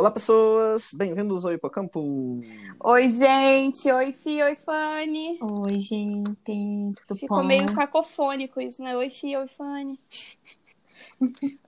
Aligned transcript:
Olá, 0.00 0.10
pessoas! 0.10 0.94
Bem-vindos 0.94 1.44
ao 1.44 1.52
Hipocampo! 1.52 2.40
Oi, 2.82 3.06
gente! 3.06 3.92
Oi, 3.92 4.12
Fi! 4.12 4.42
Oi, 4.42 4.54
Fanny! 4.54 5.38
Oi, 5.42 5.78
gente! 5.78 6.94
Tudo 7.06 7.20
Ficou 7.20 7.42
bom? 7.42 7.44
meio 7.44 7.66
cacofônico 7.74 8.62
isso, 8.62 8.82
né? 8.82 8.96
Oi, 8.96 9.10
Fi! 9.10 9.36
Oi, 9.36 9.46
Fanny! 9.46 10.00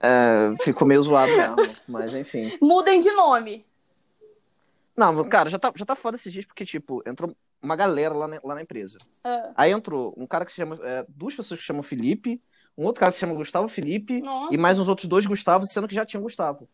É, 0.01 0.55
ficou 0.63 0.87
meio 0.87 1.03
zoado 1.03 1.31
mesmo, 1.31 1.83
mas 1.87 2.15
enfim. 2.15 2.57
Mudem 2.59 2.99
de 2.99 3.11
nome! 3.11 3.63
Não, 4.97 5.23
cara, 5.25 5.51
já 5.51 5.59
tá, 5.59 5.71
já 5.75 5.85
tá 5.85 5.95
foda 5.95 6.17
esses 6.17 6.33
dias 6.33 6.43
porque, 6.43 6.65
tipo, 6.65 7.03
entrou 7.07 7.37
uma 7.61 7.75
galera 7.75 8.15
lá 8.15 8.27
na, 8.27 8.39
lá 8.43 8.55
na 8.55 8.63
empresa. 8.63 8.97
Ah, 9.23 9.51
Aí 9.55 9.71
entrou 9.71 10.11
um 10.17 10.25
cara 10.25 10.43
que 10.43 10.51
se 10.51 10.57
chama. 10.57 10.79
é, 10.81 11.05
duas 11.07 11.35
pessoas 11.35 11.59
que 11.59 11.63
se 11.63 11.67
chamam 11.67 11.83
Felipe, 11.83 12.41
um 12.75 12.85
outro 12.85 13.01
cara 13.01 13.11
que 13.11 13.15
se 13.15 13.21
chama 13.21 13.35
Gustavo 13.35 13.67
Felipe, 13.67 14.21
nossa! 14.21 14.51
e 14.51 14.57
mais 14.57 14.79
uns 14.79 14.87
outros 14.87 15.07
dois 15.07 15.23
Gustavos, 15.23 15.69
sendo 15.71 15.87
que 15.87 15.93
já 15.93 16.03
tinham 16.03 16.23
Gustavo. 16.23 16.67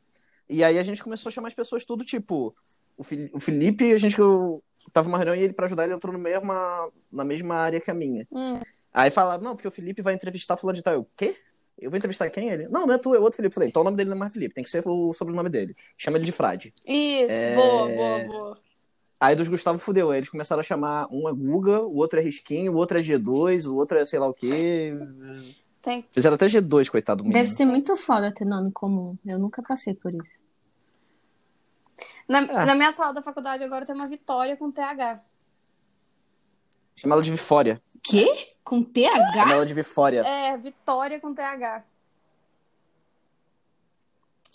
E 0.49 0.63
aí 0.63 0.79
a 0.79 0.83
gente 0.83 1.03
começou 1.03 1.29
a 1.29 1.31
chamar 1.31 1.49
as 1.49 1.53
pessoas 1.53 1.85
tudo, 1.85 2.03
tipo, 2.03 2.55
o, 2.97 3.39
Felipe, 3.39 3.93
a 3.93 3.97
gente 3.97 4.15
que 4.15 4.21
eu 4.21 4.63
tava 4.91 5.07
numa 5.07 5.17
reunião 5.17 5.35
e 5.35 5.43
ele, 5.43 5.53
pra 5.53 5.65
ajudar, 5.65 5.83
ele 5.83 5.93
entrou 5.93 6.11
no 6.11 6.19
mesma, 6.19 6.89
na 7.11 7.23
mesma 7.23 7.55
área 7.55 7.79
que 7.79 7.91
a 7.91 7.93
minha. 7.93 8.25
Hum, 8.31 8.59
Aí 8.93 9.11
falaram, 9.11 9.43
não, 9.43 9.55
porque 9.55 9.67
o 9.67 9.71
Felipe 9.71 10.01
vai 10.01 10.13
entrevistar 10.13 10.57
fulano 10.57 10.75
de 10.75 10.83
tal. 10.83 10.93
Eu, 10.95 11.07
quê? 11.15 11.35
Eu 11.77 11.89
vou 11.89 11.97
entrevistar 11.97 12.29
quem? 12.29 12.49
Ele? 12.49 12.67
Não, 12.67 12.85
não 12.85 12.95
é 12.95 12.97
tu, 12.97 13.15
é 13.15 13.19
outro 13.19 13.37
Felipe. 13.37 13.53
Falei, 13.53 13.69
então 13.69 13.81
o 13.81 13.85
nome 13.85 13.95
dele 13.95 14.09
não 14.09 14.17
é 14.17 14.19
mais 14.19 14.33
Felipe, 14.33 14.55
tem 14.55 14.63
que 14.63 14.69
ser 14.69 14.83
o 14.85 15.13
sobrenome 15.13 15.49
dele. 15.49 15.75
Chama 15.97 16.17
ele 16.17 16.25
de 16.25 16.31
Frade. 16.31 16.73
isso! 16.85 17.31
É. 17.31 17.55
Boa, 17.55 17.87
boa, 17.87 18.23
boa! 18.25 18.57
Aí 19.19 19.35
dos 19.35 19.47
Gustavo 19.47 19.79
fudeu. 19.79 20.11
Aí 20.11 20.19
eles 20.19 20.29
começaram 20.29 20.61
a 20.61 20.63
chamar 20.63 21.07
um 21.11 21.27
é 21.27 21.33
Guga, 21.33 21.81
o 21.81 21.97
outro 21.97 22.19
é 22.19 22.23
Risquinho, 22.23 22.73
o 22.73 22.75
outro 22.75 22.97
é 22.97 23.01
G2, 23.01 23.69
o 23.69 23.75
outro 23.75 23.97
é 23.97 24.05
sei 24.05 24.17
lá 24.17 24.27
o 24.27 24.33
quê. 24.33 24.93
Tem... 25.81 26.05
Fizeram 26.11 26.35
até 26.35 26.45
G2, 26.47 26.89
coitado 26.89 27.19
do 27.23 27.27
menino. 27.27 27.41
Deve 27.41 27.55
ser 27.55 27.65
muito 27.65 27.95
foda 27.95 28.33
ter 28.33 28.45
nome 28.45 28.71
comum. 28.71 29.17
Eu 29.25 29.39
nunca 29.39 29.61
passei 29.63 29.93
por 29.93 30.13
isso. 30.13 30.41
Na, 32.27 32.39
Ah. 32.39 32.65
na 32.65 32.75
minha 32.75 32.91
sala 32.91 33.13
da 33.13 33.21
faculdade 33.21 33.63
agora 33.63 33.85
tem 33.85 33.95
uma 33.95 34.07
Vitória 34.07 34.55
com 34.57 34.71
TH. 34.71 35.21
Chama 36.95 37.15
ela 37.15 37.23
de 37.23 37.31
Vifória. 37.31 37.81
Quê? 38.03 38.53
Com 38.63 38.77
Chama 38.83 38.89
TH? 38.93 39.51
ela 39.53 39.65
de 39.65 39.73
Vifória. 39.73 40.21
É, 40.21 40.57
Vitória 40.57 41.19
com 41.19 41.33
TH. 41.33 41.83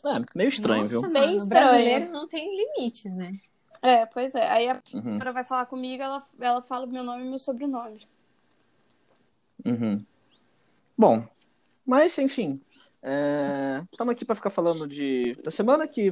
É, 0.06 0.20
meio 0.36 0.48
estranho, 0.48 0.82
Nossa, 0.82 0.92
viu? 0.92 1.00
mano, 1.02 1.14
Bem 1.14 1.34
o 1.34 1.38
estranho. 1.38 1.48
brasileiro 1.66 2.12
não 2.12 2.28
tem 2.28 2.54
limites, 2.56 3.14
né? 3.16 3.32
É, 3.80 4.04
pois 4.06 4.34
é. 4.34 4.46
Aí 4.50 4.68
a 4.68 4.74
Uhum, 4.92 5.00
professora 5.02 5.32
vai 5.32 5.44
falar 5.44 5.64
comigo, 5.66 6.02
ela, 6.02 6.22
ela 6.38 6.60
fala 6.62 6.86
meu 6.86 7.02
nome 7.02 7.24
e 7.24 7.28
meu 7.28 7.38
sobrenome. 7.38 8.06
uhum. 9.64 9.98
Bom, 10.96 11.26
mas 11.84 12.18
enfim. 12.18 12.60
Estamos 13.92 14.12
aqui 14.12 14.24
para 14.24 14.34
ficar 14.34 14.50
falando 14.50 14.86
de 14.86 15.34
da 15.42 15.50
semana 15.50 15.86
que 15.86 16.10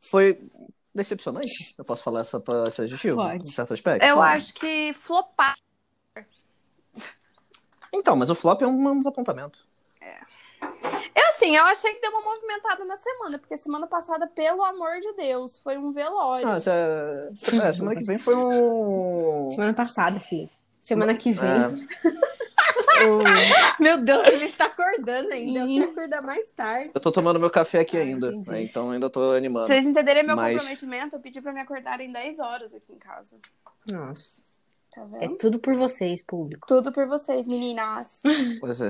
foi 0.00 0.38
decepcionante. 0.94 1.74
Eu 1.78 1.84
posso 1.84 2.02
falar 2.02 2.20
essa, 2.20 2.42
esse 2.68 2.82
adjetivo? 2.82 3.16
Pode. 3.16 3.44
Em 3.44 3.46
certo 3.46 3.74
aspecto? 3.74 4.04
Eu 4.04 4.16
Pode. 4.16 4.36
acho 4.36 4.54
que 4.54 4.92
flopar. 4.92 5.54
Então, 7.92 8.16
mas 8.16 8.30
o 8.30 8.34
flop 8.34 8.62
é 8.62 8.66
um, 8.66 8.88
um 8.88 8.98
desapontamento. 8.98 9.58
Eu, 11.14 11.28
assim, 11.28 11.54
eu 11.54 11.64
achei 11.64 11.92
que 11.92 12.00
deu 12.00 12.10
uma 12.10 12.22
movimentada 12.22 12.84
na 12.84 12.96
semana, 12.96 13.38
porque 13.38 13.56
semana 13.56 13.86
passada, 13.86 14.26
pelo 14.26 14.62
amor 14.64 15.00
de 15.00 15.12
Deus, 15.14 15.58
foi 15.58 15.76
um 15.76 15.92
velório. 15.92 16.46
Ah, 16.48 16.56
essa, 16.56 16.72
é, 16.72 17.72
semana 17.72 18.00
que 18.00 18.06
vem 18.06 18.18
foi 18.18 18.34
um. 18.34 19.46
Semana 19.48 19.74
passada, 19.74 20.18
filho. 20.18 20.48
Semana 20.80 21.14
que 21.14 21.32
vem. 21.32 21.48
É, 21.48 21.68
Meu 23.80 23.98
Deus, 23.98 24.26
ele 24.28 24.50
tá 24.52 24.66
acordando 24.66 25.32
ainda. 25.32 25.60
Eu 25.60 25.66
quero 25.68 25.90
acordar 25.92 26.22
mais 26.22 26.50
tarde. 26.50 26.90
eu 26.94 27.00
tô 27.00 27.10
tomando 27.12 27.40
meu 27.40 27.50
café 27.50 27.80
aqui 27.80 27.96
Ah, 27.96 28.00
ainda, 28.00 28.30
né, 28.32 28.62
então 28.62 28.90
ainda 28.90 29.08
tô 29.10 29.32
animando. 29.32 29.66
Vocês 29.66 29.84
entenderem 29.84 30.24
meu 30.24 30.36
Mas- 30.36 30.56
comprometimento, 30.58 31.16
eu 31.16 31.20
pedi 31.20 31.40
pra 31.40 31.52
me 31.52 31.60
acordarem 31.60 32.10
10 32.12 32.38
horas 32.38 32.74
aqui 32.74 32.92
em 32.92 32.98
casa. 32.98 33.38
Nossa. 33.86 34.51
Tá 34.94 35.06
É 35.20 35.28
tudo 35.28 35.58
por 35.58 35.74
vocês, 35.74 36.22
público. 36.22 36.66
Tudo 36.66 36.92
por 36.92 37.06
vocês, 37.06 37.46
meninas. 37.46 38.20
Pois 38.60 38.80
é. 38.80 38.88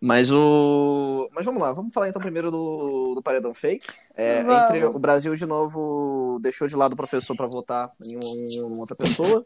Mas 0.00 0.30
o. 0.30 1.28
Mas 1.34 1.44
vamos 1.44 1.60
lá, 1.60 1.72
vamos 1.72 1.92
falar 1.92 2.08
então 2.08 2.22
primeiro 2.22 2.50
do, 2.50 3.14
do 3.16 3.22
paredão 3.22 3.52
fake. 3.52 3.86
É, 4.16 4.40
entre 4.40 4.84
o 4.84 4.98
Brasil 4.98 5.34
de 5.34 5.44
novo 5.46 6.38
deixou 6.40 6.66
de 6.68 6.76
lado 6.76 6.92
o 6.92 6.96
professor 6.96 7.36
para 7.36 7.46
votar 7.46 7.90
em 8.06 8.16
um- 8.16 8.66
uma 8.66 8.80
outra 8.80 8.94
pessoa 8.96 9.44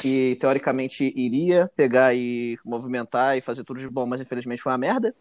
que 0.00 0.36
teoricamente 0.40 1.12
iria 1.16 1.70
pegar 1.74 2.14
e 2.14 2.58
movimentar 2.64 3.36
e 3.36 3.40
fazer 3.40 3.64
tudo 3.64 3.80
de 3.80 3.88
bom, 3.88 4.06
mas 4.06 4.20
infelizmente 4.20 4.62
foi 4.62 4.72
uma 4.72 4.78
merda. 4.78 5.14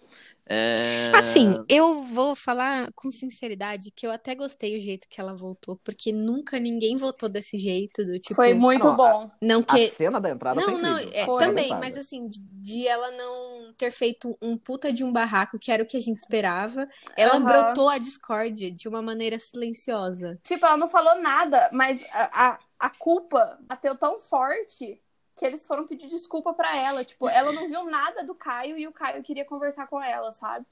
É, 0.50 1.12
Assim, 1.14 1.56
eu 1.68 2.04
vou 2.04 2.36
falar 2.36 2.92
com 2.94 3.12
sinceridade 3.12 3.92
que 3.92 4.06
eu 4.08 4.12
até 4.12 4.34
gostei 4.36 4.78
o 4.78 4.82
jeito 4.82 5.08
que 5.10 5.20
ela 5.20 5.34
voltou, 5.36 5.78
porque 5.84 6.12
nunca 6.12 6.60
ninguém 6.60 6.98
votou 6.98 7.30
desse 7.30 7.58
jeito, 7.58 8.04
do 8.06 8.20
tipo. 8.20 8.36
foi 8.36 8.54
muito 8.54 8.88
não, 8.88 8.96
bom. 8.96 9.32
Não 9.42 9.62
a 9.68 9.76
que. 9.76 9.88
cena 9.88 10.20
da 10.20 10.30
entrada 10.30 10.62
foi 10.62 10.74
Não, 10.74 10.80
não, 10.80 10.98
incrível. 10.98 11.14
é, 11.14 11.24
A 11.24 11.28
também, 11.28 11.76
mas 11.76 11.98
assim, 11.98 12.28
de, 12.28 12.40
de 12.40 12.88
ela 12.88 13.12
não 13.12 13.74
ter 13.76 13.92
feito 13.92 14.38
um 14.42 14.58
puta 14.58 14.92
de 14.92 15.04
um 15.04 15.12
barraco, 15.12 15.60
que 15.60 15.72
era 15.72 15.84
o 15.84 15.86
que 15.86 15.98
a 15.98 16.02
gente 16.02 16.20
esperava, 16.20 16.88
ela 17.16 17.36
Aham. 17.36 17.46
brotou 17.46 17.90
a 17.90 17.98
discórdia 17.98 18.72
de 18.72 18.88
uma 18.88 19.02
maneira 19.02 19.38
silenciosa. 19.38 20.40
Tipo, 20.44 20.66
ela 20.66 20.78
não 20.78 20.88
falou 20.88 21.22
nada, 21.22 21.70
mas 21.72 22.04
a, 22.12 22.52
a, 22.54 22.60
a 22.80 22.90
culpa 22.90 23.58
bateu 23.62 23.96
tão 23.98 24.20
forte 24.20 25.02
que 25.40 25.46
eles 25.46 25.66
foram 25.66 25.88
pedir 25.88 26.10
desculpa 26.10 26.54
pra 26.54 26.76
ela. 26.76 27.04
Tipo, 27.06 27.30
ela 27.30 27.54
não 27.54 27.68
viu 27.70 27.86
nada 27.86 28.26
do 28.26 28.36
Caio 28.36 28.78
e 28.78 28.86
o 28.86 28.92
Caio 28.92 29.24
queria 29.24 29.46
conversar 29.46 29.88
com 29.88 30.02
ela, 30.04 30.34
sabe? 30.34 30.66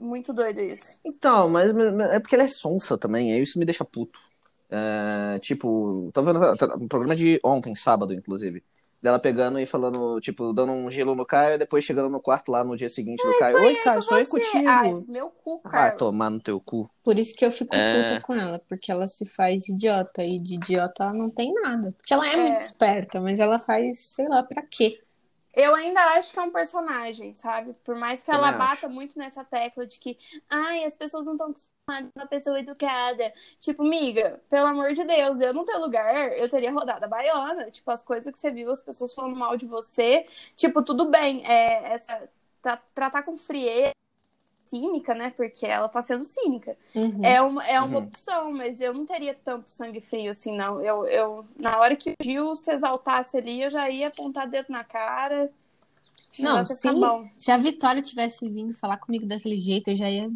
Muito 0.00 0.32
doido 0.32 0.60
isso. 0.62 0.98
Então, 1.04 1.50
mas 1.50 1.70
mas 1.72 2.10
é 2.12 2.18
porque 2.18 2.34
ela 2.34 2.44
é 2.44 2.48
sonsa 2.48 2.96
também, 2.96 3.32
aí 3.32 3.42
isso 3.42 3.58
me 3.58 3.64
deixa 3.66 3.84
puto. 3.84 4.18
É, 4.70 5.38
tipo, 5.40 6.10
tô 6.14 6.22
vendo 6.22 6.40
tá- 6.56 6.76
um 6.76 6.88
programa 6.88 7.14
de 7.14 7.38
ontem, 7.44 7.74
sábado, 7.74 8.14
inclusive. 8.14 8.62
Dela 9.00 9.18
pegando 9.20 9.60
e 9.60 9.64
falando, 9.66 10.20
tipo, 10.20 10.52
dando 10.52 10.72
um 10.72 10.90
gelo 10.90 11.14
no 11.14 11.24
Caio, 11.24 11.54
e 11.54 11.58
depois 11.58 11.84
chegando 11.84 12.08
no 12.08 12.20
quarto 12.20 12.50
lá 12.50 12.64
no 12.64 12.76
dia 12.76 12.88
seguinte 12.88 13.22
do 13.24 13.38
Caio. 13.38 13.56
Oi, 13.58 13.74
Caio, 13.76 14.02
sou 14.02 14.18
eu 14.18 14.24
Você- 14.24 14.30
contigo. 14.30 14.68
Ai, 14.68 15.04
meu 15.06 15.30
cu, 15.30 15.60
Vai 15.62 15.70
cara. 15.72 15.92
tomar 15.96 16.30
no 16.30 16.40
teu 16.40 16.60
cu. 16.60 16.90
Por 17.04 17.16
isso 17.16 17.32
que 17.36 17.44
eu 17.44 17.52
fico 17.52 17.74
É. 17.76 18.08
puta 18.14 18.20
com 18.22 18.34
ela, 18.34 18.60
porque 18.68 18.90
ela 18.90 19.06
se 19.06 19.24
faz 19.24 19.68
idiota. 19.68 20.24
E 20.24 20.40
de 20.40 20.56
idiota 20.56 21.04
ela 21.04 21.12
não 21.12 21.30
tem 21.30 21.54
nada. 21.54 21.92
Porque 21.92 22.12
ela 22.12 22.26
é, 22.28 22.32
É. 22.32 22.36
muito 22.36 22.60
esperta, 22.60 23.20
mas 23.20 23.38
ela 23.38 23.60
faz, 23.60 24.00
sei 24.00 24.26
lá, 24.28 24.42
pra 24.42 24.62
quê? 24.62 25.00
Eu 25.54 25.74
ainda 25.74 26.00
acho 26.18 26.32
que 26.32 26.38
é 26.38 26.42
um 26.42 26.50
personagem, 26.50 27.34
sabe? 27.34 27.72
Por 27.84 27.96
mais 27.96 28.22
que 28.22 28.30
ela 28.30 28.52
Também 28.52 28.58
bata 28.68 28.88
muito 28.88 29.18
nessa 29.18 29.44
tecla 29.44 29.86
de 29.86 29.98
que, 29.98 30.18
ai, 30.48 30.84
as 30.84 30.94
pessoas 30.94 31.26
não 31.26 31.32
estão 31.34 31.50
acostumadas 31.50 32.12
com 32.12 32.20
uma 32.20 32.26
pessoa 32.28 32.60
educada. 32.60 33.32
Tipo, 33.58 33.82
miga, 33.82 34.40
pelo 34.50 34.66
amor 34.66 34.92
de 34.94 35.04
Deus, 35.04 35.40
eu 35.40 35.52
no 35.54 35.64
teu 35.64 35.80
lugar, 35.80 36.36
eu 36.38 36.48
teria 36.48 36.70
rodado 36.72 37.04
a 37.04 37.08
baiana. 37.08 37.70
Tipo, 37.70 37.90
as 37.90 38.02
coisas 38.02 38.32
que 38.32 38.38
você 38.38 38.50
viu, 38.50 38.70
as 38.70 38.80
pessoas 38.80 39.14
falando 39.14 39.36
mal 39.36 39.56
de 39.56 39.66
você. 39.66 40.26
Tipo, 40.56 40.84
tudo 40.84 41.06
bem, 41.10 41.42
é, 41.46 41.92
essa, 41.94 42.28
tra- 42.62 42.82
tratar 42.94 43.22
com 43.22 43.36
frieza, 43.36 43.92
cínica, 44.68 45.14
né? 45.14 45.32
Porque 45.36 45.66
ela 45.66 45.88
tá 45.88 46.00
sendo 46.02 46.24
cínica. 46.24 46.76
Uhum. 46.94 47.20
É 47.24 47.40
uma, 47.42 47.66
é 47.66 47.80
uma 47.80 47.98
Uhum. 47.98 48.04
opção, 48.04 48.52
mas 48.52 48.80
eu 48.80 48.92
não 48.94 49.04
teria 49.06 49.34
tanto 49.34 49.70
sangue 49.70 50.00
frio 50.00 50.30
assim, 50.30 50.56
não. 50.56 50.80
Eu, 50.80 51.06
eu, 51.06 51.44
na 51.60 51.78
hora 51.78 51.96
que 51.96 52.10
o 52.10 52.14
Gil 52.22 52.54
se 52.56 52.72
exaltasse 52.72 53.36
ali, 53.36 53.62
eu 53.62 53.70
já 53.70 53.88
ia 53.90 54.08
apontar 54.08 54.48
dedo 54.48 54.66
na 54.70 54.84
cara. 54.84 55.50
Não, 56.38 56.62
bom. 57.00 57.28
Se 57.36 57.50
a 57.50 57.56
Vitória 57.56 58.02
tivesse 58.02 58.48
vindo 58.48 58.74
falar 58.74 58.98
comigo 58.98 59.26
daquele 59.26 59.58
jeito, 59.58 59.90
eu 59.90 59.96
já 59.96 60.08
ia 60.10 60.30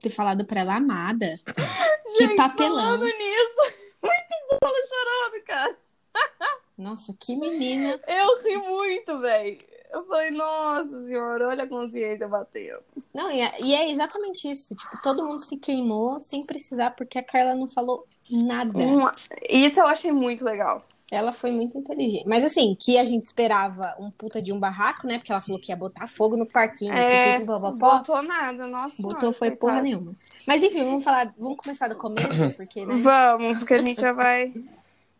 ter 0.00 0.10
falado 0.10 0.44
pra 0.44 0.60
ela 0.60 0.76
amada. 0.76 1.40
Que 2.16 2.28
Gente, 2.28 2.36
papelão. 2.36 2.76
Falando 2.98 3.04
nisso, 3.04 3.74
muito 4.02 4.36
bom, 4.48 4.58
ela 4.62 4.82
chorando, 4.86 5.44
cara. 5.44 5.76
Nossa, 6.78 7.14
que 7.18 7.36
menina. 7.36 8.00
Eu 8.06 8.42
ri 8.42 8.56
muito, 8.56 9.18
velho. 9.18 9.58
Eu 9.96 10.02
falei, 10.06 10.30
nossa 10.30 11.02
senhora, 11.06 11.48
olha 11.48 11.64
a 11.64 11.68
consciência 11.68 12.28
batendo. 12.28 12.78
Não, 13.14 13.30
e 13.30 13.40
é, 13.40 13.54
e 13.62 13.74
é 13.74 13.90
exatamente 13.90 14.50
isso. 14.50 14.74
Tipo, 14.74 15.00
todo 15.02 15.24
mundo 15.24 15.38
se 15.38 15.56
queimou 15.56 16.20
sem 16.20 16.42
precisar, 16.42 16.90
porque 16.90 17.18
a 17.18 17.22
Carla 17.22 17.54
não 17.54 17.66
falou 17.68 18.06
nada. 18.30 18.78
Uma- 18.78 19.14
Isso 19.48 19.80
eu 19.80 19.86
achei 19.86 20.12
muito 20.12 20.44
legal. 20.44 20.84
Ela 21.10 21.32
foi 21.32 21.52
muito 21.52 21.78
inteligente. 21.78 22.24
Mas 22.26 22.42
assim, 22.44 22.76
que 22.78 22.98
a 22.98 23.04
gente 23.04 23.26
esperava 23.26 23.94
um 24.00 24.10
puta 24.10 24.42
de 24.42 24.52
um 24.52 24.58
barraco, 24.58 25.06
né? 25.06 25.18
Porque 25.18 25.30
ela 25.30 25.40
falou 25.40 25.60
que 25.60 25.70
ia 25.70 25.76
botar 25.76 26.08
fogo 26.08 26.36
no 26.36 26.44
parquinho. 26.44 26.92
É, 26.92 27.38
não 27.38 27.46
popopó. 27.46 27.98
botou 27.98 28.22
nada, 28.22 28.66
nossa. 28.66 28.96
Botou 29.00 29.20
senhora, 29.20 29.32
foi 29.38 29.50
porra 29.52 29.74
coitada. 29.74 29.82
nenhuma. 29.82 30.16
Mas 30.48 30.62
enfim, 30.64 30.84
vamos 30.84 31.04
falar, 31.04 31.32
vamos 31.38 31.56
começar 31.58 31.86
do 31.88 31.96
começo, 31.96 32.26
porque 32.58 32.84
né, 32.84 32.96
Vamos, 32.96 33.58
porque 33.58 33.74
a 33.74 33.78
gente 33.78 34.00
já 34.00 34.12
vai. 34.12 34.52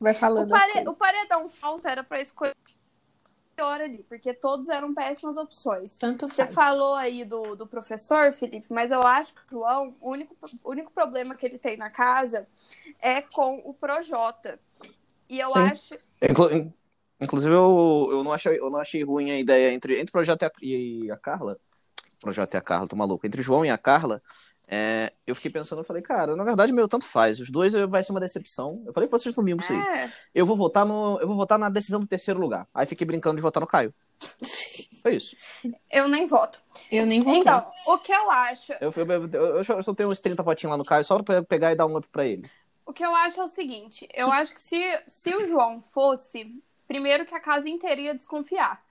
vai 0.00 0.12
O, 0.12 0.14
falando. 0.16 0.52
as 0.52 0.60
pare... 0.72 0.88
o 0.88 0.94
paredão 0.94 1.48
falso 1.48 1.86
era 1.86 2.02
pra 2.02 2.20
escolher 2.20 2.54
pior 3.56 3.80
ali, 3.80 4.04
porque 4.06 4.34
todos 4.34 4.68
eram 4.68 4.94
péssimas 4.94 5.38
opções. 5.38 5.96
Tanto 5.96 6.28
Você 6.28 6.44
faz. 6.44 6.54
falou 6.54 6.94
aí 6.94 7.24
do, 7.24 7.56
do 7.56 7.66
professor, 7.66 8.30
Felipe, 8.32 8.66
mas 8.68 8.92
eu 8.92 9.02
acho 9.02 9.34
que 9.34 9.40
o 9.40 9.58
João, 9.58 9.96
o 9.98 10.10
único, 10.10 10.36
o 10.62 10.70
único 10.70 10.92
problema 10.92 11.34
que 11.34 11.46
ele 11.46 11.58
tem 11.58 11.76
na 11.76 11.90
casa 11.90 12.46
é 13.00 13.22
com 13.22 13.62
o 13.64 13.72
Projota. 13.72 14.60
E 15.28 15.40
eu 15.40 15.50
Sim. 15.50 15.58
acho. 15.58 15.94
Inclu- 16.22 16.52
in- 16.52 16.72
Inclusive, 17.18 17.54
eu, 17.54 18.08
eu, 18.10 18.22
não 18.22 18.30
achei, 18.30 18.58
eu 18.58 18.68
não 18.68 18.78
achei 18.78 19.02
ruim 19.02 19.30
a 19.30 19.38
ideia 19.40 19.72
entre, 19.72 19.94
entre 19.94 20.10
o 20.10 20.12
projeto 20.12 20.42
e 20.42 20.44
a, 20.44 21.06
e 21.06 21.10
a 21.10 21.16
Carla. 21.16 21.58
Projota 22.20 22.56
e 22.56 22.58
a 22.58 22.62
Carla, 22.62 22.88
tô 22.88 22.96
maluco. 22.96 23.26
Entre 23.26 23.40
o 23.40 23.44
João 23.44 23.64
e 23.64 23.70
a 23.70 23.78
Carla, 23.78 24.22
é, 24.68 25.12
eu 25.26 25.34
fiquei 25.34 25.50
pensando, 25.50 25.80
eu 25.80 25.84
falei, 25.84 26.02
cara, 26.02 26.34
na 26.34 26.42
verdade, 26.44 26.72
meu, 26.72 26.88
tanto 26.88 27.04
faz. 27.06 27.38
Os 27.38 27.50
dois 27.50 27.72
vai 27.74 28.02
ser 28.02 28.12
uma 28.12 28.20
decepção. 28.20 28.82
Eu 28.86 28.92
falei 28.92 29.08
pra 29.08 29.18
vocês 29.18 29.34
domingo 29.34 29.62
isso 29.62 29.72
aí. 29.72 29.78
É, 29.78 30.12
Eu 30.34 30.44
vou 30.46 30.56
votar 30.56 30.84
no. 30.84 31.18
Eu 31.20 31.26
vou 31.28 31.36
votar 31.36 31.58
na 31.58 31.68
decisão 31.68 32.00
do 32.00 32.06
terceiro 32.06 32.40
lugar. 32.40 32.66
Aí 32.74 32.84
fiquei 32.86 33.06
brincando 33.06 33.36
de 33.36 33.42
votar 33.42 33.60
no 33.60 33.66
Caio. 33.66 33.94
Foi 35.02 35.14
isso. 35.14 35.36
eu 35.90 36.08
nem 36.08 36.26
voto. 36.26 36.60
Eu 36.90 37.06
nem 37.06 37.20
votei. 37.20 37.40
Então, 37.40 37.70
o 37.86 37.98
que 37.98 38.12
eu 38.12 38.28
acho, 38.30 38.72
Eu, 38.80 38.92
eu, 38.96 39.28
eu, 39.32 39.56
eu 39.62 39.82
só 39.82 39.94
tenho 39.94 40.10
uns 40.10 40.20
30 40.20 40.42
votinhos 40.42 40.72
lá 40.72 40.76
no 40.76 40.84
Caio, 40.84 41.04
só 41.04 41.22
pra 41.22 41.42
pegar 41.44 41.70
e 41.70 41.76
dar 41.76 41.86
um 41.86 41.96
up 41.96 42.08
pra 42.08 42.24
ele. 42.26 42.50
o 42.84 42.92
que 42.92 43.04
eu 43.04 43.14
acho 43.14 43.40
é 43.40 43.44
o 43.44 43.48
seguinte, 43.48 44.08
eu 44.12 44.32
acho 44.32 44.52
que 44.52 44.60
se, 44.60 44.80
se 45.06 45.32
o 45.34 45.46
João 45.46 45.80
fosse, 45.80 46.52
primeiro 46.88 47.24
que 47.24 47.34
a 47.36 47.40
casa 47.40 47.68
inteira 47.68 48.00
ia 48.00 48.14
desconfiar. 48.14 48.82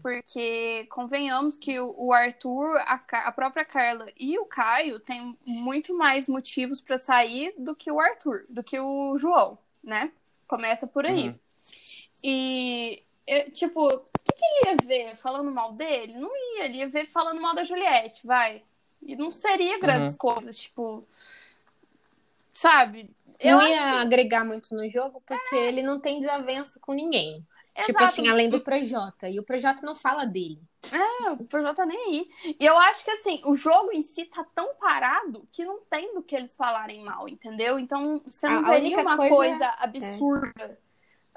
Porque 0.00 0.86
convenhamos 0.90 1.58
que 1.58 1.78
o, 1.78 2.12
Arthur, 2.12 2.76
a, 2.78 3.00
a 3.26 3.32
própria 3.32 3.64
Carla 3.64 4.06
e 4.18 4.38
o 4.38 4.44
Caio 4.44 4.98
têm 4.98 5.36
muito 5.46 5.96
mais 5.96 6.26
motivos 6.26 6.80
pra 6.80 6.98
sair 6.98 7.54
do 7.56 7.74
que 7.74 7.90
o 7.90 8.00
Arthur, 8.00 8.44
do 8.48 8.64
que 8.64 8.80
o 8.80 9.16
João, 9.16 9.58
né? 9.82 10.10
Começa 10.48 10.86
por 10.86 11.06
aí. 11.06 11.28
Uhum. 11.28 11.38
E, 12.24 13.02
eu, 13.26 13.50
tipo, 13.50 13.86
o 13.86 14.00
que, 14.00 14.32
que 14.32 14.44
ele 14.44 14.70
ia 14.70 14.76
ver 14.84 15.16
falando 15.16 15.50
mal 15.50 15.72
dele? 15.72 16.18
Não 16.18 16.30
ia, 16.36 16.64
ele 16.64 16.78
ia 16.78 16.88
ver 16.88 17.06
falando 17.10 17.40
mal 17.40 17.54
da 17.54 17.64
Juliette, 17.64 18.26
vai. 18.26 18.62
E 19.02 19.16
não 19.16 19.30
seria 19.30 19.80
grandes 19.80 20.16
coisas, 20.16 20.56
tipo. 20.56 21.04
Sabe? 22.54 23.10
Eu 23.40 23.56
não 23.56 23.64
acho 23.64 23.70
ia 23.70 24.00
agregar 24.00 24.44
muito 24.44 24.74
no 24.74 24.88
jogo 24.88 25.20
porque 25.26 25.56
ele 25.56 25.82
não 25.82 25.98
tem 25.98 26.20
desavença 26.20 26.78
com 26.78 26.92
ninguém. 26.92 27.44
Tipo 27.74 27.90
exato, 27.90 28.04
assim, 28.04 28.28
além 28.28 28.48
do 28.50 28.60
Projota. 28.60 29.28
E 29.28 29.38
o 29.40 29.44
Projota 29.44 29.84
não 29.84 29.94
fala 29.94 30.24
dele. 30.26 30.60
É, 30.92 31.30
o 31.30 31.44
projeto 31.44 31.76
tá 31.76 31.86
nem 31.86 31.96
aí. 32.06 32.30
E 32.58 32.64
eu 32.66 32.76
acho 32.76 33.04
que 33.04 33.10
assim, 33.12 33.40
o 33.44 33.54
jogo 33.54 33.92
em 33.92 34.02
si 34.02 34.24
tá 34.26 34.44
tão 34.54 34.74
parado 34.74 35.46
que 35.52 35.64
não 35.64 35.80
tem 35.88 36.12
do 36.14 36.22
que 36.22 36.34
eles 36.34 36.54
falarem 36.56 37.02
mal, 37.04 37.28
entendeu? 37.28 37.78
Então 37.78 38.20
você 38.26 38.48
não 38.48 38.56
A- 38.56 38.58
a 38.58 38.70
veria 38.72 38.98
única 38.98 39.00
uma 39.02 39.16
coisa- 39.16 39.36
coisa, 39.36 39.66
absurda, 39.78 40.78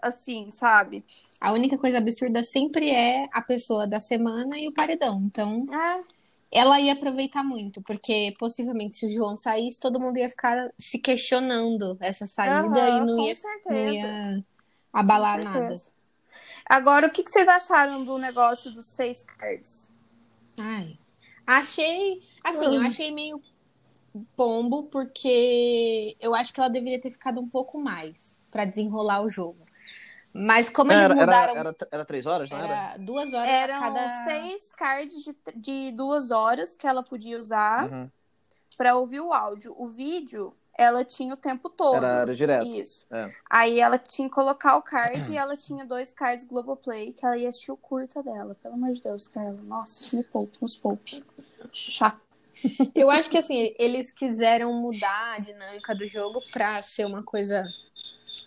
assim, 0.02 0.50
sabe? 0.52 1.06
A 1.40 1.52
única 1.54 1.78
coisa 1.78 2.00
absurda 2.00 2.44
sempre 2.44 2.90
é 2.90 3.28
a 3.32 3.42
pessoa 3.42 3.88
da 3.88 4.00
semana 4.00 4.58
e 4.60 4.68
o 4.68 4.74
paredão. 4.74 5.22
Então, 5.26 5.64
É, 5.72 6.04
ela 6.52 6.80
ia 6.80 6.94
aproveitar 6.94 7.44
muito, 7.44 7.82
porque 7.84 8.36
possivelmente 8.40 8.98
se 8.98 9.06
o 9.06 9.10
João 9.10 9.38
saísse, 9.38 9.80
todo 9.80 10.00
mundo 10.00 10.18
ia 10.18 10.30
ficar 10.30 10.70
se 10.78 11.00
questionando 11.00 11.98
essa 12.02 12.26
saída 12.26 12.90
aham, 12.90 13.04
e 13.04 13.06
não 13.06 13.20
ia, 13.20 13.36
não 13.66 13.94
ia 13.94 14.44
abalar 14.92 15.44
nada. 15.44 15.74
Agora, 16.68 17.08
o 17.08 17.12
que, 17.12 17.24
que 17.24 17.32
vocês 17.32 17.48
acharam 17.48 18.04
do 18.04 18.18
negócio 18.18 18.72
dos 18.72 18.88
seis 18.88 19.24
cards? 19.24 19.90
Ai. 20.60 20.98
Achei, 21.46 22.22
assim, 22.44 22.76
eu 22.76 22.82
Hum. 22.82 22.88
achei 22.88 23.12
meio 23.12 23.40
pombo, 24.36 24.84
porque 24.84 26.16
eu 26.20 26.34
acho 26.34 26.54
que 26.54 26.60
ela 26.60 26.70
deveria 26.70 27.00
ter 27.00 27.12
ficado 27.12 27.40
um 27.40 27.48
pouco 27.48 27.80
mais 27.80 28.38
pra 28.50 28.66
desenrolar 28.66 29.22
o 29.22 29.30
jogo. 29.30 29.66
Mas 30.34 30.70
como 30.70 30.92
eles 30.92 31.04
Era, 31.04 31.14
era, 31.14 31.26
mudaram, 31.26 31.56
era, 31.56 31.76
era 31.92 32.06
três 32.06 32.26
horas, 32.26 32.50
não 32.50 32.58
era? 32.58 32.68
era 32.68 32.98
duas 32.98 33.34
horas 33.34 33.48
Eram 33.50 33.80
cada... 33.80 34.10
seis 34.26 34.74
cards 34.74 35.24
de, 35.24 35.36
de 35.56 35.92
duas 35.92 36.32
horas 36.32 36.76
que 36.76 36.88
ela 36.88 37.04
podia 37.04 37.40
usar 37.40 37.90
Uhum. 37.92 38.10
pra 38.78 38.96
ouvir 38.96 39.22
o 39.22 39.32
áudio. 39.32 39.74
O 39.78 39.88
vídeo, 39.88 40.54
ela 40.78 41.06
tinha 41.06 41.34
o 41.34 41.38
tempo 41.38 41.70
todo. 41.70 41.98
Era, 41.98 42.22
era 42.22 42.36
direto. 42.36 42.68
Isso. 42.68 43.06
É. 43.12 43.32
Aí 43.50 43.80
ela 43.80 43.98
tinha 43.98 44.28
que 44.28 44.34
colocar 44.34 44.76
o 44.78 44.82
card 44.82 45.32
e 45.32 45.38
ela 45.38 45.56
tinha 45.56 45.86
dois 45.86 46.14
cards 46.14 46.46
Globoplay 46.46 47.14
que 47.14 47.26
ela 47.26 47.38
ia 47.38 47.50
assistir 47.50 47.72
o 47.72 47.78
curta 47.78 48.22
dela. 48.22 48.56
Pelo 48.62 48.76
amor 48.76 48.94
de 48.94 49.02
Deus, 49.02 49.28
Carla. 49.28 49.60
Nossa, 49.64 50.16
me 50.16 50.24
poupe, 50.24 50.58
nos 50.62 50.76
poupe. 50.76 51.24
Chato. 51.72 52.20
Eu 52.94 53.10
acho 53.10 53.30
que 53.30 53.38
assim, 53.38 53.74
eles 53.78 54.12
quiseram 54.12 54.74
mudar 54.74 55.36
a 55.36 55.40
dinâmica 55.40 55.94
do 55.94 56.08
jogo 56.08 56.42
pra 56.52 56.82
ser 56.82 57.06
uma 57.06 57.24
coisa 57.24 57.66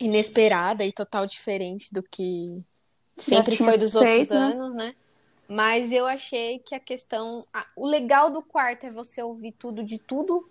inesperada 0.00 0.84
e 0.84 0.92
total 0.92 1.26
diferente 1.26 1.92
do 1.92 2.02
que 2.02 2.62
sempre 3.16 3.56
foi 3.56 3.76
dos 3.78 3.92
feito, 3.92 4.32
outros 4.34 4.38
né? 4.38 4.52
anos, 4.52 4.74
né? 4.74 4.94
Mas 5.48 5.90
eu 5.92 6.06
achei 6.06 6.58
que 6.58 6.74
a 6.74 6.80
questão. 6.80 7.44
o 7.74 7.88
legal 7.88 8.30
do 8.30 8.42
quarto 8.42 8.84
é 8.84 8.90
você 8.90 9.22
ouvir 9.22 9.52
tudo 9.52 9.82
de 9.82 9.98
tudo. 9.98 10.48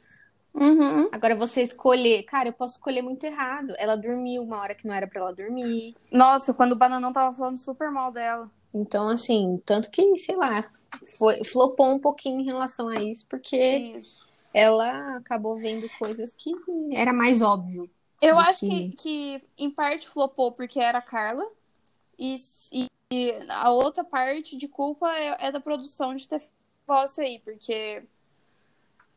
Uhum. 0.60 1.10
Agora 1.12 1.36
você 1.36 1.62
escolher. 1.62 2.24
Cara, 2.24 2.50
eu 2.50 2.54
posso 2.54 2.74
escolher 2.74 3.02
muito 3.02 3.24
errado. 3.24 3.74
Ela 3.78 3.96
dormiu 3.96 4.42
uma 4.44 4.60
hora 4.60 4.74
que 4.74 4.88
não 4.88 4.94
era 4.94 5.08
pra 5.08 5.22
ela 5.22 5.34
dormir. 5.34 5.96
Nossa, 6.12 6.54
quando 6.54 6.72
o 6.72 6.76
Bananão 6.76 7.14
tava 7.14 7.36
falando 7.36 7.58
super 7.58 7.92
mal 7.92 8.12
dela. 8.12 8.50
Então, 8.74 9.08
assim, 9.08 9.62
tanto 9.66 9.90
que, 9.92 10.18
sei 10.18 10.36
lá, 10.36 10.70
foi, 11.18 11.44
flopou 11.44 11.88
um 11.94 12.00
pouquinho 12.00 12.42
em 12.42 12.46
relação 12.46 12.90
a 12.90 13.02
isso, 13.02 13.26
porque 13.28 13.56
Isso. 13.98 14.26
ela 14.54 15.18
acabou 15.18 15.58
vendo 15.58 15.88
coisas 15.98 16.36
que 16.36 16.52
era 16.92 17.14
mais 17.14 17.42
óbvio. 17.42 17.90
Eu 18.22 18.40
acho 18.40 18.62
que- 18.62 18.90
que, 18.90 18.96
que, 18.98 19.48
em 19.58 19.70
parte, 19.70 20.10
flopou 20.10 20.52
porque 20.52 20.80
era 20.80 20.98
a 20.98 21.02
Carla. 21.04 21.46
E, 22.18 22.36
e- 22.72 22.88
e 23.12 23.32
a 23.50 23.72
outra 23.72 24.04
parte 24.04 24.58
de 24.58 24.68
culpa 24.68 25.08
é, 25.16 25.48
é 25.48 25.52
da 25.52 25.60
produção 25.60 26.16
de 26.16 26.28
ter 26.28 26.42
isso 27.06 27.22
aí, 27.22 27.40
porque 27.40 28.04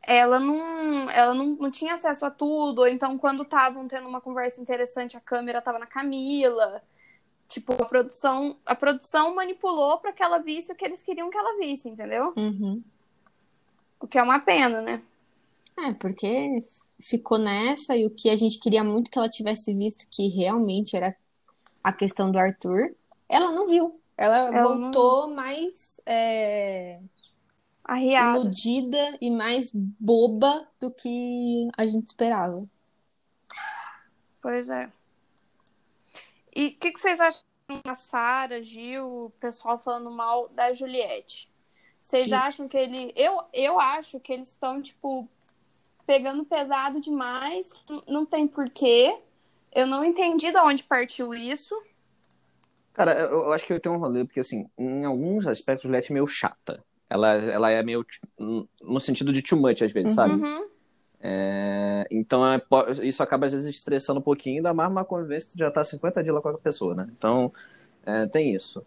ela 0.01 0.39
não, 0.39 1.09
ela 1.09 1.33
não, 1.33 1.47
não 1.47 1.71
tinha 1.71 1.93
acesso 1.93 2.25
a 2.25 2.31
tudo. 2.31 2.79
Ou 2.79 2.87
então, 2.87 3.17
quando 3.17 3.43
estavam 3.43 3.87
tendo 3.87 4.07
uma 4.07 4.21
conversa 4.21 4.61
interessante, 4.61 5.15
a 5.15 5.21
câmera 5.21 5.61
tava 5.61 5.79
na 5.79 5.85
Camila. 5.85 6.81
Tipo, 7.47 7.73
a 7.73 7.85
produção, 7.85 8.55
a 8.65 8.73
produção 8.73 9.35
manipulou 9.35 9.97
para 9.97 10.13
que 10.13 10.23
ela 10.23 10.39
visse 10.39 10.71
o 10.71 10.75
que 10.75 10.85
eles 10.85 11.03
queriam 11.03 11.29
que 11.29 11.37
ela 11.37 11.57
visse, 11.57 11.89
entendeu? 11.89 12.33
Uhum. 12.37 12.81
O 13.99 14.07
que 14.07 14.17
é 14.17 14.23
uma 14.23 14.39
pena, 14.39 14.81
né? 14.81 15.01
É, 15.77 15.93
porque 15.93 16.59
ficou 16.99 17.37
nessa 17.37 17.95
e 17.95 18.05
o 18.05 18.09
que 18.09 18.29
a 18.29 18.35
gente 18.35 18.59
queria 18.59 18.83
muito 18.83 19.11
que 19.11 19.17
ela 19.17 19.29
tivesse 19.29 19.73
visto, 19.73 20.07
que 20.09 20.27
realmente 20.29 20.95
era 20.95 21.15
a 21.83 21.91
questão 21.91 22.31
do 22.31 22.37
Arthur, 22.37 22.95
ela 23.27 23.51
não 23.51 23.67
viu. 23.67 23.99
Ela, 24.17 24.37
Ela 24.37 24.51
não 24.51 24.91
voltou 24.91 25.29
mais 25.29 25.99
é, 26.05 26.99
Arriada. 27.83 28.37
iludida 28.39 29.17
e 29.19 29.29
mais 29.31 29.71
boba 29.73 30.67
do 30.79 30.91
que 30.91 31.67
a 31.77 31.85
gente 31.85 32.07
esperava. 32.07 32.63
Pois 34.41 34.69
é. 34.69 34.89
E 36.55 36.67
o 36.67 36.75
que, 36.77 36.91
que 36.91 36.99
vocês 36.99 37.19
acham 37.19 37.43
da 37.83 37.95
Sara, 37.95 38.61
Gil, 38.61 39.25
o 39.25 39.29
pessoal 39.39 39.77
falando 39.79 40.11
mal 40.11 40.47
da 40.53 40.73
Juliette? 40.73 41.49
Vocês 41.99 42.25
Que- 42.25 42.33
acham 42.33 42.67
que 42.67 42.77
ele. 42.77 43.13
Eu, 43.15 43.37
eu 43.53 43.79
acho 43.79 44.19
que 44.19 44.33
eles 44.33 44.49
estão, 44.49 44.81
tipo, 44.81 45.27
pegando 46.05 46.43
pesado 46.43 46.99
demais. 46.99 47.69
Não 48.07 48.25
tem 48.25 48.47
porquê. 48.47 49.17
Eu 49.71 49.87
não 49.87 50.03
entendi 50.03 50.51
de 50.51 50.57
onde 50.59 50.83
partiu 50.83 51.33
isso. 51.33 51.73
Cara, 52.93 53.13
eu, 53.13 53.43
eu 53.45 53.53
acho 53.53 53.65
que 53.65 53.71
eu 53.71 53.79
tenho 53.79 53.95
um 53.95 53.99
rolê, 53.99 54.25
porque 54.25 54.41
assim, 54.41 54.69
em 54.77 55.05
alguns 55.05 55.47
aspectos, 55.47 55.83
Juliette 55.83 56.11
é 56.11 56.13
meio 56.13 56.27
chata. 56.27 56.83
Ela, 57.11 57.35
ela 57.35 57.69
é 57.69 57.83
meio. 57.83 58.05
no 58.39 58.99
sentido 59.01 59.33
de 59.33 59.41
too 59.41 59.59
much, 59.59 59.81
às 59.81 59.91
vezes, 59.91 60.13
sabe? 60.13 60.35
Uhum. 60.35 60.65
É, 61.19 62.07
então 62.09 62.41
é, 62.47 62.59
isso 63.03 63.21
acaba 63.21 63.45
às 63.45 63.51
vezes 63.51 63.67
estressando 63.67 64.21
um 64.21 64.23
pouquinho, 64.23 64.55
ainda 64.55 64.73
mais 64.73 64.89
uma 64.89 65.03
convivência 65.03 65.49
que 65.49 65.55
tu 65.55 65.59
já 65.59 65.69
tá 65.69 65.83
50 65.83 66.23
dias 66.23 66.33
lá 66.33 66.41
com 66.41 66.47
a 66.47 66.57
pessoa, 66.57 66.95
né? 66.95 67.09
Então 67.17 67.51
é, 68.05 68.25
tem 68.27 68.55
isso. 68.55 68.81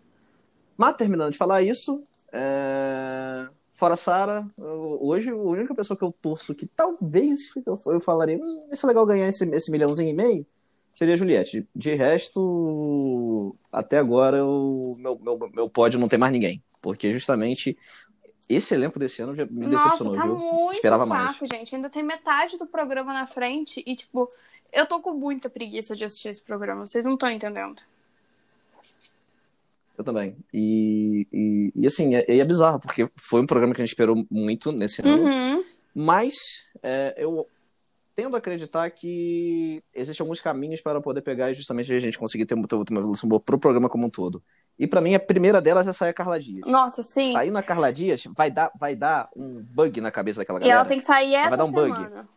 Mas 0.74 0.96
terminando 0.96 1.32
de 1.32 1.38
falar 1.38 1.60
isso, 1.62 2.02
é, 2.32 3.46
fora 3.74 3.94
Sara, 3.94 4.46
eu- 4.56 4.98
hoje 5.02 5.28
a 5.30 5.36
única 5.36 5.74
pessoa 5.74 5.96
que 5.96 6.02
eu 6.02 6.12
torço 6.22 6.54
que 6.54 6.66
talvez 6.66 7.52
eu, 7.66 7.78
eu 7.86 8.00
falaria, 8.00 8.38
hum, 8.38 8.68
isso 8.72 8.86
é 8.86 8.88
legal 8.88 9.04
ganhar 9.04 9.28
esse, 9.28 9.44
esse 9.54 9.70
milhãozinho 9.70 10.08
e 10.08 10.14
meio, 10.14 10.46
seria 10.94 11.12
a 11.12 11.16
Juliette. 11.18 11.68
De 11.76 11.94
resto, 11.94 13.52
até 13.70 13.98
agora 13.98 14.42
o 14.44 14.92
meu, 14.98 15.18
meu, 15.20 15.50
meu 15.54 15.68
pódio 15.68 16.00
não 16.00 16.08
tem 16.08 16.18
mais 16.18 16.32
ninguém. 16.32 16.62
Porque 16.82 17.12
justamente 17.12 17.78
esse 18.48 18.74
elenco 18.74 18.98
desse 18.98 19.22
ano 19.22 19.34
já 19.34 19.46
me 19.46 19.66
Nossa, 19.66 19.84
decepcionou, 19.84 20.14
tá 20.14 20.22
viu? 20.26 20.36
muito 20.36 20.76
Esperava 20.76 21.06
mais. 21.06 21.36
fraco, 21.36 21.54
gente. 21.54 21.74
Ainda 21.74 21.88
tem 21.90 22.02
metade 22.02 22.56
do 22.58 22.66
programa 22.66 23.12
na 23.12 23.26
frente 23.26 23.82
e, 23.86 23.96
tipo, 23.96 24.28
eu 24.72 24.86
tô 24.86 25.00
com 25.00 25.12
muita 25.14 25.48
preguiça 25.48 25.94
de 25.96 26.04
assistir 26.04 26.28
esse 26.28 26.42
programa. 26.42 26.86
Vocês 26.86 27.04
não 27.04 27.14
estão 27.14 27.30
entendendo. 27.30 27.82
Eu 29.96 30.02
também. 30.04 30.36
E, 30.52 31.26
e, 31.32 31.72
e, 31.76 31.86
assim, 31.86 32.14
é, 32.16 32.24
é 32.28 32.44
bizarro, 32.44 32.80
porque 32.80 33.08
foi 33.16 33.40
um 33.40 33.46
programa 33.46 33.72
que 33.74 33.80
a 33.80 33.84
gente 33.84 33.92
esperou 33.92 34.26
muito 34.30 34.72
nesse 34.72 35.00
ano, 35.06 35.22
Uhum. 35.22 35.64
mas 35.94 36.34
é, 36.82 37.14
eu 37.16 37.46
tendo 38.16 38.34
a 38.36 38.38
acreditar 38.38 38.88
que 38.90 39.82
existem 39.92 40.22
alguns 40.22 40.40
caminhos 40.40 40.80
para 40.80 41.00
poder 41.00 41.20
pegar 41.22 41.50
e 41.50 41.54
justamente 41.54 41.92
a 41.92 41.98
gente 41.98 42.18
conseguir 42.18 42.46
ter 42.46 42.54
ter 42.66 42.74
uma 42.76 43.00
evolução 43.00 43.28
boa 43.28 43.40
pro 43.40 43.58
programa 43.58 43.88
como 43.88 44.06
um 44.06 44.10
todo. 44.10 44.42
E 44.78 44.86
pra 44.86 45.00
mim, 45.00 45.14
a 45.14 45.20
primeira 45.20 45.60
delas 45.62 45.86
é 45.86 45.92
sair 45.92 46.10
a 46.10 46.14
Carla 46.14 46.40
Dias. 46.40 46.60
Nossa, 46.66 47.02
sim. 47.02 47.32
Sair 47.32 47.50
na 47.50 47.62
Carla 47.62 47.92
Dias 47.92 48.24
vai 48.36 48.50
dar, 48.50 48.72
vai 48.78 48.96
dar 48.96 49.28
um 49.36 49.54
bug 49.62 50.00
na 50.00 50.10
cabeça 50.10 50.40
daquela 50.40 50.58
E 50.58 50.62
galera. 50.62 50.80
ela 50.80 50.88
tem 50.88 50.98
que 50.98 51.04
sair 51.04 51.30
vai 51.32 51.46
essa 51.46 51.56
dar 51.56 51.64
um 51.64 51.72
bug. 51.72 51.92
semana. 51.94 52.28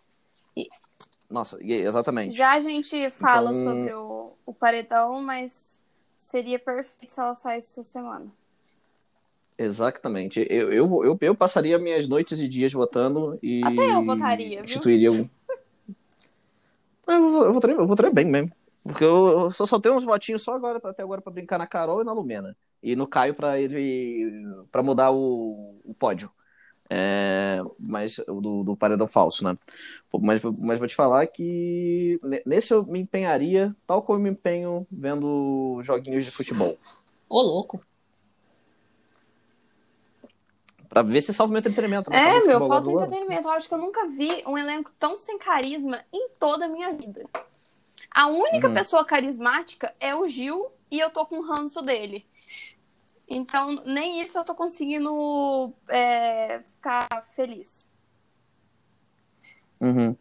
Nossa, 1.29 1.57
e- 1.61 1.73
exatamente. 1.73 2.35
Já 2.35 2.53
a 2.53 2.59
gente 2.59 3.09
fala 3.09 3.51
Então- 3.51 3.63
sobre 3.63 3.93
o, 3.93 4.33
o 4.45 4.53
paredão, 4.53 5.21
mas 5.21 5.81
seria 6.15 6.57
perfeito 6.59 7.11
se 7.11 7.19
ela 7.19 7.33
saísse 7.35 7.79
essa 7.79 7.83
semana. 7.83 8.27
Exatamente. 9.57 10.45
Eu, 10.49 10.71
eu, 10.71 11.03
eu, 11.03 11.17
eu 11.19 11.35
passaria 11.35 11.79
minhas 11.79 12.07
noites 12.07 12.39
e 12.39 12.47
dias 12.47 12.71
votando 12.71 13.39
e. 13.41 13.63
Até 13.65 13.91
eu 13.95 14.05
votaria, 14.05 14.57
viu? 14.57 14.65
Instituiria 14.65 15.11
um. 15.11 15.27
Eu, 17.09 17.31
vou- 17.31 17.45
eu 17.45 17.53
votaria, 17.53 17.75
eu 17.77 17.87
votaria 17.87 18.13
bem 18.13 18.25
mesmo. 18.25 18.51
Porque 18.87 19.03
eu, 19.03 19.27
eu 19.41 19.51
só, 19.51 19.65
só 19.65 19.79
tenho 19.79 19.95
uns 19.95 20.05
votinhos 20.05 20.41
só 20.41 20.53
agora, 20.53 20.79
até 20.81 21.03
agora 21.03 21.21
pra 21.21 21.33
brincar 21.33 21.57
na 21.57 21.67
Carol 21.67 22.01
e 22.01 22.05
na 22.05 22.13
Lumena. 22.13 22.55
E 22.81 22.95
no 22.95 23.05
Caio 23.07 23.33
pra 23.33 23.59
ele. 23.59 24.31
pra 24.71 24.81
mudar 24.81 25.11
o, 25.11 25.75
o 25.83 25.93
pódio. 25.93 26.31
É, 26.89 27.59
mas 27.85 28.17
o 28.19 28.39
do, 28.39 28.63
do 28.63 28.77
paredão 28.77 29.07
falso, 29.07 29.43
né? 29.43 29.57
Mas, 30.21 30.41
mas 30.41 30.79
vou 30.79 30.87
te 30.87 30.95
falar 30.95 31.27
que 31.27 32.17
ne- 32.23 32.41
nesse 32.45 32.73
eu 32.73 32.85
me 32.85 32.99
empenharia, 32.99 33.75
tal 33.85 34.01
como 34.01 34.19
eu 34.19 34.23
me 34.23 34.29
empenho 34.29 34.87
vendo 34.89 35.81
joguinhos 35.83 36.23
de 36.23 36.31
futebol. 36.31 36.77
Ô, 37.27 37.41
louco. 37.41 37.81
Pra 40.87 41.01
ver 41.01 41.21
se 41.21 41.33
salva 41.33 41.51
meu 41.51 41.59
entretenimento. 41.59 42.09
né? 42.09 42.17
É, 42.17 42.39
meu, 42.45 42.65
falta 42.67 42.89
entretenimento. 42.89 43.47
Eu 43.47 43.51
acho 43.51 43.67
que 43.67 43.73
eu 43.73 43.77
nunca 43.79 44.07
vi 44.07 44.41
um 44.47 44.57
elenco 44.57 44.89
tão 44.97 45.17
sem 45.17 45.37
carisma 45.37 45.99
em 46.13 46.29
toda 46.39 46.65
a 46.65 46.69
minha 46.69 46.91
vida. 46.93 47.25
A 48.19 48.25
única 48.25 48.67
Uhum. 48.67 48.73
pessoa 48.73 49.05
carismática 49.05 49.93
é 49.99 50.15
o 50.15 50.25
Gil 50.25 50.71
e 50.89 50.99
eu 50.99 51.11
tô 51.11 51.23
com 51.27 51.39
ranço 51.41 51.83
dele. 51.83 52.25
Então, 53.29 53.75
nem 53.85 54.19
isso 54.21 54.39
eu 54.39 54.43
tô 54.43 54.55
conseguindo 54.55 55.71
é, 55.87 56.61
ficar 56.71 57.07
feliz. 57.35 57.87
Uhum. 59.79 60.15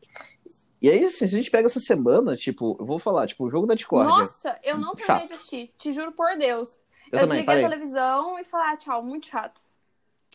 E 0.82 0.90
aí, 0.90 1.06
assim, 1.06 1.26
se 1.26 1.34
a 1.34 1.38
gente 1.38 1.50
pega 1.50 1.64
essa 1.66 1.80
semana, 1.80 2.36
tipo, 2.36 2.76
eu 2.78 2.84
vou 2.84 2.98
falar, 2.98 3.26
tipo, 3.26 3.46
o 3.46 3.50
jogo 3.50 3.66
da 3.66 3.74
Discord. 3.74 4.06
Nossa, 4.06 4.58
eu 4.62 4.76
não 4.76 4.94
terminei 4.94 5.28
de 5.28 5.32
assistir. 5.32 5.72
Te 5.78 5.90
juro 5.90 6.12
por 6.12 6.36
Deus. 6.36 6.74
eu 7.10 7.18
Eu, 7.18 7.20
também, 7.20 7.38
desliguei 7.38 7.44
parei. 7.46 7.64
a 7.64 7.68
televisão 7.70 8.38
e 8.38 8.44
falei, 8.44 8.74
ah, 8.74 8.76
tchau, 8.76 9.02
muito 9.02 9.26
chato. 9.26 9.62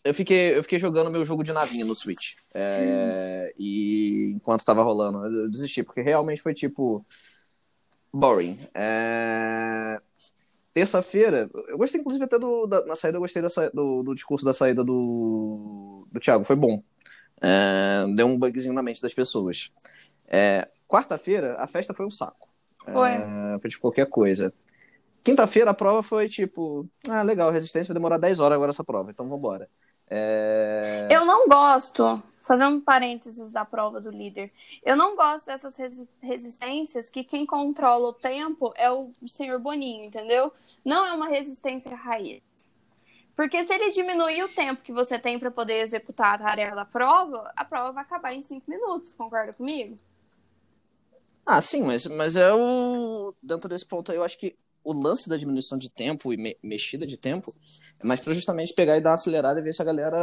Eu 0.03 0.15
fiquei, 0.15 0.57
eu 0.57 0.63
fiquei 0.63 0.79
jogando 0.79 1.11
meu 1.11 1.23
jogo 1.23 1.43
de 1.43 1.53
navinha 1.53 1.85
no 1.85 1.93
Switch. 1.93 2.33
É, 2.55 3.53
e 3.55 4.31
enquanto 4.35 4.65
tava 4.65 4.81
rolando, 4.81 5.23
eu 5.27 5.47
desisti, 5.47 5.83
porque 5.83 6.01
realmente 6.01 6.41
foi 6.41 6.55
tipo. 6.55 7.05
Boring. 8.13 8.67
É, 8.73 9.99
Terça-feira, 10.73 11.49
eu 11.67 11.77
gostei, 11.77 11.99
inclusive, 11.99 12.23
até 12.23 12.39
do. 12.39 12.65
da- 12.65 12.85
na 12.85 12.95
saída, 12.95 13.17
eu 13.17 13.21
gostei 13.21 13.41
da 13.41 13.49
sa- 13.49 13.69
do, 13.73 14.03
do 14.03 14.15
discurso 14.15 14.45
da 14.45 14.53
saída 14.53 14.83
do, 14.83 16.07
do 16.09 16.19
Thiago, 16.19 16.45
foi 16.45 16.55
bom. 16.55 16.81
É, 17.41 18.05
Deu 18.15 18.25
um 18.27 18.37
bugzinho 18.39 18.73
na 18.73 18.81
mente 18.81 19.01
das 19.01 19.13
pessoas. 19.13 19.73
É, 20.27 20.69
Quarta-feira, 20.87 21.55
a 21.59 21.67
festa 21.67 21.93
foi 21.93 22.05
um 22.05 22.11
saco. 22.11 22.49
Foi. 22.85 23.09
É, 23.09 23.59
foi 23.59 23.69
tipo 23.69 23.81
qualquer 23.81 24.05
coisa. 24.07 24.53
Quinta-feira, 25.23 25.71
a 25.71 25.73
prova 25.73 26.01
foi 26.01 26.29
tipo. 26.29 26.87
Ah, 27.07 27.21
legal, 27.21 27.51
resistência 27.51 27.93
vai 27.93 27.99
demorar 27.99 28.17
10 28.17 28.39
horas 28.39 28.55
agora 28.55 28.71
essa 28.71 28.83
prova, 28.83 29.11
então 29.11 29.27
vambora. 29.27 29.69
É... 30.09 31.07
Eu 31.09 31.25
não 31.25 31.47
gosto, 31.47 32.21
fazendo 32.51 32.75
um 32.75 32.81
parênteses 32.81 33.49
da 33.49 33.63
prova 33.63 34.01
do 34.01 34.09
líder, 34.11 34.51
eu 34.83 34.93
não 34.97 35.15
gosto 35.15 35.45
dessas 35.45 35.73
resi- 35.77 36.09
resistências 36.21 37.09
que 37.09 37.23
quem 37.23 37.45
controla 37.45 38.09
o 38.09 38.13
tempo 38.13 38.73
é 38.75 38.91
o 38.91 39.09
senhor 39.25 39.57
Boninho, 39.57 40.03
entendeu? 40.03 40.51
Não 40.83 41.05
é 41.05 41.13
uma 41.13 41.29
resistência 41.29 41.95
raiz. 41.95 42.41
Porque 43.37 43.63
se 43.63 43.73
ele 43.73 43.91
diminuir 43.91 44.43
o 44.43 44.49
tempo 44.53 44.81
que 44.81 44.91
você 44.91 45.17
tem 45.17 45.39
para 45.39 45.49
poder 45.49 45.79
executar 45.79 46.35
a 46.35 46.37
tarefa 46.39 46.75
da 46.75 46.83
prova, 46.83 47.49
a 47.55 47.63
prova 47.63 47.93
vai 47.93 48.03
acabar 48.03 48.33
em 48.33 48.41
cinco 48.41 48.69
minutos, 48.69 49.11
concorda 49.11 49.53
comigo? 49.53 49.95
Ah, 51.45 51.61
sim, 51.61 51.83
mas, 51.83 52.05
mas 52.05 52.35
é 52.35 52.53
o. 52.53 53.33
Dentro 53.41 53.69
desse 53.69 53.85
ponto 53.85 54.11
aí, 54.11 54.17
eu 54.17 54.23
acho 54.25 54.37
que 54.37 54.57
o 54.83 54.91
lance 54.91 55.29
da 55.29 55.37
diminuição 55.37 55.77
de 55.77 55.89
tempo 55.89 56.33
e 56.33 56.37
me- 56.37 56.57
mexida 56.61 57.07
de 57.07 57.15
tempo 57.15 57.55
é 57.97 58.05
mais 58.05 58.19
pra 58.19 58.33
justamente 58.33 58.73
pegar 58.75 58.97
e 58.97 59.01
dar 59.01 59.11
uma 59.11 59.15
acelerada 59.15 59.59
e 59.59 59.63
ver 59.63 59.73
se 59.73 59.81
a 59.81 59.85
galera. 59.85 60.17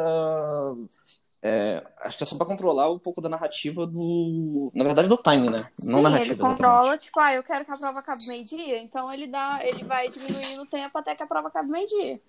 É, 1.42 1.86
acho 2.00 2.18
que 2.18 2.24
é 2.24 2.26
só 2.26 2.36
pra 2.36 2.46
controlar 2.46 2.90
um 2.90 2.98
pouco 2.98 3.20
da 3.20 3.28
narrativa 3.28 3.86
do. 3.86 4.70
Na 4.74 4.84
verdade, 4.84 5.08
do 5.08 5.16
time, 5.16 5.50
né? 5.50 5.70
Não 5.80 5.98
Sim, 5.98 6.02
narrativa. 6.02 6.32
ele 6.34 6.40
controla, 6.40 6.78
exatamente. 6.80 7.04
tipo, 7.04 7.20
ah, 7.20 7.34
eu 7.34 7.42
quero 7.42 7.64
que 7.64 7.70
a 7.70 7.76
prova 7.76 7.98
acabe 8.00 8.26
meio-dia, 8.26 8.80
então 8.82 9.12
ele 9.12 9.26
dá, 9.28 9.60
ele 9.64 9.84
vai 9.84 10.08
diminuindo 10.08 10.62
o 10.62 10.66
tempo 10.66 10.98
até 10.98 11.14
que 11.14 11.22
a 11.22 11.26
prova 11.26 11.48
acabe 11.48 11.70
meio-dia. 11.70 12.20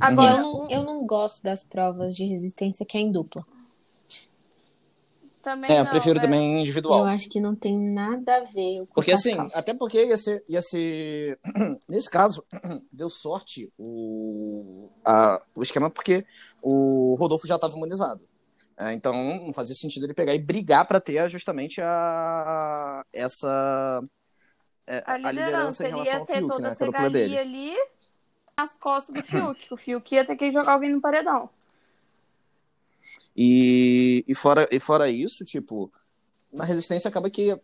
Agora, 0.00 0.32
eu, 0.32 0.42
não, 0.42 0.70
eu 0.70 0.82
não 0.82 1.06
gosto 1.06 1.42
das 1.42 1.64
provas 1.64 2.14
de 2.14 2.24
resistência 2.26 2.84
que 2.84 2.96
é 2.98 3.00
em 3.00 3.10
dupla. 3.10 3.44
também 5.42 5.70
É, 5.70 5.80
eu 5.80 5.84
não, 5.84 5.90
prefiro 5.90 6.14
né? 6.16 6.20
também 6.20 6.60
individual. 6.60 7.00
Eu 7.00 7.06
acho 7.06 7.28
que 7.28 7.40
não 7.40 7.54
tem 7.54 7.78
nada 7.94 8.36
a 8.36 8.40
ver 8.44 8.86
com 8.86 8.94
Porque 8.94 9.12
as 9.12 9.20
assim, 9.20 9.36
calças. 9.36 9.58
até 9.58 9.74
porque 9.74 10.04
ia 10.04 10.16
ser, 10.16 10.44
ia 10.48 10.60
ser... 10.60 11.38
nesse 11.88 12.10
caso, 12.10 12.44
deu 12.92 13.08
sorte 13.08 13.72
o, 13.78 14.88
a- 15.04 15.40
o 15.54 15.62
esquema 15.62 15.90
porque 15.90 16.24
o 16.66 17.14
Rodolfo 17.18 17.46
já 17.46 17.56
estava 17.56 17.74
imunizado. 17.76 18.22
É, 18.76 18.92
então 18.92 19.12
não 19.46 19.52
fazia 19.52 19.74
sentido 19.74 20.04
ele 20.06 20.14
pegar 20.14 20.34
e 20.34 20.38
brigar 20.38 20.86
para 20.88 20.98
ter 21.00 21.28
justamente 21.30 21.80
a 21.80 23.04
essa 23.12 24.02
é, 24.86 25.02
A 25.06 25.16
liderança, 25.16 25.84
em 25.84 25.86
ele 25.86 25.92
relação 26.02 26.12
ia 26.14 26.18
ao 26.20 26.26
ter 26.26 26.34
Fiuk, 26.38 26.46
toda 26.48 26.62
né, 26.62 26.68
essa 26.70 27.10
dele. 27.10 27.38
ali 27.38 27.74
nas 28.58 28.72
costas 28.78 29.14
do 29.14 29.22
Fiuk. 29.22 29.72
o 29.72 29.76
Fiuk 29.76 30.14
ia 30.14 30.24
ter 30.24 30.36
que 30.36 30.50
jogar 30.50 30.72
alguém 30.72 30.90
no 30.92 31.00
paredão. 31.00 31.48
E, 33.36 34.24
e, 34.26 34.34
fora, 34.34 34.66
e 34.70 34.80
fora 34.80 35.10
isso, 35.10 35.44
tipo, 35.44 35.92
na 36.52 36.64
resistência 36.64 37.08
acaba 37.08 37.28
que. 37.30 37.56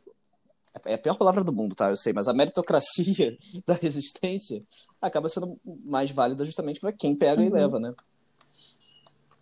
É 0.84 0.94
a 0.94 0.98
pior 0.98 1.16
palavra 1.16 1.42
do 1.42 1.52
mundo, 1.52 1.74
tá? 1.74 1.90
Eu 1.90 1.96
sei, 1.96 2.12
mas 2.12 2.28
a 2.28 2.32
meritocracia 2.32 3.36
da 3.66 3.74
resistência 3.74 4.62
acaba 5.02 5.28
sendo 5.28 5.58
mais 5.84 6.10
válida 6.12 6.44
justamente 6.44 6.78
para 6.78 6.92
quem 6.92 7.16
pega 7.16 7.42
e 7.42 7.48
Uhum. 7.48 7.52
leva, 7.52 7.80
né? 7.80 7.92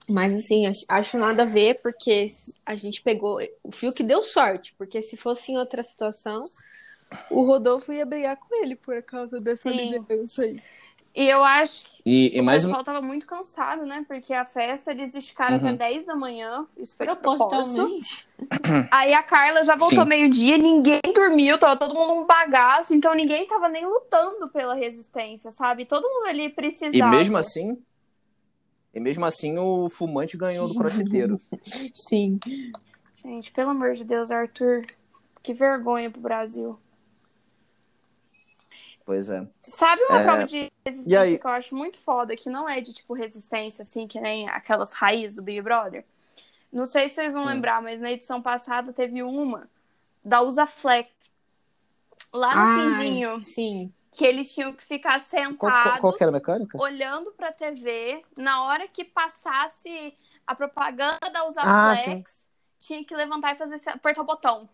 Mas 0.08 0.34
assim, 0.34 0.64
acho, 0.88 1.18
nada 1.18 1.42
a 1.42 1.46
ver, 1.46 1.80
porque 1.82 2.26
a 2.64 2.74
gente 2.74 3.02
pegou. 3.02 3.38
O 3.62 3.70
Fiuk 3.72 4.02
deu 4.02 4.24
sorte, 4.24 4.74
porque 4.78 5.02
se 5.02 5.16
fosse 5.16 5.52
em 5.52 5.58
outra 5.58 5.82
situação, 5.82 6.48
o 7.30 7.42
Rodolfo 7.42 7.92
ia 7.92 8.06
brigar 8.06 8.36
com 8.36 8.54
ele 8.62 8.74
por 8.74 9.02
causa 9.02 9.38
dessa 9.40 9.70
Sim. 9.70 9.76
liderança 9.76 10.42
aí. 10.42 10.56
E 11.14 11.28
eu 11.28 11.42
acho 11.42 11.84
que 11.84 12.02
E, 12.06 12.36
e 12.36 12.40
o 12.40 12.44
mais 12.44 12.64
um. 12.64 12.68
pessoal 12.68 12.84
tava 12.84 13.02
muito 13.02 13.26
cansado, 13.26 13.84
né? 13.84 14.04
Porque 14.06 14.32
a 14.32 14.44
festa 14.44 14.92
eles 14.92 15.14
esticaram 15.14 15.56
Uhum. 15.58 15.66
até 15.68 15.90
10 15.90 16.04
da 16.04 16.14
manhã. 16.14 16.64
Isso 16.76 16.94
foi 16.96 17.06
propósito. 17.06 17.48
Propositalmente. 17.48 18.28
Aí 18.92 19.12
a 19.12 19.22
Carla 19.22 19.64
já 19.64 19.74
voltou 19.74 20.06
meio-dia, 20.06 20.56
ninguém 20.56 21.00
dormiu, 21.12 21.58
tava 21.58 21.76
todo 21.76 21.92
mundo 21.94 22.12
um 22.20 22.24
bagaço, 22.24 22.94
então 22.94 23.12
ninguém 23.14 23.46
tava 23.46 23.68
nem 23.68 23.84
lutando 23.84 24.48
pela 24.48 24.74
resistência, 24.74 25.50
sabe? 25.50 25.86
Todo 25.86 26.08
mundo 26.08 26.28
ali 26.28 26.48
precisava. 26.50 26.94
E 26.96 27.02
mesmo 27.02 27.36
assim. 27.36 27.76
E 28.94 29.00
mesmo 29.00 29.24
assim 29.24 29.58
o 29.58 29.88
fumante 29.88 30.36
ganhou 30.36 30.66
do 30.68 30.74
crossfiteiro. 30.74 31.36
Sim. 31.94 32.38
Gente, 33.22 33.52
pelo 33.52 33.70
amor 33.70 33.94
de 33.94 34.04
Deus, 34.04 34.30
Arthur, 34.30 34.82
que 35.42 35.52
vergonha 35.52 36.10
pro 36.10 36.20
Brasil. 36.20 36.78
pois 39.04 39.30
é. 39.30 39.46
Sabe 39.62 40.02
uma 40.02 40.20
É, 40.20 40.24
prova 40.24 40.44
de 40.44 40.70
resistência 40.86 41.20
aí? 41.20 41.38
que 41.38 41.46
eu 41.46 41.50
acho 41.50 41.74
muito 41.74 41.98
foda, 41.98 42.36
que 42.36 42.48
não 42.50 42.68
é 42.68 42.80
de 42.80 42.92
tipo 42.92 43.14
resistência, 43.14 43.82
assim, 43.82 44.06
que 44.06 44.20
nem 44.20 44.48
aquelas 44.48 44.92
raízes 44.92 45.34
do 45.36 45.42
Big 45.42 45.60
Brother? 45.62 46.04
Não 46.72 46.84
sei 46.84 47.08
se 47.08 47.16
vocês 47.16 47.32
vão 47.34 47.44
Hum. 47.44 47.46
lembrar, 47.46 47.80
mas 47.82 48.00
na 48.00 48.10
edição 48.12 48.42
passada 48.42 48.92
teve 48.92 49.22
uma 49.22 49.68
da 50.24 50.42
Usa 50.42 50.66
Flex. 50.66 51.10
Lá 52.32 52.54
no 52.54 52.60
Ai, 52.60 52.74
finzinho, 52.74 53.40
Sim. 53.40 53.92
Que 54.18 54.24
eles 54.26 54.52
tinham 54.52 54.72
que 54.72 54.84
ficar 54.84 55.20
sentados, 55.20 55.56
qual, 55.58 55.98
qual 56.00 56.12
que 56.12 56.22
era 56.24 56.30
a 56.30 56.32
mecânica? 56.34 56.76
olhando 56.76 57.30
pra 57.32 57.52
TV. 57.52 58.20
Na 58.36 58.64
hora 58.64 58.88
que 58.88 59.04
passasse 59.04 60.12
a 60.44 60.54
propaganda 60.56 61.30
da 61.32 61.46
Usa 61.46 61.60
Ah, 61.62 61.94
Flex, 61.96 62.36
tinha 62.80 63.04
que 63.04 63.14
levantar 63.14 63.52
e 63.52 63.54
fazer 63.54 63.76
esse- 63.76 63.88
apertar 63.88 64.22
o 64.22 64.24
botão. 64.24 64.68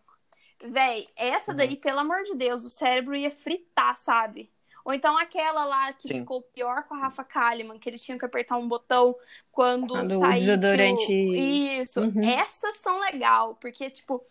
Véi, 0.64 1.06
essa 1.14 1.50
Uhum. 1.50 1.56
daí, 1.58 1.76
pelo 1.76 1.98
amor 2.00 2.22
de 2.22 2.34
Deus, 2.34 2.64
o 2.64 2.70
cérebro 2.70 3.14
ia 3.14 3.30
fritar, 3.30 3.96
sabe? 3.98 4.50
Ou 4.82 4.92
então 4.94 5.16
aquela 5.18 5.64
lá 5.64 5.92
que 5.92 6.08
Sim. 6.08 6.20
ficou 6.20 6.40
pior 6.42 6.84
com 6.84 6.94
a 6.94 6.98
Rafa 6.98 7.24
Kalimann, 7.24 7.78
que 7.78 7.88
eles 7.88 8.02
tinham 8.02 8.18
que 8.18 8.24
apertar 8.24 8.56
um 8.56 8.68
botão 8.68 9.14
quando 9.52 9.88
Quando 9.88 10.12
o 10.12 10.18
saísse 10.20 10.46
desodorante- 10.46 11.12
Isso. 11.12 12.00
Uhum. 12.00 12.22
Essas 12.30 12.76
são 12.76 12.98
legal, 13.00 13.56
porque, 13.60 13.90
tipo, 13.90 14.22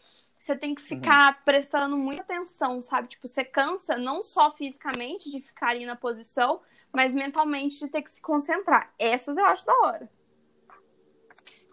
você 0.44 0.58
tem 0.58 0.76
que 0.76 0.82
ficar 0.82 1.42
prestando 1.46 1.96
muita 1.96 2.22
atenção, 2.22 2.82
sabe? 2.82 3.08
Tipo, 3.08 3.28
você 3.30 3.46
cansa 3.46 3.96
não 3.96 4.22
só 4.22 4.52
fisicamente 4.52 5.32
de 5.32 5.40
ficar 5.40 5.70
ali 5.70 5.86
na 5.86 5.96
posição, 5.96 6.60
mas 6.94 7.16
mentalmente 7.16 7.80
de 7.80 7.88
ter 7.90 8.02
que 8.02 8.12
se 8.12 8.22
concentrar. 8.22 8.94
Essas 9.00 9.38
eu 9.38 9.46
acho 9.46 9.66
da 9.66 9.74
hora. 9.84 10.10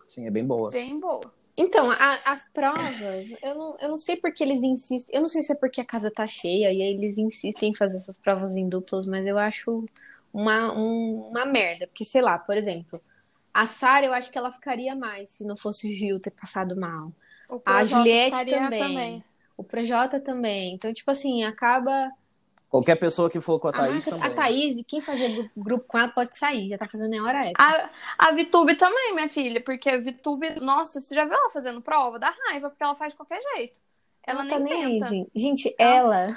Sim, 0.06 0.26
é 0.26 0.30
bem 0.30 0.44
boa. 0.46 0.70
Bem 0.70 1.00
boa. 1.00 1.20
Então, 1.56 1.90
a- 1.90 2.20
as 2.24 2.48
provas, 2.48 3.26
eu 3.42 3.54
não, 3.56 3.76
eu 3.80 3.88
não 3.88 3.98
sei 3.98 4.16
porque 4.16 4.42
eles 4.42 4.62
insistem. 4.62 5.14
Eu 5.16 5.20
não 5.20 5.28
sei 5.28 5.42
se 5.42 5.52
é 5.52 5.56
porque 5.56 5.80
a 5.80 5.84
casa 5.84 6.08
tá 6.10 6.24
cheia 6.26 6.72
e 6.72 6.80
aí 6.80 6.94
eles 6.94 7.18
insistem 7.18 7.70
em 7.70 7.74
fazer 7.74 7.96
essas 7.96 8.16
provas 8.16 8.56
em 8.56 8.68
duplas, 8.68 9.04
mas 9.04 9.26
eu 9.26 9.36
acho 9.36 9.84
uma, 10.32 10.72
um- 10.78 11.28
uma 11.28 11.44
merda. 11.44 11.88
Porque, 11.88 12.04
sei 12.04 12.22
lá, 12.22 12.38
por 12.38 12.56
exemplo, 12.56 13.00
a 13.52 13.66
Sara, 13.66 14.06
eu 14.06 14.12
acho 14.12 14.30
que 14.30 14.38
ela 14.38 14.52
ficaria 14.52 14.94
mais 14.94 15.30
se 15.30 15.44
não 15.44 15.56
fosse 15.56 15.88
o 15.88 15.92
Gil 15.92 16.20
ter 16.20 16.30
passado 16.30 16.76
mal. 16.76 17.12
A 17.64 17.84
Juliette 17.84 18.36
estaria 18.36 18.68
também. 18.70 19.24
O 19.56 19.64
Projota 19.64 20.18
também. 20.20 20.74
Então, 20.74 20.92
tipo 20.92 21.10
assim, 21.10 21.44
acaba 21.44 22.10
Qualquer 22.68 22.94
pessoa 22.94 23.28
que 23.28 23.40
for 23.40 23.58
com 23.58 23.66
a 23.66 23.70
A, 23.70 23.74
Thaís 23.74 24.04
também. 24.04 24.22
a 24.22 24.30
Thaís, 24.30 24.76
quem 24.86 25.00
fazer 25.00 25.28
gru- 25.28 25.50
grupo 25.56 25.84
com 25.88 25.98
ela 25.98 26.08
pode 26.08 26.38
sair, 26.38 26.68
já 26.68 26.78
tá 26.78 26.86
fazendo 26.86 27.10
nem 27.10 27.20
hora 27.20 27.40
essa. 27.40 27.54
A, 27.58 27.90
a 28.28 28.32
Vitube 28.32 28.76
também, 28.76 29.12
minha 29.12 29.28
filha, 29.28 29.60
porque 29.60 29.90
a 29.90 29.98
Vitube, 29.98 30.48
nossa, 30.60 31.00
você 31.00 31.12
já 31.12 31.24
viu 31.24 31.34
ela 31.34 31.50
fazendo 31.50 31.82
prova? 31.82 32.16
Dá 32.20 32.32
raiva, 32.46 32.70
porque 32.70 32.84
ela 32.84 32.94
faz 32.94 33.12
de 33.12 33.16
qualquer 33.16 33.40
jeito. 33.56 33.74
Ela, 34.24 34.46
tá 34.46 34.58
nem 34.60 34.72
aí, 34.84 34.92
tenta. 35.00 35.08
gente. 35.08 35.30
Gente, 35.34 35.74
Ela- 35.76 36.22
ela. 36.26 36.36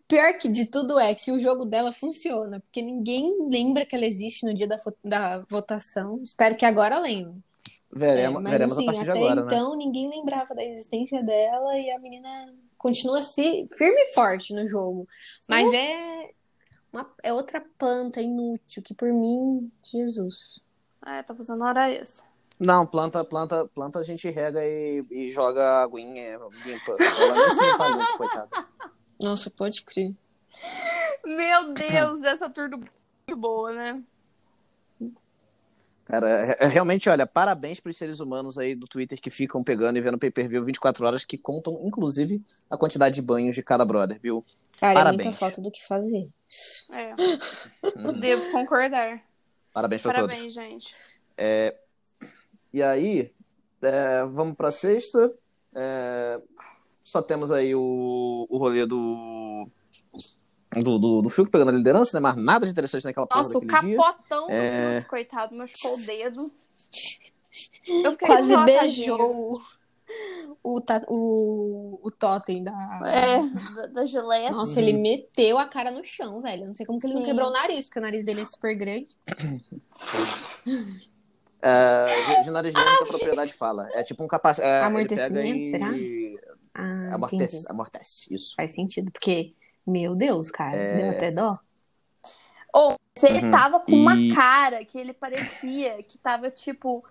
O 0.00 0.04
pior 0.06 0.34
que 0.38 0.48
de 0.48 0.66
tudo 0.66 1.00
é 1.00 1.14
que 1.14 1.32
o 1.32 1.40
jogo 1.40 1.64
dela 1.64 1.92
funciona, 1.92 2.60
porque 2.60 2.82
ninguém 2.82 3.48
lembra 3.48 3.86
que 3.86 3.96
ela 3.96 4.04
existe 4.04 4.44
no 4.44 4.52
dia 4.54 4.66
da, 4.68 4.76
da 5.02 5.38
votação. 5.48 6.20
Espero 6.22 6.56
que 6.56 6.64
agora 6.66 6.98
lembre. 7.00 7.40
Veremos, 7.96 8.40
É, 8.40 8.42
mas 8.42 8.52
veremos 8.52 8.78
assim, 8.78 8.88
a 8.88 8.92
partir 8.92 9.10
até 9.10 9.18
de 9.18 9.24
agora, 9.26 9.40
né? 9.42 9.46
então 9.46 9.76
ninguém 9.76 10.08
lembrava 10.08 10.54
da 10.54 10.64
existência 10.64 11.22
dela 11.22 11.78
e 11.78 11.90
a 11.90 11.98
menina 11.98 12.54
continua 12.76 13.22
se 13.22 13.68
firme 13.76 13.98
e 13.98 14.14
forte 14.14 14.54
no 14.54 14.68
jogo. 14.68 15.08
Mas 15.48 15.72
é 15.72 16.30
uma, 16.92 17.10
é 17.22 17.32
outra 17.32 17.64
planta 17.78 18.20
inútil 18.20 18.82
que 18.82 18.94
por 18.94 19.12
mim, 19.12 19.70
Jesus. 19.82 20.60
É, 21.04 21.22
tá 21.22 21.34
fazendo 21.34 21.64
hora 21.64 21.90
extra. 21.90 22.26
Não, 22.58 22.86
planta, 22.86 23.22
planta, 23.24 23.66
planta 23.66 23.98
a 23.98 24.02
gente 24.02 24.28
rega 24.30 24.64
e, 24.64 25.04
e 25.10 25.30
joga 25.30 25.82
aguinha, 25.82 26.38
limpa. 26.64 26.96
Ela 26.98 27.34
nem 27.34 27.50
se 27.52 27.64
limpa 27.64 27.88
limpa, 27.88 28.16
coitada. 28.16 28.48
Nossa, 29.20 29.50
pode 29.50 29.82
crer. 29.82 30.14
Meu 31.24 31.74
Deus, 31.74 32.22
essa 32.22 32.48
tour 32.48 32.70
do 32.70 32.78
muito 32.78 33.36
boa, 33.36 33.72
né? 33.72 34.02
Cara, 36.06 36.28
é- 36.52 36.56
é 36.60 36.66
realmente, 36.66 37.08
olha, 37.08 37.26
parabéns 37.26 37.80
pros 37.80 37.96
seres 37.96 38.20
humanos 38.20 38.56
aí 38.58 38.74
do 38.74 38.86
Twitter 38.86 39.20
que 39.20 39.28
ficam 39.30 39.62
pegando 39.62 39.96
e 39.96 40.00
vendo 40.00 40.16
pay-per-view 40.18 40.64
24 40.64 41.04
horas, 41.04 41.24
que 41.24 41.36
contam, 41.36 41.80
inclusive, 41.84 42.40
a 42.70 42.76
quantidade 42.78 43.16
de 43.16 43.22
banhos 43.22 43.54
de 43.56 43.62
cada 43.62 43.84
brother, 43.84 44.18
viu? 44.20 44.44
Cara, 44.78 44.94
Parabéns. 44.94 45.20
é 45.20 45.24
muita 45.24 45.38
falta 45.38 45.60
do 45.60 45.70
que 45.70 45.84
fazer. 45.84 46.28
É, 46.92 47.12
Hum, 47.96 48.12
devo 48.20 48.50
concordar. 48.52 49.20
Parabéns 49.72 50.02
pra 50.02 50.12
todos. 50.14 50.28
Parabéns, 50.28 50.52
gente. 50.54 50.94
E 52.72 52.82
aí, 52.82 53.32
é, 53.82 54.24
vamos 54.26 54.54
pra 54.56 54.70
sexta. 54.70 55.32
É, 55.74 56.40
só 57.02 57.22
temos 57.22 57.50
aí 57.50 57.74
o, 57.74 58.46
o 58.48 58.56
rolê 58.58 58.86
do. 58.86 59.68
Do, 60.82 60.98
do, 60.98 61.22
do 61.22 61.28
Fiuk 61.30 61.50
pegando 61.50 61.70
a 61.70 61.74
liderança, 61.74 62.16
né? 62.16 62.20
Mas 62.20 62.36
nada 62.36 62.66
de 62.66 62.72
interessante 62.72 63.04
naquela 63.04 63.26
porra 63.26 63.42
Nossa, 63.42 63.58
o 63.58 63.60
daquele 63.60 63.92
dia. 63.92 63.96
capotão 64.02 64.46
do 64.46 64.52
É. 64.52 64.96
Fiuk, 65.00 65.08
coitado, 65.10 65.56
machucou 65.56 65.94
o 65.94 66.00
dedo. 66.02 66.52
Eu 68.04 68.12
fiquei 68.12 68.26
Quase 68.28 68.56
beijou 68.64 69.16
tadinho. 69.18 69.54
o, 70.62 70.74
o, 70.76 70.80
ta- 70.80 71.04
o, 71.08 71.98
o 72.02 72.10
totem 72.10 72.62
da. 72.62 72.72
É, 73.06 73.38
da, 73.74 73.86
da 73.86 74.04
Gillette. 74.04 74.52
Nossa, 74.52 74.80
ele 74.80 74.92
meteu 74.92 75.58
a 75.58 75.66
cara 75.66 75.90
no 75.90 76.04
chão, 76.04 76.40
velho. 76.42 76.64
Eu 76.64 76.66
não 76.68 76.74
sei 76.74 76.84
como 76.84 76.98
que 77.00 77.06
ele 77.06 77.14
não 77.14 77.22
Sim. 77.22 77.28
quebrou 77.28 77.48
o 77.48 77.52
nariz, 77.52 77.86
porque 77.86 77.98
o 77.98 78.02
nariz 78.02 78.24
dele 78.24 78.42
é 78.42 78.44
super 78.44 78.74
grande. 78.76 79.16
É, 81.62 82.40
de, 82.42 82.50
nariz 82.50 82.72
grande 82.74 82.96
que 82.98 83.02
a 83.04 83.06
propriedade 83.06 83.52
fala. 83.52 83.88
É 83.94 84.02
tipo 84.02 84.22
um 84.22 84.28
capacete. 84.28 84.66
É, 84.68 84.82
Amortecimento, 84.82 85.58
e... 85.58 85.64
será? 85.64 85.86
Ah, 86.74 86.92
entendi. 86.92 87.14
Amortece, 87.14 87.64
amortece, 87.68 88.34
isso. 88.34 88.54
Faz 88.54 88.74
sentido, 88.74 89.10
porque, 89.10 89.54
meu 89.86 90.14
Deus, 90.14 90.50
cara, 90.50 90.76
deu 90.96 91.10
até 91.10 91.30
dó. 91.30 91.58
Ou 92.72 92.94
se 93.16 93.26
ele 93.26 93.46
Uhum. 93.46 93.50
tava 93.50 93.80
com 93.80 93.92
uma 93.92 94.14
E- 94.16 94.34
cara 94.34 94.84
que 94.84 94.98
ele 94.98 95.12
parecia 95.12 96.02
que 96.02 96.18
tava, 96.18 96.50
tipo, 96.50 97.04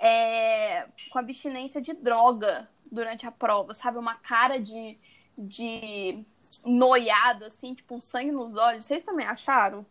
é, 0.00 0.86
com 1.10 1.18
abstinência 1.18 1.80
de 1.80 1.92
droga 1.92 2.68
durante 2.90 3.26
a 3.26 3.30
prova, 3.30 3.74
sabe? 3.74 3.98
Uma 3.98 4.14
cara 4.14 4.58
de, 4.58 4.96
de 5.38 6.24
noiado, 6.64 7.44
assim, 7.44 7.74
tipo, 7.74 7.94
um 7.94 8.00
sangue 8.00 8.32
nos 8.32 8.54
olhos. 8.56 8.84
Vocês 8.86 9.04
também 9.04 9.26
acharam? 9.26 9.84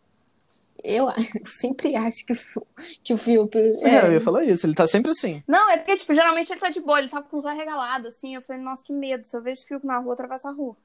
Eu, 0.83 1.05
eu 1.39 1.45
sempre 1.47 1.95
acho 1.95 2.25
que, 2.25 2.33
o 2.33 2.65
que 3.03 3.13
o 3.13 3.17
Fiuk. 3.17 3.55
É, 3.57 3.89
É, 3.97 4.07
eu 4.07 4.13
ia 4.13 4.19
falar 4.19 4.43
isso, 4.45 4.65
ele 4.65 4.73
tá 4.73 4.87
sempre 4.87 5.11
assim. 5.11 5.43
Não, 5.47 5.69
é 5.69 5.77
porque, 5.77 5.97
tipo, 5.97 6.13
geralmente 6.13 6.51
ele 6.51 6.59
tá 6.59 6.69
de 6.69 6.79
boa, 6.81 6.97
ele 6.99 7.09
tava 7.09 7.27
com 7.27 7.37
os 7.37 7.45
olhos 7.45 7.57
arregalados, 7.57 8.07
assim. 8.07 8.33
Eu 8.33 8.41
falei, 8.41 8.61
nossa, 8.61 8.83
que 8.83 8.93
medo. 8.93 9.25
Se 9.27 9.35
eu 9.37 9.41
vejo 9.41 9.59
esse 9.59 9.67
fio 9.67 9.79
na 9.83 9.99
rua, 9.99 10.13
atravessa 10.13 10.49
a 10.49 10.53
rua. 10.53 10.75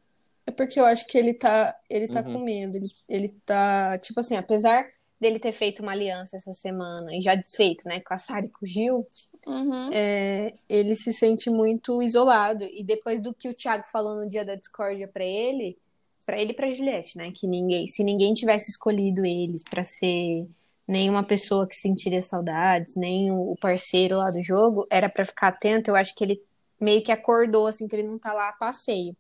É 0.47 0.51
porque 0.51 0.79
eu 0.79 0.85
acho 0.85 1.07
que 1.07 1.17
ele 1.19 1.35
tá, 1.35 1.75
ele 1.89 2.09
tá 2.09 2.21
Uhum. 2.21 2.33
com 2.35 2.39
medo. 2.45 2.77
Ele, 2.77 2.89
ele 3.09 3.29
tá, 3.47 3.99
tipo 3.99 4.21
assim, 4.21 4.37
apesar 4.37 4.87
dele 5.21 5.39
ter 5.39 5.53
feito 5.53 5.83
uma 5.83 5.93
aliança 5.93 6.37
essa 6.37 6.53
semana 6.53 7.17
e 7.17 7.23
já 7.23 7.35
desfeito, 7.35 7.89
né, 7.89 8.01
com 8.01 8.13
a 8.13 8.19
Sara 8.19 8.45
e 8.47 8.51
com 8.51 8.67
o 8.67 8.69
Gil, 8.69 9.07
Uhum. 9.47 9.91
é, 9.93 10.53
ele 10.69 10.95
se 10.97 11.13
sente 11.13 11.49
muito 11.51 12.03
isolado. 12.03 12.65
E 12.65 12.83
depois 12.85 13.21
do 13.23 13.33
que 13.33 13.49
o 13.49 13.55
Thiago 13.55 13.85
falou 13.91 14.17
no 14.17 14.29
dia 14.29 14.45
da 14.45 14.55
discórdia 14.55 15.09
pra 15.09 15.25
ele, 15.25 15.79
pra 16.27 16.39
ele 16.39 16.53
e 16.53 16.55
pra 16.55 16.71
Juliette, 16.71 17.17
né? 17.19 17.31
Que 17.35 17.47
ninguém, 17.47 17.87
se 17.87 18.03
ninguém 18.05 18.35
tivesse 18.35 18.71
escolhido 18.71 19.25
eles 19.25 19.63
pra 19.63 19.85
ser 19.85 20.47
nenhuma 20.87 21.23
pessoa 21.23 21.67
que 21.67 21.75
sentiria 21.77 22.21
saudades, 22.21 22.95
nem 22.97 23.31
o 23.31 23.53
o 23.53 23.57
parceiro 23.57 24.17
lá 24.19 24.31
do 24.31 24.43
jogo, 24.43 24.87
era 24.91 25.09
pra 25.09 25.25
ficar 25.25 25.49
atento. 25.49 25.91
Eu 25.91 25.97
acho 25.97 26.15
que 26.15 26.25
ele 26.25 26.43
meio 26.81 27.03
que 27.03 27.13
acordou, 27.13 27.67
assim, 27.67 27.87
que 27.89 27.95
ele 27.97 28.09
não 28.09 28.19
tá 28.19 28.33
lá 28.35 28.49
a 28.51 28.53
passeio. 28.53 29.17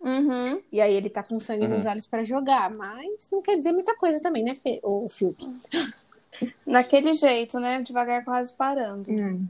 Uhum. 0.00 0.60
E 0.72 0.80
aí 0.80 0.94
ele 0.94 1.08
tá 1.08 1.22
com 1.22 1.38
sangue 1.38 1.64
Uhum. 1.64 1.70
nos 1.70 1.86
olhos 1.86 2.06
pra 2.06 2.24
jogar. 2.24 2.70
Mas 2.70 3.28
não 3.30 3.40
quer 3.42 3.56
dizer 3.56 3.72
muita 3.72 3.94
coisa 3.96 4.20
também, 4.20 4.42
né, 4.42 4.54
Fê? 4.54 4.80
O 4.82 5.08
Fiuk. 5.08 5.48
Daquele 6.66 7.14
jeito, 7.14 7.60
né? 7.60 7.80
Devagar 7.82 8.24
quase 8.24 8.52
parando. 8.54 9.10
Hum. 9.12 9.46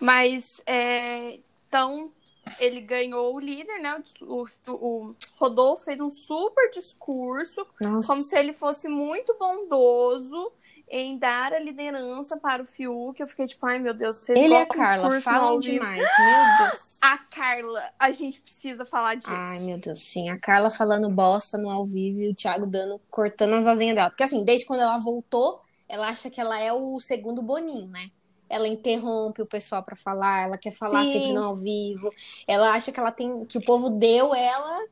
Mas, 0.00 0.60
é, 0.66 1.38
então, 1.68 2.10
ele 2.58 2.80
ganhou 2.80 3.34
o 3.34 3.38
líder, 3.38 3.80
né? 3.80 4.02
O, 4.22 4.46
o, 4.66 4.72
o 4.72 5.14
Rodolfo 5.38 5.84
fez 5.84 6.00
um 6.00 6.08
super 6.10 6.70
discurso, 6.70 7.66
Nossa. 7.80 8.08
como 8.08 8.22
se 8.22 8.36
ele 8.38 8.52
fosse 8.52 8.88
muito 8.88 9.36
bondoso 9.38 10.50
em 10.90 11.16
dar 11.16 11.52
a 11.52 11.58
liderança 11.60 12.36
para 12.36 12.62
o 12.62 12.66
Fiuk. 12.66 13.18
Eu 13.20 13.28
fiquei 13.28 13.46
tipo, 13.46 13.64
ai 13.64 13.78
meu 13.78 13.94
Deus, 13.94 14.16
vocês 14.16 14.38
Ele 14.38 14.52
e 14.52 14.56
a 14.56 14.66
Carla 14.66 15.20
falam 15.20 15.60
demais, 15.60 16.02
meu 16.18 16.68
Deus. 16.68 16.90
A 17.00 17.16
Carla, 17.16 17.82
a 17.98 18.12
gente 18.12 18.42
precisa 18.42 18.84
falar 18.84 19.14
disso. 19.14 19.32
Ai, 19.32 19.60
meu 19.60 19.78
Deus, 19.78 20.02
sim. 20.02 20.28
A 20.28 20.38
Carla 20.38 20.70
falando 20.70 21.08
bosta 21.08 21.56
no 21.56 21.70
ao 21.70 21.86
vivo 21.86 22.20
e 22.20 22.28
o 22.28 22.34
Thiago 22.34 22.66
dando, 22.66 23.00
cortando 23.10 23.54
as 23.54 23.66
asinhas 23.66 23.94
dela. 23.94 24.10
Porque 24.10 24.24
assim, 24.24 24.44
desde 24.44 24.66
quando 24.66 24.80
ela 24.80 24.98
voltou, 24.98 25.62
ela 25.88 26.08
acha 26.08 26.28
que 26.28 26.38
ela 26.38 26.60
é 26.60 26.70
o 26.74 27.00
segundo 27.00 27.40
Boninho, 27.40 27.88
né? 27.88 28.10
Ela 28.50 28.68
interrompe 28.68 29.40
o 29.40 29.46
pessoal 29.46 29.82
pra 29.82 29.96
falar, 29.96 30.42
ela 30.42 30.58
quer 30.58 30.72
falar 30.72 31.04
Sim. 31.06 31.12
sempre 31.14 31.32
no 31.32 31.44
ao 31.44 31.56
vivo. 31.56 32.12
Ela 32.46 32.72
acha 32.72 32.92
que 32.92 33.00
ela 33.00 33.10
tem, 33.10 33.46
que 33.46 33.56
o 33.56 33.64
povo 33.64 33.88
deu 33.88 34.34
ela, 34.34 34.84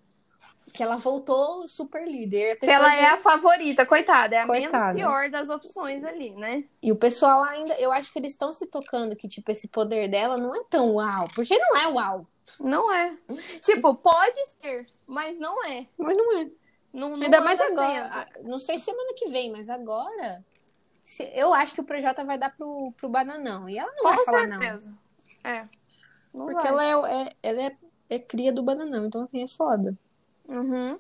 que 0.79 0.83
ela 0.85 0.95
voltou 0.97 1.67
super 1.67 2.07
líder. 2.07 2.53
A 2.53 2.57
Que 2.61 2.71
ela 2.71 2.89
já- 2.89 2.97
é 2.97 3.07
a 3.07 3.17
favorita, 3.19 3.85
coitada, 3.85 4.37
é 4.37 4.39
a 4.43 4.47
Coitada. 4.47 4.93
menos 4.95 4.95
pior 4.95 5.29
das 5.29 5.49
opções 5.49 6.05
ali, 6.05 6.31
né? 6.37 6.63
E 6.81 6.93
o 6.93 6.97
pessoal 6.97 7.43
ainda, 7.43 7.75
eu 7.81 7.91
acho 7.91 8.13
que 8.13 8.19
eles 8.21 8.31
estão 8.31 8.53
se 8.53 8.65
tocando 8.71 9.17
que 9.17 9.27
tipo 9.27 9.51
esse 9.51 9.67
poder 9.67 10.09
dela 10.09 10.37
não 10.37 10.55
é 10.55 10.63
tão 10.71 10.95
uau, 10.95 11.27
porque 11.35 11.59
não 11.59 11.77
é 11.77 11.89
uau, 11.89 12.27
Não 12.61 12.93
é. 12.95 13.13
tipo, 13.61 13.93
pode 13.97 14.39
ser, 14.61 14.87
mas 15.05 15.37
não 15.41 15.65
é. 15.65 15.85
mas 15.99 16.17
não 16.17 16.39
é. 16.39 16.49
Não, 16.93 17.11
não 17.17 17.23
Ainda 17.25 17.41
mais 17.41 17.61
agora. 17.61 18.29
sendo. 18.37 18.49
Não 18.49 18.59
sei 18.61 18.79
semana 18.79 19.13
que 19.17 19.29
vem, 19.29 19.51
mas 19.51 19.69
agora. 19.69 20.45
se- 21.03 21.29
eu 21.35 21.53
acho 21.55 21.75
que 21.75 21.81
o 21.81 21.85
Projota 21.85 22.23
vai 22.23 22.39
dar 22.39 22.55
pro, 22.57 22.93
pro 22.97 23.09
Bananão. 23.09 23.69
E 23.69 23.79
ela 23.79 23.91
não 23.97 24.05
vai 24.05 24.17
Com 24.19 24.25
falar 24.27 24.47
não. 24.47 24.59
certeza. 24.61 24.93
É. 25.43 25.65
Não 26.33 26.47
Porque 26.47 26.71
vai. 26.71 26.89
ela, 26.91 27.11
é, 27.11 27.23
é- 27.23 27.33
ela 27.43 27.63
é, 27.63 27.77
é 28.11 28.19
cria 28.21 28.53
do 28.53 28.63
Bananão. 28.63 29.07
Então, 29.07 29.23
assim, 29.23 29.43
é 29.43 29.49
foda. 29.49 29.97
Uhum. 30.49 30.99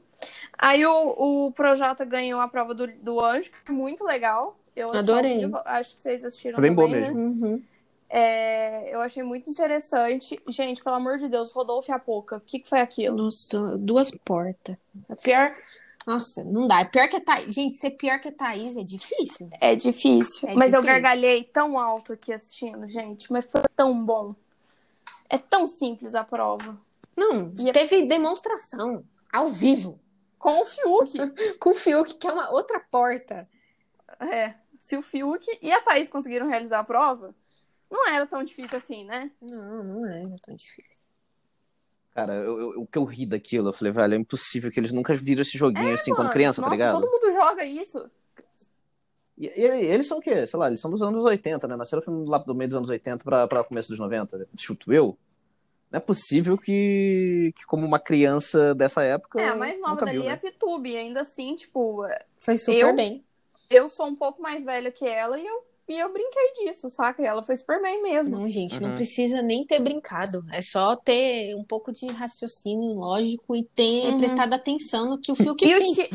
Aí 0.58 0.84
o, 0.84 1.46
o 1.46 1.52
Projota 1.52 2.04
ganhou 2.04 2.40
a 2.40 2.48
prova 2.48 2.74
do, 2.74 2.86
do 2.86 3.20
Anjo, 3.20 3.50
que 3.50 3.58
foi 3.58 3.74
muito 3.74 4.04
legal. 4.04 4.56
Eu 4.76 4.92
Adorei. 4.94 5.40
acho 5.64 5.94
que 5.94 6.00
vocês 6.00 6.24
assistiram 6.24 6.56
Foi 6.56 6.68
bem 6.68 6.74
também, 6.76 6.90
boa 6.90 7.00
né? 7.00 7.10
mesmo. 7.14 7.46
Uhum. 7.46 7.62
É, 8.10 8.94
eu 8.94 9.00
achei 9.00 9.22
muito 9.22 9.50
interessante. 9.50 10.40
Gente, 10.48 10.82
pelo 10.82 10.96
amor 10.96 11.18
de 11.18 11.28
Deus, 11.28 11.50
Rodolfo 11.50 11.90
e 11.90 11.94
a 11.94 11.98
Poca, 11.98 12.36
o 12.36 12.40
que, 12.40 12.60
que 12.60 12.68
foi 12.68 12.80
aquilo? 12.80 13.16
Nossa, 13.16 13.76
duas 13.76 14.10
portas. 14.24 14.76
A 15.08 15.16
pior 15.16 15.54
Nossa, 16.06 16.42
não 16.44 16.66
dá. 16.66 16.80
É 16.80 16.84
pior 16.86 17.08
que 17.08 17.16
a 17.16 17.20
Thaís. 17.20 17.54
Gente, 17.54 17.76
ser 17.76 17.90
pior 17.90 18.18
que 18.18 18.28
a 18.28 18.32
Thaís 18.32 18.76
é 18.76 18.82
difícil. 18.82 19.48
é 19.60 19.74
difícil. 19.76 20.48
É 20.48 20.54
mas 20.54 20.72
eu 20.72 20.80
difícil. 20.80 20.86
gargalhei 21.02 21.44
tão 21.44 21.78
alto 21.78 22.12
aqui 22.14 22.32
assistindo, 22.32 22.88
gente. 22.88 23.30
Mas 23.32 23.44
foi 23.44 23.60
tão 23.76 24.02
bom. 24.04 24.34
É 25.28 25.36
tão 25.36 25.68
simples 25.68 26.14
a 26.14 26.24
prova. 26.24 26.76
Não, 27.16 27.52
E 27.58 27.68
a- 27.68 27.72
teve 27.74 28.04
demonstração 28.06 29.04
ao 29.32 29.48
vivo. 29.48 30.00
Com 30.38 30.62
o 30.62 30.64
Fiuk. 30.66 31.12
Com 31.58 31.70
o 31.70 31.74
Fiuk, 31.74 32.14
que 32.14 32.26
é 32.26 32.32
uma 32.32 32.50
outra 32.50 32.78
porta. 32.80 33.48
é. 34.20 34.54
Se 34.78 34.96
o 34.96 35.02
Fiuk 35.02 35.44
e 35.60 35.72
a 35.72 35.80
Thaís 35.82 36.08
conseguiram 36.08 36.46
realizar 36.48 36.78
a 36.78 36.84
prova, 36.84 37.34
não 37.90 38.08
era 38.08 38.24
tão 38.26 38.44
difícil 38.44 38.78
assim, 38.78 39.04
né? 39.04 39.28
Não, 39.40 39.82
não 39.82 40.06
é, 40.06 40.22
é 40.22 40.36
tão 40.40 40.54
difícil. 40.54 41.08
Cara, 42.14 42.34
eu- 42.34 42.60
eu- 42.74 42.82
o 42.82 42.86
que 42.86 42.96
eu 42.96 43.04
ri 43.04 43.26
daquilo, 43.26 43.68
eu 43.68 43.72
falei, 43.72 43.92
velho, 43.92 44.14
é 44.14 44.16
impossível 44.16 44.70
que 44.70 44.78
eles 44.78 44.92
nunca 44.92 45.12
viram 45.14 45.42
esse 45.42 45.58
joguinho 45.58 45.94
assim 45.94 46.10
quando 46.12 46.26
Mano, 46.26 46.30
criança, 46.32 46.62
tá 46.62 46.68
nossa, 46.68 46.76
ligado? 46.76 47.00
todo 47.00 47.10
mundo 47.10 47.32
joga 47.32 47.64
isso. 47.64 48.08
E, 49.36 49.46
e 49.46 49.62
eles 49.64 50.06
são 50.06 50.18
o 50.18 50.20
quê? 50.20 50.46
Sei 50.46 50.58
lá, 50.58 50.66
eles 50.68 50.80
são 50.80 50.90
dos 50.90 51.02
anos 51.02 51.24
80, 51.24 51.66
né? 51.68 51.76
Nasceram 51.76 52.02
lá 52.24 52.38
do 52.38 52.54
meio 52.54 52.68
dos 52.68 52.76
anos 52.76 52.88
80 52.88 53.22
pra, 53.24 53.46
pra 53.48 53.64
começo 53.64 53.88
dos 53.88 53.98
90, 53.98 54.48
chuto 54.56 54.92
eu. 54.92 55.16
Não 55.90 55.96
é 55.96 56.00
possível 56.00 56.58
que, 56.58 57.52
que 57.56 57.64
como 57.66 57.86
uma 57.86 57.98
criança 57.98 58.74
dessa 58.74 59.02
época. 59.02 59.40
É, 59.40 59.48
a 59.48 59.56
mais 59.56 59.80
nova 59.80 60.04
dali 60.04 60.18
viu, 60.18 60.22
é 60.24 60.26
né? 60.26 60.32
a 60.32 60.36
Vitube, 60.36 60.96
ainda 60.96 61.22
assim, 61.22 61.54
tipo, 61.56 62.04
Foi 62.38 62.56
super 62.58 62.88
Eu? 62.90 62.94
bem. 62.94 63.24
eu 63.70 63.88
sou 63.88 64.06
um 64.06 64.14
pouco 64.14 64.40
mais 64.42 64.62
velha 64.64 64.92
que 64.92 65.06
ela 65.06 65.38
e 65.38 65.46
eu, 65.46 65.64
e 65.88 65.98
eu 65.98 66.12
brinquei 66.12 66.52
disso, 66.64 66.90
saca? 66.90 67.22
E 67.22 67.26
ela 67.26 67.42
foi 67.42 67.56
super 67.56 67.80
bem 67.80 68.02
mesmo. 68.02 68.36
Não, 68.38 68.48
gente, 68.50 68.78
não 68.82 68.90
Uhum. 68.90 68.94
precisa 68.96 69.40
nem 69.40 69.64
ter 69.64 69.80
brincado. 69.80 70.44
É 70.52 70.60
só 70.60 70.94
ter 70.94 71.54
um 71.54 71.64
pouco 71.64 71.90
de 71.90 72.06
raciocínio 72.08 72.92
lógico 72.92 73.56
e 73.56 73.64
ter 73.64 74.08
Uhum. 74.10 74.18
prestado 74.18 74.52
atenção 74.52 75.08
no 75.08 75.18
que 75.18 75.32
o 75.32 75.34
Phil 75.34 75.54
que 75.56 75.68
fez. 75.68 75.90
Ti- 75.90 76.10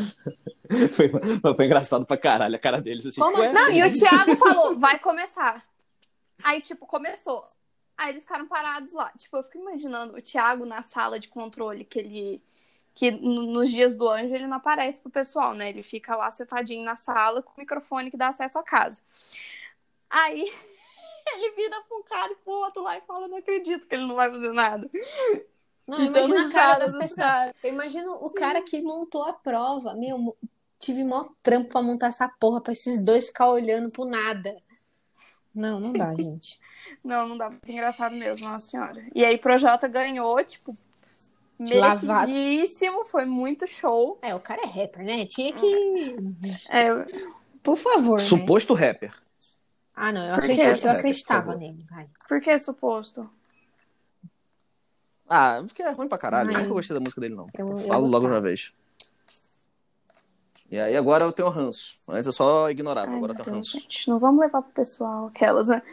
Foi, 0.94 1.10
foi 1.56 1.66
engraçado 1.66 2.06
pra 2.06 2.18
caralho 2.18 2.56
a 2.56 2.60
cara 2.60 2.82
deles. 2.82 3.06
Assim, 3.06 3.22
Como 3.22 3.38
ué? 3.38 3.46
assim? 3.48 3.54
Não, 3.54 3.70
e 3.72 3.84
o 3.84 3.92
Thiago 3.92 4.36
falou, 4.36 4.80
vai 4.80 4.98
começar. 5.00 5.64
Aí, 6.44 6.62
tipo, 6.62 6.86
começou. 6.88 7.44
Aí 7.98 8.12
eles 8.12 8.24
ficaram 8.24 8.48
parados 8.48 8.92
lá. 8.94 9.12
Tipo, 9.18 9.38
eu 9.38 9.44
fico 9.44 9.60
imaginando 9.60 10.18
o 10.18 10.22
Thiago 10.22 10.66
na 10.66 10.82
sala 10.84 11.20
de 11.20 11.28
controle, 11.28 11.86
que 11.86 12.00
ele. 12.00 12.42
Que 12.96 13.10
nos 13.10 13.72
dias 13.72 13.96
do 13.96 14.08
anjo 14.08 14.36
ele 14.36 14.46
não 14.46 14.58
aparece 14.58 15.00
pro 15.00 15.10
pessoal, 15.10 15.56
né? 15.56 15.70
Ele 15.70 15.82
fica 15.82 16.16
lá 16.16 16.30
sentadinho 16.30 16.86
na 16.86 16.96
sala 16.96 17.42
com 17.42 17.52
o 17.52 17.60
microfone 17.60 18.12
que 18.12 18.18
dá 18.18 18.28
acesso 18.28 18.60
à 18.60 18.64
casa. 18.64 19.02
Aí 20.10 20.42
ele 21.34 21.56
vira 21.56 21.82
pra 21.88 21.98
um 21.98 22.04
cara 22.04 22.32
e 22.32 22.36
pro 22.36 22.54
outro 22.54 22.84
lá 22.84 22.98
e 22.98 23.02
fala: 23.02 23.28
Não 23.28 23.38
acredito 23.38 23.88
que 23.88 23.96
ele 23.96 24.06
não 24.06 24.16
vai 24.16 24.30
fazer 24.30 24.52
nada. 24.54 24.90
Não, 25.88 26.00
E 26.00 26.06
imagina 26.06 26.48
a 26.48 26.52
cara 26.52 26.80
das 26.80 26.96
pessoas. 26.98 27.28
cara. 27.28 27.56
Eu 27.64 27.74
imagino 27.74 28.14
o 28.14 28.30
cara 28.32 28.62
que 28.62 28.82
montou 28.82 29.24
a 29.24 29.34
prova. 29.34 29.96
Meu, 29.96 30.38
tive 30.80 31.04
mó 31.04 31.26
trampo 31.42 31.70
pra 31.70 31.82
montar 31.82 32.08
essa 32.08 32.28
porra, 32.28 32.62
pra 32.62 32.74
esses 32.74 33.04
dois 33.04 33.28
ficar 33.28 33.50
olhando 33.50 33.92
pro 33.92 34.06
nada. 34.06 34.54
Não, 35.54 35.80
não 35.80 35.94
dá, 35.94 36.14
gente. 36.16 36.60
Não, 37.04 37.28
não 37.28 37.38
dá. 37.38 37.50
Muito 37.50 37.70
engraçado 37.70 38.16
mesmo, 38.16 38.46
nossa 38.46 38.62
senhora. 38.62 39.04
E 39.16 39.24
aí, 39.24 39.38
Projota 39.38 39.88
ganhou, 39.88 40.44
tipo, 40.44 40.74
merecidíssimo. 41.58 43.06
Foi 43.06 43.26
muito 43.26 43.66
show. 43.66 44.18
É, 44.22 44.36
o 44.36 44.40
cara 44.40 44.64
é 44.64 44.66
rapper, 44.66 45.04
né? 45.04 45.26
Tinha 45.26 45.54
que. 45.54 46.16
É, 46.70 46.90
Por 47.62 47.78
favor, 47.78 48.20
né? 48.20 48.26
Suposto 48.26 48.74
rapper. 48.74 49.14
Ah, 49.96 50.12
não, 50.12 50.26
eu, 50.26 50.36
acredito, 50.36 50.68
eu 50.68 50.78
Por 50.78 50.90
acreditava 50.90 51.56
nele, 51.56 51.86
vai. 51.90 52.08
por 52.28 52.42
que 52.42 52.58
suposto? 52.58 53.30
Ah, 55.30 55.62
porque 55.66 55.84
é 55.84 55.92
ruim 55.92 56.08
pra 56.08 56.18
caralho. 56.18 56.50
Ai. 56.50 56.56
Eu 56.56 56.60
nunca 56.62 56.74
gostei 56.74 56.94
da 56.96 57.00
música 57.00 57.22
dele, 57.22 57.36
não. 57.36 57.48
Eu, 57.58 57.70
eu 57.70 57.88
Falo 57.88 58.08
logo 58.08 58.28
uma 58.28 58.42
vez. 58.42 58.74
E 60.74 60.80
aí 60.80 60.98
agora 60.98 61.24
eu 61.24 61.32
tenho 61.32 61.50
ranço. 61.50 62.00
Antes 62.10 62.26
eu 62.26 62.34
só 62.34 62.68
ignorava, 62.72 63.12
Ai, 63.12 63.18
agora 63.18 63.34
eu 63.34 63.38
tenho 63.38 63.58
Deus, 63.58 63.74
ranço. 63.74 63.80
gente, 63.80 64.10
não 64.10 64.18
vamos 64.18 64.42
levar 64.42 64.60
pro 64.64 64.72
pessoal 64.72 65.28
aquelas, 65.28 65.68
né? 65.68 65.84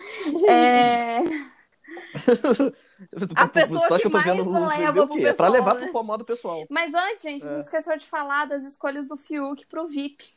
É... 0.48 1.18
A 3.36 3.46
pessoa 3.46 3.86
Tu 3.86 3.94
acha 3.94 4.00
que 4.00 4.06
eu 4.06 4.10
tô 4.10 4.16
mais 4.16 4.26
vendo 4.26 4.50
leva 4.50 5.02
o 5.02 5.06
pro 5.06 5.16
quê? 5.18 5.26
É 5.26 5.34
pra 5.34 5.42
pessoal, 5.50 5.52
levar 5.52 5.74
né? 5.74 5.88
pro 5.88 6.02
modo 6.02 6.24
pessoal. 6.24 6.64
Mas 6.70 6.94
antes, 6.94 7.22
gente, 7.22 7.46
É. 7.46 7.50
não 7.50 7.60
esqueceu 7.60 7.94
de 7.98 8.06
falar 8.06 8.46
das 8.46 8.64
escolhas 8.64 9.06
do 9.06 9.18
Fiuk 9.18 9.66
pro 9.66 9.86
VIP. 9.86 10.32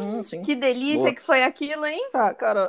Hum, 0.00 0.24
sim. 0.24 0.42
Que 0.42 0.56
delícia 0.56 0.98
Boa. 0.98 1.14
que 1.14 1.22
foi 1.22 1.44
aquilo, 1.44 1.86
hein? 1.86 2.08
Tá, 2.10 2.34
cara. 2.34 2.68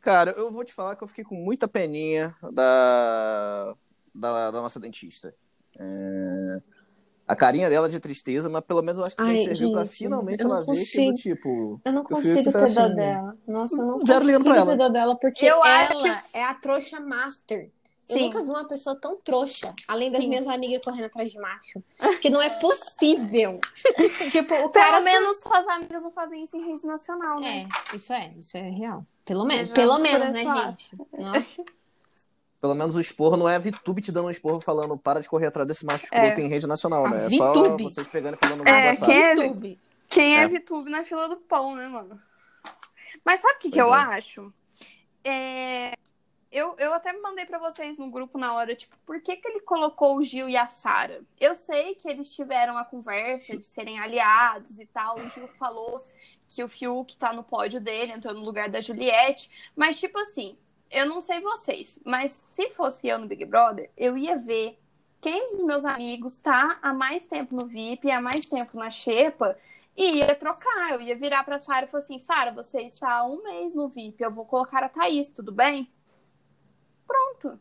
Cara, 0.00 0.32
eu 0.32 0.50
vou 0.50 0.64
te 0.64 0.72
falar 0.72 0.96
que 0.96 1.04
eu 1.04 1.08
fiquei 1.08 1.22
com 1.22 1.36
muita 1.36 1.68
peninha 1.68 2.34
da, 2.50 3.76
da, 4.12 4.50
da 4.50 4.60
nossa 4.60 4.80
dentista. 4.80 5.32
É, 5.78 6.60
A 7.28 7.36
carinha 7.36 7.68
dela 7.68 7.88
de 7.88 8.00
tristeza, 8.00 8.48
mas 8.48 8.64
pelo 8.64 8.80
menos 8.82 8.98
eu 8.98 9.04
acho 9.04 9.14
que 9.14 9.22
Ai, 9.22 9.36
serviu 9.36 9.70
pra 9.72 9.84
finalmente 9.84 10.42
eu 10.42 10.48
não 10.48 10.56
ela 10.56 10.64
ver 10.64 10.72
que 10.72 10.78
consigo. 10.78 11.10
do 11.12 11.14
tipo. 11.16 11.80
Eu 11.84 11.92
não 11.92 12.00
Eu 12.00 12.04
consigo 12.06 12.36
que 12.38 12.44
ter 12.44 12.52
tá 12.52 12.58
dó 12.60 12.64
assim, 12.64 12.94
dela. 12.94 13.36
Nossa, 13.46 13.82
eu 13.82 13.86
não 13.86 14.00
zero 14.00 14.20
consigo 14.24 14.44
ter 14.44 14.56
ela. 14.56 14.76
dó 14.76 14.88
dela, 14.88 15.16
porque 15.16 15.44
Eu 15.44 15.62
acho 15.62 15.92
ela 15.92 16.02
que- 16.20 16.24
é 16.38 16.42
a 16.44 16.54
trouxa 16.54 16.98
master. 17.00 17.70
Eu 18.08 18.16
Sim. 18.16 18.24
nunca 18.28 18.42
vi 18.42 18.48
uma 18.48 18.66
pessoa 18.66 18.96
tão 18.98 19.18
trouxa, 19.20 19.74
além 19.86 20.10
das 20.10 20.22
Sim. 20.22 20.30
minhas 20.30 20.46
amigas 20.46 20.80
correndo 20.82 21.04
atrás 21.04 21.30
de 21.30 21.38
macho, 21.38 21.82
que 22.22 22.30
não 22.30 22.40
é 22.40 22.48
possível. 22.48 23.60
tipo, 24.32 24.54
o 24.54 24.70
Pelo 24.70 24.72
cara... 24.72 25.00
menos 25.02 25.40
suas 25.40 25.68
amigas 25.68 26.02
não 26.02 26.10
fazem 26.10 26.42
isso 26.42 26.56
em 26.56 26.66
rede 26.66 26.86
nacional, 26.86 27.38
né? 27.38 27.68
É, 27.92 27.94
isso 27.96 28.10
é, 28.10 28.32
isso 28.38 28.56
é 28.56 28.62
real. 28.70 29.04
Pelo 29.26 29.44
menos, 29.44 29.70
pelo 29.72 29.98
menos, 29.98 30.30
né, 30.32 30.38
esse 30.38 30.46
lado. 30.46 30.78
gente? 30.80 30.96
Nossa. 31.18 31.62
Pelo 32.60 32.74
menos 32.74 32.96
o 32.96 33.00
esporro 33.00 33.36
não 33.36 33.48
é 33.48 33.54
a 33.54 33.58
VTube 33.58 34.02
te 34.02 34.10
dando 34.10 34.26
um 34.26 34.30
esporro 34.30 34.58
falando 34.60 34.96
para 34.98 35.20
de 35.20 35.28
correr 35.28 35.46
atrás 35.46 35.66
desse 35.68 35.86
macho 35.86 36.06
É. 36.12 36.34
em 36.40 36.48
rede 36.48 36.66
nacional, 36.66 37.08
né? 37.08 37.26
É 37.26 37.30
só 37.30 37.52
VTube. 37.52 37.84
vocês 37.84 38.08
pegando 38.08 38.34
e 38.34 38.36
falando 38.36 38.64
no 38.64 38.68
É, 38.68 38.88
WhatsApp. 38.90 39.12
quem 39.12 39.22
é- 39.22 39.34
YouTube. 39.34 39.78
Quem 40.08 40.36
é, 40.36 40.42
É. 40.42 40.48
VTube 40.48 40.90
na 40.90 41.04
fila 41.04 41.28
do 41.28 41.36
pão, 41.36 41.74
né, 41.76 41.86
mano? 41.86 42.20
Mas 43.24 43.40
sabe 43.40 43.54
o 43.54 43.58
que, 43.58 43.70
que 43.70 43.76
Pois 43.82 43.86
eu 43.88 43.94
é. 43.94 44.16
acho? 44.18 44.52
É, 45.24 45.92
Eu, 46.50 46.74
eu 46.78 46.94
até 46.94 47.12
me 47.12 47.20
mandei 47.20 47.44
pra 47.44 47.58
vocês 47.58 47.98
no 47.98 48.10
grupo 48.10 48.38
na 48.38 48.54
hora, 48.54 48.74
tipo, 48.74 48.96
por 49.04 49.20
que, 49.20 49.36
que 49.36 49.46
ele 49.46 49.60
colocou 49.60 50.16
o 50.16 50.24
Gil 50.24 50.48
e 50.48 50.56
a 50.56 50.66
Sara? 50.66 51.20
Eu 51.38 51.54
sei 51.54 51.94
que 51.94 52.08
eles 52.08 52.34
tiveram 52.34 52.78
a 52.78 52.86
conversa 52.86 53.54
de 53.54 53.66
serem 53.66 53.98
aliados 54.00 54.78
e 54.78 54.86
tal. 54.86 55.16
O 55.18 55.28
Gil 55.28 55.46
falou 55.58 56.00
que 56.48 56.64
o 56.64 56.68
Fiuk 56.68 57.18
tá 57.18 57.34
no 57.34 57.44
pódio 57.44 57.82
dele, 57.82 58.12
entrou 58.12 58.32
no 58.32 58.40
lugar 58.40 58.70
da 58.70 58.80
Juliette. 58.80 59.50
Mas, 59.76 60.00
tipo 60.00 60.18
assim, 60.18 60.56
eu 60.90 61.06
não 61.06 61.20
sei 61.20 61.40
vocês, 61.40 61.98
mas 62.04 62.44
se 62.48 62.70
fosse 62.70 63.06
eu 63.06 63.18
no 63.18 63.26
Big 63.26 63.44
Brother, 63.44 63.90
eu 63.96 64.16
ia 64.16 64.36
ver 64.36 64.78
quem 65.20 65.46
dos 65.48 65.64
meus 65.64 65.84
amigos 65.84 66.38
tá 66.38 66.78
há 66.80 66.92
mais 66.92 67.24
tempo 67.24 67.54
no 67.54 67.66
VIP, 67.66 68.10
há 68.10 68.20
mais 68.20 68.46
tempo 68.46 68.76
na 68.78 68.90
Xepa, 68.90 69.56
e 69.96 70.18
ia 70.18 70.34
trocar. 70.34 70.92
Eu 70.92 71.00
ia 71.00 71.16
virar 71.16 71.42
pra 71.44 71.58
Sara 71.58 71.86
e 71.86 71.88
falar 71.88 72.04
assim: 72.04 72.18
Sara, 72.18 72.52
você 72.52 72.82
está 72.82 73.12
há 73.18 73.26
um 73.26 73.42
mês 73.42 73.74
no 73.74 73.88
VIP, 73.88 74.22
eu 74.22 74.30
vou 74.30 74.44
colocar 74.44 74.82
a 74.84 74.88
Thaís, 74.88 75.28
tudo 75.28 75.50
bem? 75.50 75.90
Pronto. 77.06 77.58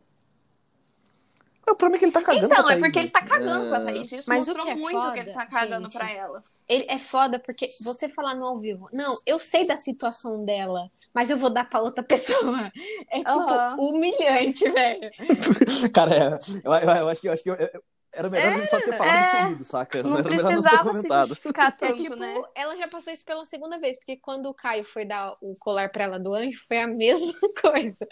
O 1.70 1.76
problema 1.76 1.98
é 1.98 2.00
que 2.00 2.06
ele 2.06 2.12
tá 2.14 2.22
cagando 2.22 2.46
Então, 2.46 2.64
pra 2.64 2.64
é 2.64 2.68
Thaís, 2.68 2.80
porque 2.80 3.00
ele 3.00 3.10
tá 3.10 3.22
cagando 3.26 3.66
É. 3.66 3.70
pra 3.70 3.80
Thaís. 3.82 4.12
Isso 4.12 4.30
Mas 4.30 4.48
o 4.48 4.54
mostrou 4.54 4.66
que 4.66 4.72
é 4.72 4.76
muito 4.76 5.02
foda, 5.02 5.14
que 5.14 5.20
ele 5.20 5.34
tá 5.34 5.46
cagando 5.48 5.90
gente, 5.90 5.98
pra 5.98 6.12
ela. 6.12 6.42
Ele 6.70 6.86
é 6.88 7.00
foda 7.00 7.40
porque 7.40 7.70
você 7.82 8.08
falar 8.08 8.36
no 8.36 8.46
ao 8.46 8.58
vivo, 8.58 8.88
não, 8.94 9.18
eu 9.26 9.38
sei 9.40 9.66
da 9.66 9.76
situação 9.76 10.46
dela, 10.46 10.90
mas 11.18 11.32
eu 11.32 11.38
vou 11.38 11.50
dar 11.50 11.68
pra 11.68 11.80
outra 11.82 12.04
pessoa. 12.04 12.72
É 13.10 13.18
tipo 13.18 13.82
humilhante, 13.82 14.70
velho. 14.70 15.10
Cara, 15.92 16.16
é, 16.16 16.40
eu, 16.64 16.72
eu, 16.74 16.90
eu 16.98 17.10
acho 17.10 17.22
que, 17.22 17.28
eu 17.28 17.34
acho 17.34 17.42
que 17.42 17.50
eu- 17.50 17.56
eu- 17.56 17.84
era 18.14 18.30
melhor 18.30 18.54
ele 18.54 18.66
só 18.68 18.80
ter 18.80 18.94
falado 18.94 19.16
é. 19.16 19.28
e 19.28 19.46
ter 19.48 19.52
ido, 19.54 19.64
saca? 19.64 20.02
Não 20.04 20.18
era 20.18 20.30
melhor 20.30 20.52
não 20.54 20.62
ter 20.64 20.78
comentado. 20.80 21.28
justificar 21.30 21.68
É 21.70 21.88
tanto, 21.88 21.98
tipo, 22.02 22.16
né? 22.16 22.36
ela 22.56 22.76
já 22.76 22.88
passou 22.88 23.12
isso 23.12 23.26
pela 23.26 23.46
segunda 23.48 23.80
vez, 23.80 23.98
porque 23.98 24.18
quando 24.18 24.46
o 24.48 24.54
Caio 24.54 24.86
foi 24.86 25.06
dar 25.06 25.36
o 25.42 25.56
colar 25.60 25.92
pra 25.92 26.04
ela 26.04 26.20
do 26.20 26.34
anjo, 26.34 26.60
foi 26.68 26.80
a 26.80 26.88
mesma 26.88 27.34
coisa. 27.62 28.08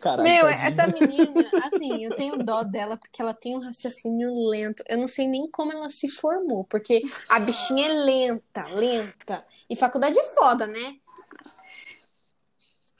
Caralho, 0.00 0.22
Meu, 0.28 0.42
tadinho. 0.44 0.66
essa 0.66 0.86
menina, 0.88 1.50
assim, 1.66 2.04
eu 2.04 2.14
tenho 2.16 2.36
dó 2.44 2.62
dela 2.64 2.96
porque 2.96 3.22
ela 3.22 3.32
tem 3.34 3.56
um 3.56 3.60
raciocínio 3.64 4.32
lento. 4.50 4.82
Eu 4.88 4.98
não 4.98 5.08
sei 5.08 5.26
nem 5.28 5.48
como 5.50 5.72
ela 5.72 5.88
se 5.88 6.08
formou, 6.08 6.64
porque 6.64 7.00
a 7.28 7.38
bichinha 7.40 7.88
é 7.88 7.92
lenta, 7.92 8.66
lenta. 8.68 9.44
E 9.68 9.76
faculdade 9.76 10.18
é 10.18 10.24
foda, 10.34 10.66
né? 10.66 10.96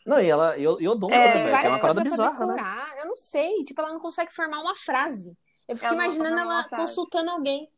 Não, 0.07 0.21
e 0.21 0.29
ela, 0.29 0.57
e 0.57 0.67
o 0.67 0.81
e 0.81 0.89
o 0.89 0.95
Dom 0.95 1.11
É, 1.13 1.33
velho, 1.45 1.49
é 1.49 1.69
uma 1.69 1.79
parada 1.79 2.01
pra 2.01 2.11
bizarra, 2.11 2.47
né? 2.47 2.85
Eu 3.01 3.07
não 3.07 3.17
sei, 3.17 3.63
tipo, 3.65 3.81
ela 3.81 3.93
não 3.93 4.01
consegue 4.01 4.33
formar 4.33 4.61
uma 4.61 4.75
frase. 4.77 5.37
Eu 5.69 5.77
fico 5.77 5.87
Ela 5.87 5.95
imaginando 6.05 6.39
ela 6.39 6.65
frase. 6.65 6.83
consultando 6.83 7.31
alguém. 7.31 7.69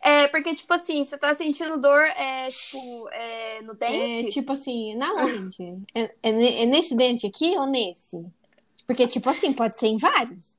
É, 0.00 0.28
porque, 0.28 0.54
tipo 0.54 0.72
assim, 0.72 1.04
você 1.04 1.18
tá 1.18 1.34
sentindo 1.34 1.78
dor, 1.80 2.02
é, 2.04 2.48
tipo, 2.48 3.08
é, 3.10 3.62
no 3.62 3.72
É, 3.72 3.74
dente? 3.76 4.32
tipo 4.32 4.52
assim, 4.52 4.94
na 4.94 5.12
onde? 5.14 5.82
É, 5.94 6.02
é 6.22 6.62
é 6.62 6.66
nesse 6.66 6.94
dente 6.94 7.26
aqui 7.26 7.56
ou 7.58 7.66
nesse? 7.66 8.24
Porque, 8.86 9.06
tipo 9.06 9.28
assim, 9.28 9.52
pode 9.52 9.78
ser 9.78 9.88
em 9.88 9.98
vários. 9.98 10.58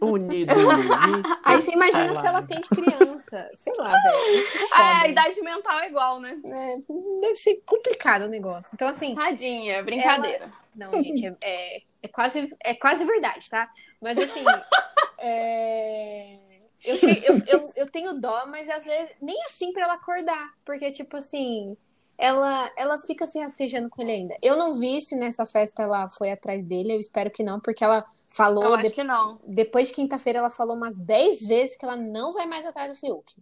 Unido. 0.00 0.52
Aí 1.44 1.60
você 1.60 1.72
imagina 1.72 2.14
se 2.14 2.22
lá. 2.22 2.28
ela 2.28 2.42
tem 2.42 2.60
de 2.60 2.68
criança. 2.68 3.50
Sei 3.54 3.72
lá, 3.76 3.92
velho. 3.92 4.46
Ah, 4.74 5.00
a 5.02 5.08
idade 5.08 5.40
mental 5.42 5.78
é 5.80 5.88
igual, 5.88 6.20
né? 6.20 6.38
É, 6.44 6.76
deve 7.20 7.36
ser 7.36 7.62
complicado 7.66 8.22
o 8.22 8.28
negócio. 8.28 8.70
Então, 8.74 8.88
assim, 8.88 9.14
Tadinha, 9.14 9.82
brincadeira. 9.82 10.52
não, 10.74 10.92
gente, 11.02 11.26
é, 11.26 11.36
é, 11.42 11.82
é 12.02 12.08
quase, 12.08 12.54
é 12.64 12.74
quase 12.74 13.04
verdade, 13.04 13.48
tá? 13.50 13.70
Mas 14.00 14.18
assim, 14.18 14.44
é, 15.18 16.36
eu, 16.84 16.96
sei- 16.96 17.22
eu, 17.26 17.34
eu, 17.46 17.70
eu 17.76 17.90
tenho 17.90 18.14
dó, 18.20 18.46
mas 18.46 18.68
às 18.68 18.84
vezes 18.84 19.14
nem 19.20 19.42
assim 19.44 19.72
pra 19.72 19.84
ela 19.84 19.94
acordar. 19.94 20.52
Porque, 20.64 20.90
tipo 20.92 21.16
assim, 21.16 21.76
ela, 22.18 22.70
ela 22.76 22.96
fica 22.98 23.26
se 23.26 23.38
rastejando 23.38 23.90
com 23.90 24.02
ele 24.02 24.12
ainda. 24.12 24.34
Eu 24.42 24.56
não 24.56 24.74
vi 24.74 25.00
se 25.00 25.14
nessa 25.14 25.44
festa 25.46 25.82
ela 25.82 26.08
foi 26.08 26.30
atrás 26.30 26.64
dele, 26.64 26.94
eu 26.94 27.00
espero 27.00 27.30
que 27.30 27.42
não, 27.42 27.60
porque 27.60 27.84
ela 27.84 28.04
falou, 28.28 28.64
Eu 28.64 28.76
de- 28.78 28.86
acho 28.86 28.94
que 28.94 29.04
não. 29.04 29.40
depois 29.46 29.88
de 29.88 29.94
quinta-feira, 29.94 30.38
ela 30.40 30.50
falou 30.50 30.76
umas 30.76 30.96
10 30.96 31.44
vezes 31.46 31.76
que 31.76 31.84
ela 31.84 31.96
não 31.96 32.32
vai 32.32 32.46
mais 32.46 32.64
atrás 32.66 32.90
do 32.92 32.98
Fiuk. 32.98 33.34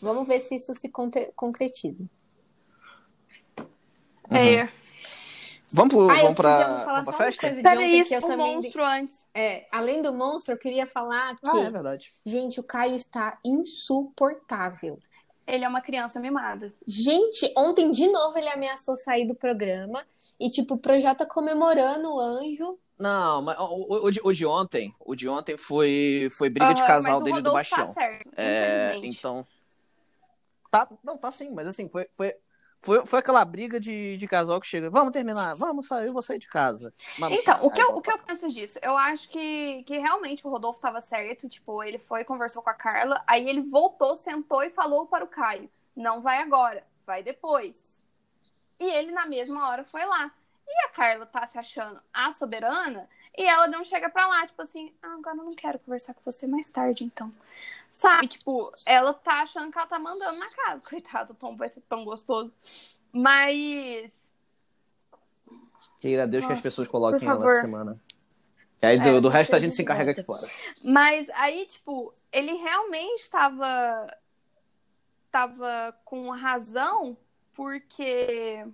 Vamos 0.00 0.26
ver 0.26 0.40
se 0.40 0.54
isso 0.56 0.74
se 0.74 0.88
contre- 0.88 1.32
concretiza. 1.36 2.04
É. 4.30 4.68
Vamos, 5.74 5.94
pro, 5.94 6.10
Ah, 6.10 6.16
eu 6.16 6.22
vamos 6.24 6.34
pra, 6.36 6.80
falar 6.84 7.00
vamos 7.00 7.16
festa? 7.16 7.40
coisa 7.42 7.56
de 7.56 7.62
Pera 7.62 7.80
ontem 7.80 8.00
isso, 8.00 8.10
que 8.10 8.14
eu 8.16 8.18
um 8.18 8.30
também... 8.30 8.56
monstro 8.56 8.84
antes. 8.84 9.24
É, 9.34 9.66
além 9.72 10.02
do 10.02 10.12
monstro, 10.12 10.52
eu 10.54 10.58
queria 10.58 10.86
falar 10.86 11.34
que, 11.36 11.48
Ah, 11.48 11.60
é 11.60 11.70
verdade. 11.70 12.12
gente, 12.26 12.60
o 12.60 12.62
Caio 12.62 12.94
está 12.94 13.38
insuportável. 13.44 14.98
Ele 15.46 15.64
é 15.64 15.68
uma 15.68 15.80
criança 15.80 16.20
mimada. 16.20 16.72
Gente, 16.86 17.50
ontem 17.56 17.90
de 17.90 18.06
novo 18.08 18.36
ele 18.38 18.48
ameaçou 18.48 18.94
sair 18.96 19.26
do 19.26 19.34
programa 19.34 20.04
e, 20.38 20.50
tipo, 20.50 20.74
o 20.74 20.78
Projota 20.78 21.24
comemorando 21.26 22.08
o 22.14 22.20
anjo 22.20 22.78
Não, 22.98 23.42
mas 23.42 23.58
o, 23.58 24.06
o, 24.06 24.10
de, 24.10 24.20
o 24.22 24.32
de 24.32 24.46
ontem, 24.46 24.94
o 25.00 25.14
de 25.14 25.28
ontem 25.28 25.56
foi, 25.56 26.28
foi 26.30 26.48
briga 26.48 26.72
de 26.74 26.80
Aham, 26.82 26.86
casal 26.86 27.20
dele 27.20 27.42
do 27.42 27.50
Rodolfo 27.50 27.58
Bastião. 27.58 27.86
Tá 27.86 27.92
certo, 27.94 28.30
É, 28.36 28.96
então. 29.02 29.46
Tá, 30.70 30.88
não, 31.02 31.18
tá 31.18 31.30
sim, 31.30 31.50
mas 31.52 31.66
assim, 31.66 31.88
foi, 31.88 32.08
foi, 32.16 32.34
foi, 32.80 33.04
foi 33.04 33.18
aquela 33.18 33.44
briga 33.44 33.78
de, 33.78 34.16
de 34.16 34.26
casal 34.26 34.60
que 34.60 34.66
chega. 34.66 34.88
Vamos 34.88 35.12
terminar, 35.12 35.54
vamos 35.54 35.86
sair, 35.86 36.06
eu 36.06 36.12
vou 36.12 36.22
sair 36.22 36.38
de 36.38 36.48
casa. 36.48 36.92
Mas 37.18 37.30
não 37.30 37.38
Então, 37.38 37.66
o 37.66 37.70
que, 37.70 37.82
eu, 37.82 37.96
o 37.96 38.00
que 38.00 38.10
eu 38.10 38.18
penso 38.18 38.48
disso? 38.48 38.78
Eu 38.80 38.96
acho 38.96 39.28
que, 39.28 39.82
que 39.84 39.98
realmente 39.98 40.46
o 40.46 40.50
Rodolfo 40.50 40.80
tava 40.80 41.00
certo. 41.00 41.48
Tipo, 41.48 41.82
ele 41.82 41.98
foi, 41.98 42.24
conversou 42.24 42.62
com 42.62 42.70
a 42.70 42.74
Carla, 42.74 43.22
aí 43.26 43.48
ele 43.48 43.62
voltou, 43.62 44.16
sentou 44.16 44.62
e 44.62 44.70
falou 44.70 45.06
para 45.06 45.24
o 45.24 45.28
Caio: 45.28 45.70
não 45.94 46.22
vai 46.22 46.38
agora, 46.38 46.84
vai 47.06 47.22
depois. 47.22 48.00
E 48.80 48.90
ele, 48.90 49.12
na 49.12 49.26
mesma 49.26 49.68
hora, 49.68 49.84
foi 49.84 50.04
lá. 50.04 50.32
E 50.72 50.86
a 50.86 50.88
Carla 50.88 51.26
tá 51.26 51.46
se 51.46 51.58
achando 51.58 52.00
a 52.14 52.32
soberana, 52.32 53.06
e 53.36 53.44
ela 53.44 53.68
não 53.68 53.84
chega 53.84 54.08
pra 54.08 54.26
lá, 54.26 54.46
tipo 54.46 54.62
assim: 54.62 54.90
ah, 55.02 55.14
agora 55.14 55.36
eu 55.36 55.44
não 55.44 55.54
quero 55.54 55.78
conversar 55.78 56.14
com 56.14 56.22
você 56.24 56.46
mais 56.46 56.68
tarde, 56.68 57.04
então. 57.04 57.32
Sabe, 57.90 58.26
tipo, 58.26 58.72
ela 58.86 59.12
tá 59.12 59.42
achando 59.42 59.70
que 59.70 59.76
ela 59.76 59.86
tá 59.86 59.98
mandando 59.98 60.38
na 60.38 60.48
casa. 60.48 60.80
Coitado, 60.88 61.32
o 61.32 61.36
Tom 61.36 61.56
vai 61.56 61.68
ser 61.68 61.82
tão 61.82 62.04
gostoso. 62.04 62.50
Mas. 63.12 64.10
Queira 66.00 66.26
Deus 66.26 66.44
que 66.44 66.52
as 66.52 66.58
Nossa, 66.58 66.62
pessoas 66.62 66.88
coloquem 66.88 67.28
ela 67.28 67.44
essa 67.44 67.60
semana. 67.60 68.00
Que 68.80 68.86
aí 68.86 68.98
do, 68.98 69.08
É, 69.08 69.20
do 69.20 69.28
resto 69.28 69.54
a 69.54 69.60
gente 69.60 69.76
se 69.76 69.82
encarrega 69.82 70.12
aqui 70.12 70.22
fora. 70.22 70.42
Mas 70.82 71.28
aí, 71.30 71.66
tipo, 71.66 72.12
ele 72.32 72.54
realmente 72.54 73.20
estava 73.20 74.10
tava 75.30 75.96
com 76.04 76.28
razão, 76.30 77.16
porque 77.54 78.66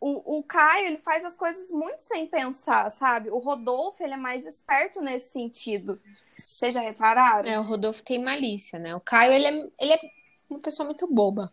o, 0.00 0.38
o 0.38 0.42
Caio, 0.42 0.86
ele 0.86 0.98
faz 0.98 1.24
as 1.24 1.36
coisas 1.36 1.70
muito 1.70 2.00
sem 2.00 2.26
pensar, 2.26 2.90
sabe? 2.90 3.30
O 3.30 3.38
Rodolfo, 3.38 4.02
ele 4.02 4.14
é 4.14 4.16
mais 4.16 4.46
esperto 4.46 5.00
nesse 5.00 5.30
sentido. 5.32 6.00
Vocês 6.36 6.72
já 6.74 6.80
repararam? 6.80 7.50
É, 7.50 7.58
o 7.58 7.64
Rodolfo 7.64 8.02
tem 8.02 8.22
malícia, 8.22 8.78
né? 8.78 8.94
O 8.94 9.00
Caio, 9.00 9.32
ele 9.32 9.46
é, 9.46 9.68
ele 9.80 9.92
é 9.92 10.00
uma 10.48 10.60
pessoa 10.60 10.86
muito 10.86 11.06
boba. 11.06 11.52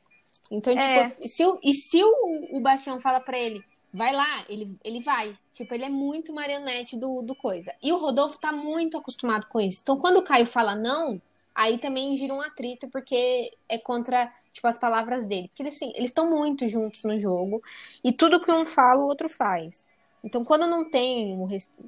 Então, 0.51 0.77
É. 0.77 1.09
tipo, 1.09 1.27
se 1.27 1.43
o, 1.45 1.59
e 1.63 1.73
se 1.73 2.03
o, 2.03 2.57
o 2.57 2.59
Bastião 2.61 2.99
fala 2.99 3.19
pra 3.19 3.37
ele, 3.37 3.63
vai 3.91 4.13
lá, 4.13 4.45
ele, 4.47 4.77
ele 4.83 5.01
vai. 5.01 5.35
Tipo, 5.51 5.73
ele 5.73 5.85
é 5.85 5.89
muito 5.89 6.33
marionete 6.33 6.95
do, 6.95 7.21
do 7.21 7.33
coisa. 7.33 7.73
E 7.81 7.91
o 7.91 7.97
Rodolfo 7.97 8.39
tá 8.39 8.51
muito 8.51 8.97
acostumado 8.97 9.47
com 9.47 9.59
isso. 9.59 9.79
Então, 9.81 9.97
quando 9.97 10.17
o 10.17 10.23
Caio 10.23 10.45
fala 10.45 10.75
não, 10.75 11.19
aí 11.53 11.77
também 11.79 12.15
gira 12.15 12.33
um 12.33 12.41
atrito, 12.41 12.87
porque 12.89 13.51
é 13.67 13.77
contra, 13.79 14.31
tipo, 14.55 14.67
as 14.67 14.79
palavras 14.79 15.25
dele. 15.25 15.49
Porque, 15.49 15.63
assim, 15.63 15.91
eles 15.95 16.09
estão 16.09 16.29
muito 16.29 16.67
juntos 16.67 17.03
no 17.03 17.19
jogo. 17.19 17.61
E 18.03 18.13
tudo 18.13 18.39
que 18.39 18.51
um 18.51 18.65
fala, 18.65 19.03
o 19.03 19.07
outro 19.07 19.27
faz. 19.27 19.85
Então, 20.23 20.45
quando 20.45 20.65
não 20.65 20.89
tem, 20.89 21.37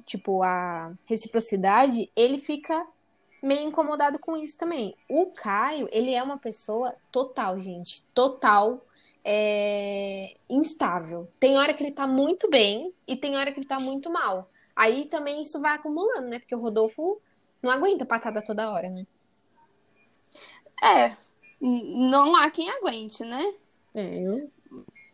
tipo, 0.04 0.42
a 0.42 0.92
reciprocidade, 1.06 2.10
ele 2.14 2.36
fica 2.38 2.86
meio 3.42 3.66
incomodado 3.68 4.18
com 4.18 4.36
isso 4.36 4.58
também. 4.58 4.94
O 5.08 5.26
Caio, 5.32 5.88
ele 5.90 6.12
é 6.12 6.22
uma 6.22 6.36
pessoa 6.36 6.94
total, 7.10 7.58
gente. 7.58 8.04
Total 8.14 8.84
é, 9.24 10.36
instável. 10.48 11.26
Tem 11.40 11.56
hora 11.56 11.72
que 11.72 11.82
ele 11.82 11.92
tá 11.92 12.06
muito 12.06 12.50
bem 12.50 12.92
e 13.06 13.16
tem 13.16 13.36
hora 13.36 13.50
que 13.50 13.60
ele 13.60 13.66
tá 13.66 13.80
muito 13.80 14.12
mal. 14.12 14.50
Aí 14.76 15.06
também 15.06 15.40
isso 15.42 15.60
vai 15.60 15.74
acumulando, 15.74 16.28
né? 16.28 16.38
Porque 16.38 16.54
o 16.54 16.60
Rodolfo 16.60 17.20
não 17.62 17.70
aguenta 17.70 18.04
patada 18.04 18.42
toda 18.42 18.70
hora, 18.70 18.90
né? 18.90 19.06
É. 20.82 21.27
Não 21.60 22.36
há 22.36 22.50
quem 22.50 22.68
aguente, 22.70 23.22
né? 23.24 23.54
É, 23.94 24.22
eu... 24.22 24.50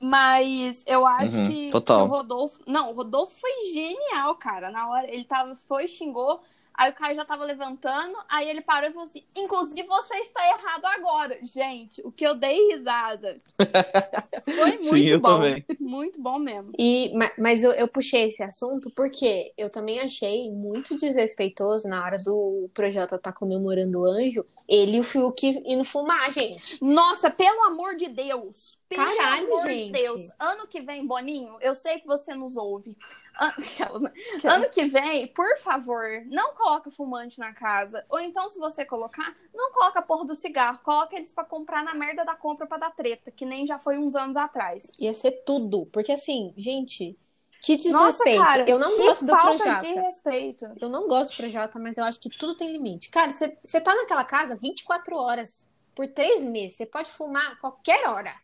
Mas 0.00 0.84
eu 0.86 1.06
acho 1.06 1.36
Uhum, 1.36 1.48
que, 1.48 1.70
o 1.96 2.04
Rodolfo. 2.06 2.60
Não, 2.66 2.90
o 2.90 2.94
Rodolfo 2.94 3.34
foi 3.40 3.50
genial, 3.72 4.34
cara. 4.36 4.70
Na 4.70 4.88
hora, 4.90 5.08
ele 5.12 5.24
tava, 5.24 5.56
foi, 5.56 5.88
xingou, 5.88 6.42
aí 6.74 6.90
o 6.90 6.94
Caio 6.94 7.16
já 7.16 7.24
tava 7.24 7.44
levantando, 7.44 8.14
aí 8.28 8.48
ele 8.48 8.60
parou 8.60 8.90
e 8.90 8.92
falou 8.92 9.08
assim: 9.08 9.24
Inclusive, 9.36 9.86
você 9.86 10.14
está 10.16 10.46
errado 10.48 10.84
agora. 10.86 11.38
Gente, 11.42 12.02
o 12.04 12.12
que 12.12 12.26
eu 12.26 12.34
dei 12.34 12.74
risada. 12.74 13.36
Foi 14.54 14.78
muito 14.78 14.80
Sim, 14.80 15.04
eu 15.06 15.20
bom. 15.20 15.40
também. 15.40 15.64
Muito 15.80 16.22
bom 16.22 16.38
mesmo. 16.38 16.72
E, 16.78 17.12
ma- 17.16 17.30
mas 17.38 17.64
eu, 17.64 17.72
eu 17.72 17.88
puxei 17.88 18.24
esse 18.24 18.42
assunto 18.42 18.90
porque 18.90 19.52
eu 19.56 19.70
também 19.70 20.00
achei 20.00 20.50
muito 20.50 20.96
desrespeitoso 20.96 21.88
na 21.88 22.04
hora 22.04 22.18
do 22.18 22.68
Projota 22.74 23.18
tá 23.18 23.32
comemorando 23.32 24.00
o 24.00 24.04
anjo, 24.04 24.44
ele 24.68 24.96
e 24.96 25.00
o 25.00 25.04
Fiuk 25.04 25.46
indo 25.66 25.84
fumar, 25.84 26.30
gente. 26.32 26.82
Nossa, 26.82 27.30
pelo 27.30 27.64
amor 27.64 27.96
de 27.96 28.08
Deus. 28.08 28.78
Pelo 28.88 29.04
Caralho, 29.16 29.46
amor 29.46 29.66
gente. 29.66 29.86
de 29.92 29.92
Deus. 30.00 30.22
Ano 30.38 30.66
que 30.66 30.80
vem, 30.80 31.06
Boninho, 31.06 31.56
eu 31.60 31.74
sei 31.74 31.98
que 32.00 32.06
você 32.06 32.34
nos 32.34 32.56
ouve. 32.56 32.96
An- 33.40 33.48
Aquelas, 33.58 34.02
né? 34.02 34.12
Ano 34.44 34.70
que 34.70 34.84
vem, 34.86 35.26
por 35.28 35.58
favor, 35.58 36.04
não 36.26 36.54
coloca 36.54 36.90
fumante 36.90 37.38
na 37.38 37.52
casa. 37.52 38.04
Ou 38.08 38.20
então, 38.20 38.48
se 38.48 38.58
você 38.58 38.84
colocar, 38.84 39.34
não 39.54 39.70
coloca 39.72 39.98
a 39.98 40.02
porra 40.02 40.24
do 40.24 40.36
cigarro. 40.36 40.78
Coloca 40.82 41.16
eles 41.16 41.32
pra 41.32 41.44
comprar 41.44 41.82
na 41.82 41.94
merda 41.94 42.24
da 42.24 42.34
compra 42.34 42.66
pra 42.66 42.78
dar 42.78 42.90
treta, 42.94 43.30
que 43.30 43.44
nem 43.44 43.66
já 43.66 43.78
foi 43.78 43.98
uns 43.98 44.14
anos 44.14 44.36
atrás. 44.36 44.92
Ia 44.98 45.12
ser 45.12 45.32
tudo. 45.44 45.86
Porque 45.86 46.12
assim, 46.12 46.54
gente, 46.56 47.18
que 47.64 47.76
Nossa, 47.90 48.06
desrespeito. 48.24 48.42
cara, 48.44 48.70
eu 48.70 48.78
não 48.78 48.96
que 48.96 49.02
gosto 49.06 49.24
do 49.24 49.30
falta 49.30 49.62
Projota. 49.62 49.82
de 49.88 49.92
respeito. 50.00 50.66
Eu 50.80 50.88
não 50.88 51.08
gosto 51.08 51.30
do 51.32 51.36
Projota, 51.36 51.78
mas 51.78 51.96
eu 51.98 52.04
acho 52.04 52.20
que 52.20 52.28
tudo 52.28 52.56
tem 52.56 52.70
limite. 52.72 53.10
Cara, 53.10 53.32
você 53.32 53.80
tá 53.80 53.94
naquela 53.94 54.24
casa 54.24 54.56
24 54.60 55.16
horas 55.16 55.68
por 55.94 56.06
três 56.08 56.44
meses. 56.44 56.76
Você 56.76 56.86
pode 56.86 57.08
fumar 57.08 57.52
a 57.52 57.56
qualquer 57.56 58.08
hora. 58.08 58.34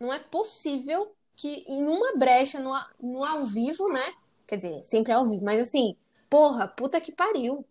Não 0.00 0.12
é 0.12 0.18
possível 0.18 1.12
que 1.36 1.64
em 1.68 1.86
uma 1.86 2.16
brecha 2.16 2.58
no, 2.58 2.72
no 3.00 3.24
ao 3.24 3.44
vivo, 3.44 3.88
né? 3.88 4.12
Quer 4.46 4.56
dizer, 4.56 4.82
sempre 4.82 5.12
é 5.12 5.14
ao 5.16 5.24
vivo, 5.26 5.44
mas 5.44 5.60
assim, 5.60 5.94
porra, 6.28 6.66
puta 6.66 7.00
que 7.00 7.12
pariu. 7.12 7.64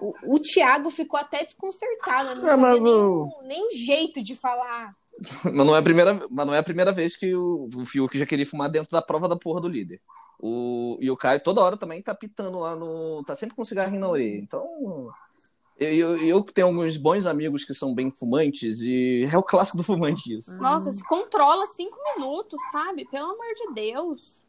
O, 0.00 0.34
o 0.34 0.40
Thiago 0.40 0.90
ficou 0.90 1.18
até 1.20 1.44
desconcertado, 1.44 2.34
não 2.40 2.48
É, 2.48 2.56
mas 2.56 2.74
sabia 2.76 2.80
nem, 2.80 2.92
o- 2.94 3.24
o, 3.38 3.42
nem 3.42 3.68
o 3.68 3.72
jeito 3.72 4.22
de 4.22 4.34
falar. 4.34 4.96
Mas 5.44 5.66
não 5.66 5.74
é 5.74 5.78
a 5.78 5.82
primeira, 5.82 6.26
mas 6.30 6.46
não 6.46 6.54
é 6.54 6.58
a 6.58 6.62
primeira 6.62 6.92
vez 6.92 7.16
que 7.16 7.34
o, 7.34 7.66
o 7.76 7.84
Fiuk 7.84 8.18
já 8.18 8.26
queria 8.26 8.46
fumar 8.46 8.68
dentro 8.68 8.90
da 8.90 9.02
prova 9.02 9.28
da 9.28 9.36
porra 9.36 9.60
do 9.60 9.68
líder. 9.68 10.00
O, 10.38 10.98
e 11.00 11.10
o 11.10 11.16
Caio 11.16 11.42
toda 11.42 11.60
hora 11.60 11.76
também 11.76 12.02
tá 12.02 12.14
pitando 12.14 12.58
lá 12.58 12.74
no. 12.74 13.22
tá 13.24 13.36
sempre 13.36 13.54
com 13.54 13.62
um 13.62 13.64
cigarrinho 13.64 14.00
na 14.00 14.08
orelha. 14.08 14.38
Então. 14.38 15.10
Eu, 15.78 16.16
eu, 16.16 16.16
eu 16.18 16.42
tenho 16.44 16.68
alguns 16.68 16.96
bons 16.96 17.26
amigos 17.26 17.64
que 17.64 17.74
são 17.74 17.94
bem 17.94 18.10
fumantes 18.10 18.80
e 18.80 19.24
é 19.30 19.36
o 19.36 19.42
clássico 19.42 19.76
do 19.78 19.82
fumante 19.82 20.36
isso. 20.36 20.56
Nossa, 20.58 20.92
se 20.92 21.02
controla 21.04 21.66
cinco 21.66 21.96
minutos, 22.14 22.60
sabe? 22.70 23.04
Pelo 23.06 23.30
amor 23.30 23.54
de 23.54 23.74
Deus. 23.74 24.42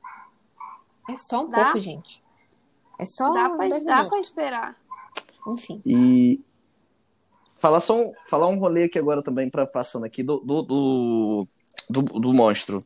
É 1.10 1.16
só 1.16 1.44
um 1.44 1.50
Dá? 1.50 1.64
pouco, 1.64 1.80
gente. 1.80 2.24
É 3.00 3.06
só 3.06 3.34
Dá 3.34 3.50
pra, 3.50 3.80
dá 3.80 4.10
pra 4.10 4.20
esperar. 4.20 4.78
Enfim. 5.48 5.82
E 5.86 6.40
falar 7.64 7.80
só 7.80 7.98
um, 7.98 8.12
falar 8.28 8.48
um 8.50 8.58
rolê 8.60 8.84
aqui 8.84 9.00
agora 9.00 9.24
também 9.24 9.50
para 9.50 9.66
passando 9.66 10.04
aqui 10.06 10.22
do 10.22 10.38
do, 10.40 10.62
do, 10.64 11.48
do, 11.90 12.02
do 12.02 12.34
monstro. 12.34 12.86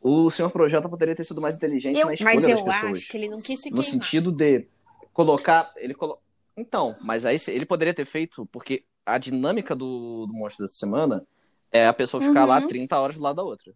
O 0.00 0.30
senhor 0.30 0.48
Projota 0.50 0.88
poderia 0.88 1.14
ter 1.16 1.24
sido 1.24 1.40
mais 1.40 1.56
inteligente 1.56 1.98
Eu- 1.98 2.06
na 2.06 2.14
escolha 2.14 2.32
Mas 2.34 2.42
das 2.42 2.50
eu 2.58 2.64
pessoas. 2.64 2.92
acho 2.98 3.08
que 3.08 3.16
ele 3.16 3.28
não 3.28 3.40
quis 3.40 3.60
se 3.60 3.68
no 3.70 3.76
queimar. 3.82 3.90
sentido 3.90 4.30
de 4.30 4.64
colocar 5.12 5.72
ele 5.76 5.92
colo... 5.92 6.18
então 6.56 6.94
mas 7.02 7.26
aí 7.26 7.36
se- 7.38 7.50
ele 7.50 7.66
poderia 7.66 7.92
ter 7.92 8.04
feito 8.04 8.46
porque 8.52 8.84
a 9.04 9.18
dinâmica 9.18 9.74
do, 9.74 10.24
do 10.26 10.32
monstro 10.32 10.64
dessa 10.64 10.78
semana 10.78 11.26
é 11.72 11.86
a 11.88 11.92
pessoa 11.92 12.22
ficar 12.22 12.42
Uhum. 12.42 12.48
lá 12.48 12.62
30 12.66 12.96
horas 12.98 13.16
do 13.16 13.22
lado 13.22 13.36
da 13.36 13.42
outra 13.42 13.72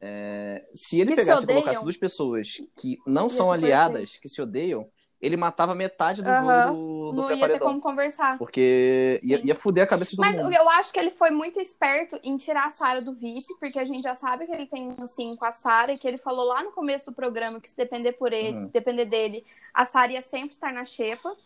É, 0.00 0.64
se 0.72 0.98
ele 1.00 1.10
Que 1.10 1.16
se 1.16 1.22
pegasse 1.22 1.42
e 1.42 1.44
odeiam. 1.44 1.60
colocasse 1.62 1.84
duas 1.84 1.96
pessoas 1.98 2.48
que 2.76 2.98
não 3.06 3.24
Ia 3.24 3.28
são 3.28 3.52
aliadas 3.52 4.16
que 4.16 4.28
se 4.28 4.40
odeiam 4.40 4.88
ele 5.20 5.36
matava 5.36 5.74
metade 5.74 6.22
do 6.22 6.28
jogo 6.30 6.72
do, 6.74 7.10
do 7.10 7.16
Não 7.22 7.30
ia 7.32 7.48
ter 7.48 7.58
como 7.58 7.80
conversar. 7.80 8.38
porque 8.38 9.20
ia, 9.22 9.44
ia 9.46 9.54
fuder 9.54 9.84
a 9.84 9.86
cabeça 9.86 10.12
de 10.12 10.16
todo 10.16 10.24
Mas 10.26 10.36
mundo 10.36 10.54
eu 10.54 10.68
acho 10.70 10.92
que 10.92 10.98
ele 10.98 11.10
foi 11.10 11.30
muito 11.30 11.60
esperto 11.60 12.18
em 12.22 12.36
tirar 12.38 12.66
a 12.68 12.70
Sara 12.70 13.02
do 13.02 13.12
VIP, 13.12 13.44
porque 13.58 13.78
a 13.78 13.84
gente 13.84 14.02
já 14.02 14.14
sabe 14.14 14.46
que 14.46 14.52
ele 14.52 14.66
tem 14.66 14.88
um 14.98 15.06
sim 15.06 15.36
com 15.36 15.44
a 15.44 15.52
Sara 15.52 15.92
e 15.92 15.98
que 15.98 16.08
ele 16.08 16.16
falou 16.16 16.46
lá 16.46 16.62
no 16.62 16.72
começo 16.72 17.04
do 17.06 17.12
programa 17.12 17.60
que 17.60 17.68
se 17.68 17.76
depender 17.76 18.12
por 18.12 18.32
ele, 18.32 18.56
Uhum. 18.56 18.66
depender 18.68 19.04
dele, 19.04 19.44
a 19.74 19.84
Sara 19.84 20.12
ia 20.12 20.22
sempre 20.22 20.50
estar 20.54 20.72
na 20.72 20.84
xepa. 20.84 21.36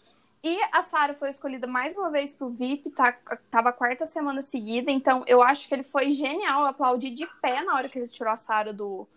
E 0.46 0.58
a 0.72 0.82
Sara 0.82 1.14
foi 1.14 1.30
escolhida 1.30 1.66
mais 1.66 1.96
uma 1.96 2.10
vez 2.10 2.32
pro 2.34 2.50
VIP, 2.50 2.90
tá, 2.90 3.16
tava 3.50 3.70
a 3.70 3.72
quarta 3.72 4.04
semana 4.06 4.42
seguida, 4.42 4.90
então 4.92 5.24
eu 5.26 5.42
acho 5.42 5.66
que 5.66 5.74
ele 5.74 5.82
foi 5.82 6.12
genial, 6.12 6.60
eu 6.60 6.66
aplaudi 6.66 7.10
de 7.10 7.26
pé 7.40 7.62
na 7.62 7.74
hora 7.74 7.88
que 7.88 7.98
ele 7.98 8.08
tirou 8.08 8.30
a 8.30 8.37
Sara 8.37 8.70
do, 8.72 9.08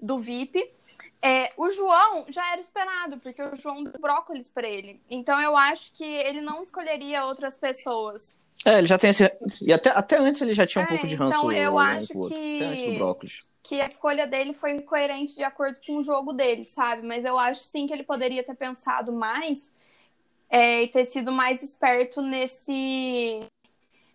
do 0.00 0.18
VIP. 0.18 0.68
É, 1.22 1.50
o 1.56 1.70
João 1.70 2.26
já 2.28 2.50
era 2.50 2.60
esperado, 2.60 3.18
porque 3.18 3.40
o 3.42 3.54
João 3.54 3.84
deu 3.84 3.92
brócolis 4.00 4.48
pra 4.48 4.68
ele. 4.68 5.00
Então 5.08 5.40
eu 5.40 5.56
acho 5.56 5.92
que 5.92 6.04
ele 6.04 6.40
não 6.40 6.62
escolheria 6.64 7.24
outras 7.24 7.56
pessoas. 7.56 8.36
é 8.64 8.78
ele 8.78 8.86
já 8.86 8.98
tem 8.98 9.10
esse 9.10 9.24
e 9.62 9.72
até, 9.72 9.90
até 9.90 10.16
antes 10.18 10.42
ele 10.42 10.54
já 10.54 10.66
tinha 10.66 10.82
um 10.82 10.86
É, 10.86 10.88
pouco 10.90 11.06
de 11.06 11.14
então 11.14 11.24
ranço 11.24 11.52
eu 11.52 11.74
um 11.74 11.78
acho 11.78 12.08
que- 12.28 12.98
que 13.62 13.80
a 13.80 13.86
escolha 13.86 14.26
dele 14.26 14.52
foi 14.52 14.80
coerente 14.82 15.36
de 15.36 15.44
acordo 15.44 15.80
com 15.86 15.96
o 15.96 16.02
jogo 16.02 16.32
dele, 16.32 16.64
sabe? 16.64 17.06
Mas 17.06 17.24
eu 17.24 17.38
acho 17.38 17.60
sim 17.62 17.86
que 17.86 17.92
ele 17.92 18.02
poderia 18.02 18.42
ter 18.42 18.56
pensado 18.56 19.12
mais 19.12 19.72
é, 20.50 20.82
e 20.82 20.88
ter 20.88 21.04
sido 21.06 21.32
mais 21.32 21.62
esperto 21.62 22.20
nesse 22.20 23.40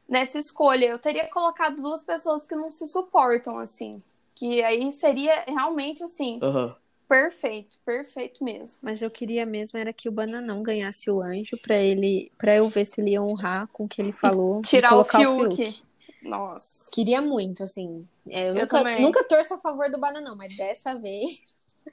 nessa 0.08 0.38
escolha. 0.38 0.86
Eu 0.86 1.00
teria 1.00 1.28
colocado 1.28 1.82
duas 1.82 2.04
pessoas 2.04 2.46
que 2.46 2.56
não 2.56 2.72
se 2.72 2.88
suportam, 2.88 3.58
assim. 3.58 4.02
Que 4.36 4.63
aí 4.63 4.91
seria 4.91 5.43
realmente 5.48 6.04
assim. 6.04 6.39
Aham. 6.41 6.76
Perfeito, 7.08 7.78
perfeito 7.86 8.43
mesmo. 8.43 8.78
Mas 8.82 9.02
eu 9.02 9.10
queria 9.10 9.46
mesmo 9.46 9.80
era 9.80 9.93
que 9.93 10.10
o 10.10 10.12
Bananão 10.12 10.62
ganhasse 10.62 11.10
o 11.10 11.22
anjo 11.22 11.58
pra 11.58 11.76
ele, 11.78 12.32
para 12.38 12.56
eu 12.56 12.67
ver 12.67 12.86
se 12.86 13.00
ele 13.00 13.12
ia 13.12 13.22
honrar 13.22 13.67
com 13.67 13.86
o 13.86 13.88
que 13.88 14.02
ele 14.02 14.12
falou. 14.13 14.62
Tirar 14.62 14.89
o 14.89 15.06
colocar 15.06 15.20
Fiuk. 15.20 15.82
Nossa. 16.22 16.91
Queria 16.91 17.22
muito, 17.22 17.63
assim. 17.63 18.06
É, 18.30 18.50
eu, 18.50 18.56
Eu 18.56 18.62
nunca, 18.62 18.67
também. 18.80 19.02
nunca 19.02 19.24
torço 19.24 19.54
a 19.54 19.58
favor 19.58 19.89
do 19.89 19.98
Bananão, 19.98 20.36
mas 20.36 20.56
dessa 20.58 20.93
vez 20.96 21.43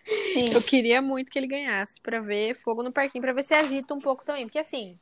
Sim. 0.04 0.50
eu 0.52 0.60
queria 0.62 1.00
muito 1.00 1.30
que 1.30 1.38
ele 1.38 1.46
ganhasse 1.46 2.00
pra 2.00 2.20
ver 2.20 2.54
fogo 2.54 2.82
no 2.82 2.90
parquinho, 2.92 3.22
pra 3.22 3.32
ver 3.32 3.44
se 3.44 3.54
agita 3.54 3.94
um 3.94 4.00
pouco 4.00 4.24
também. 4.26 4.46
Porque 4.46 4.58
assim, 4.58 4.98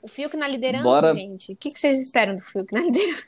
o 0.00 0.06
Fiuk 0.06 0.36
na 0.36 0.46
liderança, 0.46 0.84
Bora. 0.84 1.12
gente, 1.14 1.52
o 1.52 1.56
que, 1.56 1.70
que 1.72 1.80
vocês 1.80 2.00
esperam 2.00 2.36
do 2.36 2.42
Fiuk 2.42 2.72
na 2.72 2.80
liderança? 2.82 3.26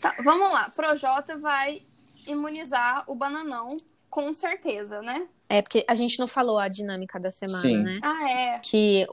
Tá, 0.00 0.14
vamos 0.22 0.52
lá. 0.52 0.70
Projota 0.70 1.36
vai 1.36 1.82
imunizar 2.26 3.04
o 3.10 3.14
bananão, 3.16 3.76
com 4.16 4.32
certeza, 4.32 5.02
né? 5.02 5.28
É, 5.46 5.60
porque 5.60 5.84
a 5.86 5.94
gente 5.94 6.18
não 6.18 6.26
falou 6.26 6.58
a 6.58 6.68
dinâmica 6.68 7.20
da 7.20 7.30
semana, 7.30 7.60
Sim. 7.60 7.82
né? 7.82 8.00
Ah, 8.02 8.30
é. 8.30 8.58
que 8.60 9.06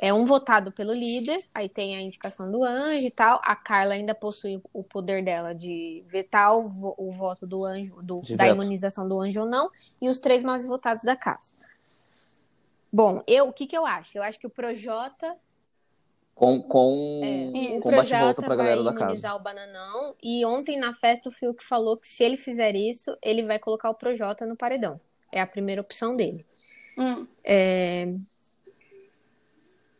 é 0.00 0.14
um 0.14 0.24
votado 0.24 0.70
pelo 0.70 0.92
líder, 0.94 1.44
aí 1.52 1.68
tem 1.68 1.96
a 1.96 2.00
indicação 2.00 2.48
do 2.52 2.62
anjo 2.62 3.04
e 3.04 3.10
tal. 3.10 3.40
A 3.42 3.56
Carla 3.56 3.94
ainda 3.94 4.14
possui 4.14 4.62
o 4.72 4.84
poder 4.84 5.24
dela 5.24 5.52
de 5.52 6.04
vetar 6.06 6.56
o, 6.56 6.68
vo- 6.68 6.94
o 6.96 7.10
voto 7.10 7.48
do 7.48 7.64
anjo, 7.64 8.00
do- 8.00 8.20
da 8.36 8.46
imunização 8.46 9.08
do 9.08 9.18
anjo 9.20 9.40
ou 9.40 9.46
não, 9.48 9.68
e 10.00 10.08
os 10.08 10.18
três 10.20 10.44
mais 10.44 10.64
votados 10.64 11.02
da 11.02 11.16
casa. 11.16 11.52
Bom, 12.92 13.20
eu, 13.26 13.48
o 13.48 13.52
que 13.52 13.66
que 13.66 13.76
eu 13.76 13.84
acho? 13.84 14.16
Eu 14.16 14.22
acho 14.22 14.38
que 14.38 14.46
o 14.46 14.50
Projota, 14.50 15.36
Com, 16.34 16.60
com, 16.60 17.20
é, 17.22 17.76
o 17.76 17.80
com 17.80 17.90
bate-volta 17.92 18.08
Projota 18.08 18.42
pra 18.42 18.48
vai 18.48 18.56
galera 18.56 18.82
da 18.82 18.92
casa. 18.92 19.04
imunizar 19.04 19.36
o 19.36 19.40
Bananão, 19.40 20.16
e 20.20 20.44
ontem 20.44 20.76
na 20.76 20.92
festa 20.92 21.28
o 21.28 21.32
Fiuk 21.32 21.64
falou 21.64 21.96
que 21.96 22.08
se 22.08 22.24
ele 22.24 22.36
fizer 22.36 22.74
isso, 22.74 23.16
ele 23.22 23.44
vai 23.44 23.58
colocar 23.58 23.88
o 23.88 23.94
Projota 23.94 24.44
no 24.44 24.56
paredão. 24.56 25.00
É 25.30 25.40
a 25.40 25.46
primeira 25.46 25.80
opção 25.80 26.16
dele. 26.16 26.44
Hum. 26.98 27.26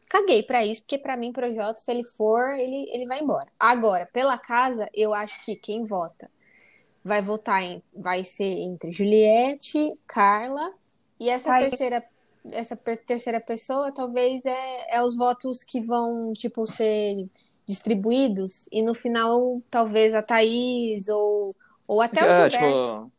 caguei 0.09 0.43
pra 0.45 0.65
isso, 0.65 0.83
porque 0.83 0.99
pra 0.99 1.17
mim, 1.17 1.33
Projota, 1.33 1.79
se 1.81 1.91
ele 1.91 2.05
for, 2.05 2.51
ele, 2.59 2.89
ele 2.93 3.07
vai 3.07 3.21
embora. 3.21 3.49
Agora, 3.59 4.07
pela 4.13 4.39
casa, 4.39 4.89
eu 4.95 5.13
acho 5.13 5.45
que 5.45 5.57
quem 5.57 5.85
vota 5.85 6.31
vai 7.05 7.21
votar 7.21 7.63
em, 7.63 7.83
vai 7.95 8.25
ser 8.25 8.45
entre 8.45 8.91
Juliette, 8.93 9.99
Carla 10.07 10.73
e 11.19 11.29
essa 11.29 11.51
Thaís. 11.51 11.69
terceira 11.69 12.05
essa 12.53 12.77
terceira 12.77 13.41
pessoa 13.41 13.91
talvez 13.93 14.45
é, 14.45 14.97
é 14.97 15.03
os 15.03 15.17
votos 15.17 15.65
que 15.65 15.81
vão 15.81 16.33
tipo 16.35 16.67
ser 16.67 17.27
distribuídos 17.67 18.69
e 18.71 18.83
no 18.83 18.95
final 18.95 19.61
talvez 19.71 20.15
a 20.15 20.23
Thaís 20.23 21.09
ou 21.09 21.55
ou 21.87 22.01
até 22.01 22.23
o 22.23 22.27
É, 22.27 22.51
Gilberto. 22.51 22.57
tipo, 22.57 23.13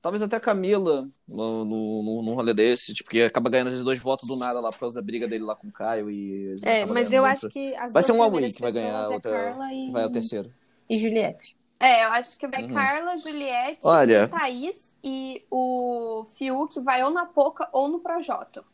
talvez 0.00 0.22
até 0.22 0.36
a 0.36 0.40
Camila 0.40 1.08
no, 1.28 1.64
no, 1.64 2.02
no, 2.02 2.22
num 2.22 2.34
rolê 2.34 2.54
desse, 2.54 2.94
tipo, 2.94 3.10
que 3.10 3.22
acaba 3.22 3.50
ganhando 3.50 3.68
esses 3.68 3.82
dois 3.82 3.98
votos 3.98 4.26
do 4.28 4.36
nada 4.36 4.60
lá 4.60 4.70
por 4.70 4.78
causa 4.80 4.94
da 5.00 5.02
briga 5.04 5.26
dele 5.28 5.44
lá 5.44 5.54
com 5.54 5.68
o 5.68 5.72
Caio 5.72 6.10
e. 6.10 6.54
É, 6.64 6.86
mas 6.86 7.12
eu 7.12 7.24
acho 7.24 7.48
que 7.48 7.74
as 7.76 7.92
Vai 7.92 8.02
ser 8.02 8.12
um 8.12 8.18
primeiras 8.20 8.54
que 8.56 8.62
vai 8.62 8.72
ganhar 8.72 9.04
é 9.04 9.08
outra- 9.08 9.58
e, 9.72 9.90
Vai 9.90 10.04
ao 10.04 10.10
terceiro. 10.10 10.50
e 10.88 10.96
Juliette. 10.96 11.56
É, 11.84 12.04
eu 12.04 12.12
acho 12.12 12.38
que 12.38 12.46
vai 12.46 12.62
Uhum. 12.62 12.74
Carla, 12.74 13.16
Juliette, 13.16 13.80
Olha. 13.82 14.22
e 14.24 14.28
Thaís 14.28 14.94
e 15.02 15.44
o 15.50 16.24
Fiuk 16.36 16.78
vai 16.80 17.02
ou 17.02 17.10
na 17.10 17.26
Poca 17.26 17.68
ou 17.72 17.88
no 17.88 17.98
Projota. 17.98 18.64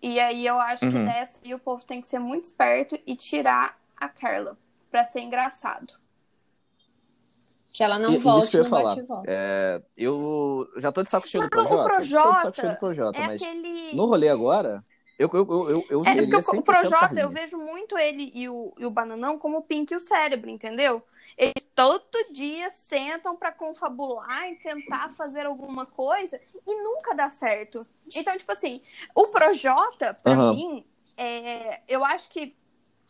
E 0.00 0.20
aí 0.20 0.46
eu 0.46 0.56
acho 0.60 0.88
que 0.88 0.96
Uhum. 0.96 1.04
dessa 1.04 1.40
aí 1.44 1.52
o 1.52 1.58
povo 1.58 1.84
tem 1.84 2.00
que 2.00 2.06
ser 2.06 2.20
muito 2.20 2.44
esperto 2.44 2.96
e 3.04 3.16
tirar 3.16 3.76
a 3.96 4.08
Carla 4.08 4.56
pra 4.88 5.02
ser 5.04 5.18
engraçado. 5.20 5.94
Que 7.72 7.82
ela 7.82 7.98
não 7.98 8.12
E- 8.12 8.18
volte 8.18 8.42
isso 8.42 8.50
que 8.52 8.56
eu 8.58 8.60
ia 8.60 8.64
no 8.64 8.70
falar. 8.70 9.24
É, 9.26 9.82
eu 9.96 10.68
já 10.76 10.92
tô 10.92 11.02
de 11.02 11.10
saco 11.10 11.26
cheio 11.26 11.42
do 11.48 11.50
Mas 11.56 11.64
o 11.64 11.68
Projota. 11.68 11.94
Tô 11.96 12.02
de 12.02 12.08
saco 12.08 12.22
Projota 12.30 12.60
cheio 12.60 12.72
do 12.72 12.78
Projota, 12.78 13.18
é 13.20 13.26
mas 13.26 13.42
aquele. 13.42 13.96
no 13.96 14.06
rolê 14.06 14.28
agora, 14.28 14.84
eu, 15.18 15.28
eu, 15.32 15.68
eu, 15.68 15.86
eu, 15.90 16.04
É, 16.04 16.12
seria 16.12 16.40
porque 16.40 16.56
100% 16.56 16.58
o 16.58 16.62
Projota, 16.62 16.98
Carlinhos. 17.00 17.22
eu 17.24 17.30
vejo 17.30 17.58
muito 17.58 17.98
ele 17.98 18.30
e 18.34 18.48
o, 18.48 18.72
e 18.78 18.86
o 18.86 18.90
Bananão 18.90 19.38
como 19.38 19.58
o 19.58 19.62
Pink 19.62 19.92
e 19.92 19.96
o 19.96 20.00
cérebro, 20.00 20.48
entendeu? 20.48 21.02
Eles 21.36 21.66
todo 21.74 22.32
dia 22.32 22.70
sentam 22.70 23.36
pra 23.36 23.52
confabular 23.52 24.48
e 24.50 24.56
tentar 24.56 25.10
fazer 25.10 25.44
alguma 25.46 25.84
coisa 25.86 26.40
e 26.66 26.82
nunca 26.82 27.14
dá 27.14 27.28
certo. 27.28 27.82
Então, 28.14 28.36
tipo 28.36 28.50
assim, 28.52 28.80
o 29.14 29.26
Projota, 29.28 30.14
pra 30.14 30.32
Aham. 30.32 30.54
mim, 30.54 30.86
é, 31.16 31.80
eu 31.88 32.04
acho 32.04 32.28
que, 32.30 32.56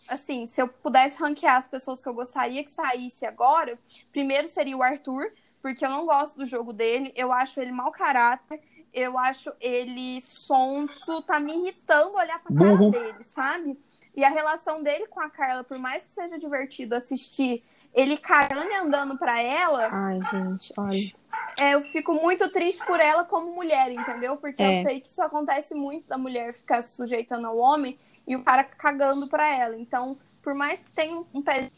assim, 0.09 0.47
se 0.47 0.61
eu 0.63 0.69
pudesse 0.69 1.19
ranquear 1.19 1.57
as 1.57 1.69
pessoas 1.69 2.03
que 2.03 2.09
eu 2.09 2.15
gostaria 2.15 2.65
que 2.65 2.71
saísse 2.71 3.27
agora, 3.27 3.79
primeiro 4.13 4.49
seria 4.49 4.77
o 4.77 4.83
Arthur, 4.83 5.31
porque 5.61 5.85
eu 5.85 5.91
não 5.91 6.07
gosto 6.07 6.37
do 6.39 6.47
jogo 6.47 6.73
dele, 6.73 7.13
eu 7.17 7.33
acho 7.33 7.61
ele 7.61 7.73
mau 7.73 7.91
caráter, 7.91 8.61
eu 8.93 9.19
acho 9.19 9.53
ele 9.61 10.21
sonso, 10.23 11.23
tá 11.23 11.39
me 11.39 11.53
irritando 11.53 12.17
olhar 12.17 12.41
pra 12.43 12.55
cara 12.57 12.91
dele, 12.91 13.25
sabe? 13.25 13.79
E 14.17 14.25
a 14.25 14.31
relação 14.31 14.83
dele 14.83 15.07
com 15.07 15.21
a 15.21 15.31
Carla, 15.31 15.63
por 15.63 15.79
mais 15.79 16.05
que 16.05 16.13
seja 16.13 16.39
divertido 16.39 16.95
assistir 16.97 17.63
ele 17.95 18.17
carando 18.17 18.71
e 18.71 18.75
andando 18.75 19.17
pra 19.17 19.41
ela, 19.41 19.89
Ai, 19.91 20.21
gente, 20.23 20.73
olha. 20.77 21.13
é, 21.61 21.75
eu 21.75 21.81
fico 21.81 22.13
muito 22.13 22.51
triste 22.51 22.85
por 22.85 23.01
ela 23.01 23.25
como 23.25 23.55
mulher, 23.55 23.91
entendeu? 23.93 24.37
Porque 24.37 24.63
É. 24.63 24.81
eu 24.81 24.83
sei 24.87 25.01
que 25.01 25.07
isso 25.07 25.23
acontece 25.23 25.75
muito 25.75 26.07
da 26.09 26.19
mulher 26.19 26.53
ficar 26.53 26.83
se 26.83 26.97
sujeitando 26.97 27.47
ao 27.47 27.57
homem 27.57 27.99
e 28.27 28.35
o 28.37 28.43
cara 28.43 28.65
cagando 28.65 29.27
pra 29.29 29.47
ela. 29.55 29.77
Então, 29.77 30.19
por 30.43 30.55
mais 30.55 30.83
que 30.83 30.91
tenha 30.91 31.23
um 31.33 31.41
pé 31.43 31.71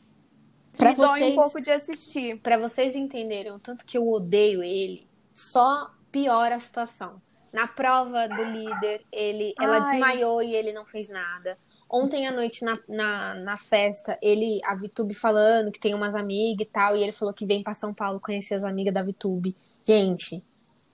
Pra 0.76 0.90
me 0.90 0.96
dói 0.96 1.06
vocês- 1.20 1.32
um 1.32 1.36
pouco 1.36 1.60
de 1.60 1.70
assistir. 1.70 2.38
Pra 2.40 2.56
vocês 2.56 2.96
entenderem 2.96 3.52
o 3.52 3.58
tanto 3.58 3.84
que 3.84 3.98
eu 3.98 4.08
odeio 4.10 4.62
ele, 4.62 5.06
só 5.32 5.90
piora 6.10 6.56
a 6.56 6.60
situação. 6.60 7.20
Na 7.52 7.66
prova 7.66 8.28
do 8.28 8.44
líder, 8.44 9.02
ele, 9.10 9.52
ela 9.60 9.78
Ai. 9.78 9.80
desmaiou 9.80 10.40
e 10.40 10.54
ele 10.54 10.72
não 10.72 10.86
fez 10.86 11.08
nada. 11.08 11.56
Ontem 11.88 12.26
à 12.28 12.30
noite, 12.30 12.64
na, 12.64 12.74
na, 12.88 13.34
na 13.34 13.56
festa, 13.56 14.16
ele, 14.22 14.60
a 14.64 14.76
Vitube 14.76 15.12
falando 15.14 15.72
que 15.72 15.80
tem 15.80 15.92
umas 15.92 16.14
amigas 16.14 16.64
e 16.64 16.70
tal, 16.70 16.96
e 16.96 17.02
ele 17.02 17.10
falou 17.10 17.34
que 17.34 17.44
vem 17.44 17.64
pra 17.64 17.74
São 17.74 17.92
Paulo 17.92 18.20
conhecer 18.20 18.54
as 18.54 18.62
amigas 18.62 18.94
da 18.94 19.02
Vitube. 19.02 19.52
Gente, 19.84 20.40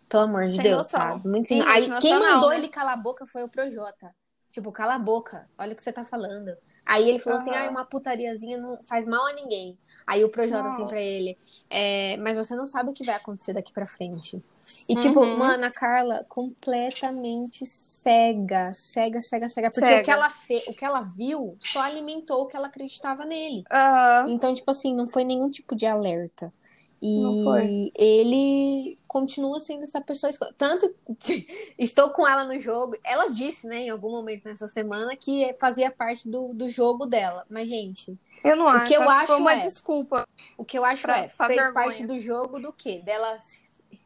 pelo 0.09 0.23
amor 0.23 0.47
de 0.47 0.55
Sem 0.55 0.63
Deus, 0.63 0.77
noção. 0.79 1.01
sabe? 1.01 1.29
Muito 1.29 1.49
sem... 1.49 1.61
Aí, 1.61 1.91
quem 2.01 2.15
não, 2.15 2.35
mandou 2.35 2.51
né? 2.51 2.57
ele 2.57 2.69
calar 2.69 2.95
a 2.95 2.97
boca 2.97 3.27
foi 3.27 3.43
o 3.43 3.49
Projota. 3.49 4.15
Tipo, 4.57 4.73
cala 4.73 4.95
a 4.95 4.99
boca, 4.99 5.47
olha 5.59 5.75
o 5.75 5.77
que 5.77 5.83
você 5.83 5.93
tá 5.93 6.03
falando. 6.03 6.51
Aí 6.87 7.07
ele 7.11 7.19
falou 7.19 7.39
assim: 7.39 7.51
Aham. 7.51 7.67
ah, 7.67 7.71
uma 7.71 7.85
putariazinha 7.85 8.57
não 8.57 8.83
faz 8.85 9.07
mal 9.07 9.27
a 9.27 9.35
ninguém. 9.35 9.77
Aí 10.07 10.25
o 10.25 10.31
Projota 10.31 10.69
assim 10.69 10.81
Nossa. 10.81 10.95
pra 10.95 11.03
ele: 11.03 11.37
é, 11.69 12.17
mas 12.17 12.39
você 12.39 12.57
não 12.57 12.65
sabe 12.65 12.89
o 12.91 12.95
que 12.95 13.05
vai 13.05 13.17
acontecer 13.17 13.53
daqui 13.53 13.71
pra 13.71 13.85
frente. 13.85 14.43
E 14.89 14.95
Uhum. 14.95 15.01
tipo, 15.01 15.27
mano, 15.27 15.67
a 15.67 15.71
Carla 15.71 16.25
completamente 16.27 17.67
cega, 17.67 18.73
cega, 18.73 19.21
cega, 19.21 19.47
cega. 19.47 19.71
Porque 19.71 19.87
Cega. 19.87 20.01
O, 20.01 20.05
que 20.05 20.11
ela 20.11 20.31
fe... 20.31 20.65
o 20.69 20.73
que 20.73 20.85
ela 20.87 21.03
viu 21.03 21.59
só 21.61 21.81
alimentou 21.81 22.45
o 22.45 22.47
que 22.47 22.57
ela 22.57 22.69
acreditava 22.69 23.27
nele. 23.27 23.63
Aham. 23.71 24.31
Então, 24.31 24.55
tipo 24.55 24.71
assim, 24.71 24.97
não 24.97 25.07
foi 25.07 25.23
nenhum 25.25 25.51
tipo 25.51 25.77
de 25.77 25.85
alerta. 25.85 26.51
E 27.01 27.23
Não 27.23 27.45
foi. 27.45 27.93
ele 27.95 28.99
continua 29.07 29.61
sendo 29.61 29.85
essa 29.85 30.01
pessoa. 30.01 30.33
Tanto 30.57 30.95
estou 31.79 32.11
com 32.11 32.27
ela 32.27 32.45
no 32.45 32.59
jogo. 32.59 32.97
Ela 33.05 33.29
disse, 33.29 33.67
né, 33.67 33.81
em 33.83 33.91
algum 33.91 34.11
momento 34.11 34.45
nessa 34.47 34.67
semana, 34.67 35.17
que 35.17 35.55
fazia 35.61 35.91
parte 35.91 36.29
do, 36.29 36.53
do 36.55 36.69
jogo 36.71 37.05
dela. 37.07 37.45
Mas, 37.51 37.69
gente, 37.69 38.17
Eu 38.43 38.57
não 38.57 38.67
O 38.67 38.69
acho. 38.69 38.87
que 38.87 38.95
eu 38.95 39.09
acho 39.09 39.37
uma 39.37 39.53
é- 39.55 39.59
desculpa. 39.67 40.27
o 40.57 40.65
que 40.65 40.79
eu 40.79 40.85
acho 40.85 41.03
Pra- 41.03 41.19
é, 41.19 41.29
fez 41.29 41.49
vergonha. 41.49 41.73
parte 41.73 42.07
do 42.07 42.19
jogo 42.19 42.59
do 42.59 42.73
quê? 42.73 43.01
Dela 43.05 43.37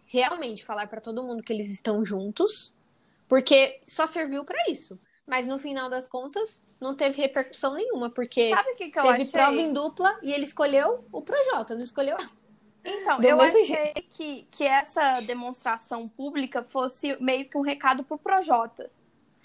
realmente 0.07 0.65
falar 0.65 0.87
pra 0.89 1.01
todo 1.01 1.23
mundo 1.23 1.43
que 1.43 1.53
eles 1.53 1.71
estão 1.71 2.05
juntos, 2.05 2.75
porque 3.29 3.81
só 3.87 4.07
serviu 4.07 4.45
pra 4.45 4.59
isso. 4.69 4.99
Mas 5.27 5.47
no 5.47 5.59
final 5.59 5.89
das 5.89 6.09
contas, 6.09 6.65
não 6.81 6.97
teve 6.97 7.21
repercussão 7.23 7.75
nenhuma, 7.75 8.11
porque 8.11 8.53
o 8.53 8.77
que, 8.77 8.91
que 8.91 9.01
teve 9.01 9.09
achei? 9.09 9.27
prova 9.27 9.61
em 9.61 9.73
dupla 9.73 10.19
e 10.23 10.33
ele 10.33 10.45
escolheu 10.45 10.93
o 11.13 11.23
Projota, 11.23 11.77
não 11.77 11.85
escolheu 11.85 12.17
a 12.17 12.29
Então, 12.85 13.21
Do 13.21 13.27
eu 13.27 13.41
achei 13.41 13.93
que, 14.09 14.49
que 14.51 14.65
essa 14.65 15.21
demonstração 15.21 16.09
pública 16.09 16.63
fosse 16.63 17.17
meio 17.21 17.49
que 17.49 17.57
um 17.57 17.63
recado 17.63 18.03
pro 18.03 18.19
Projota. 18.19 18.91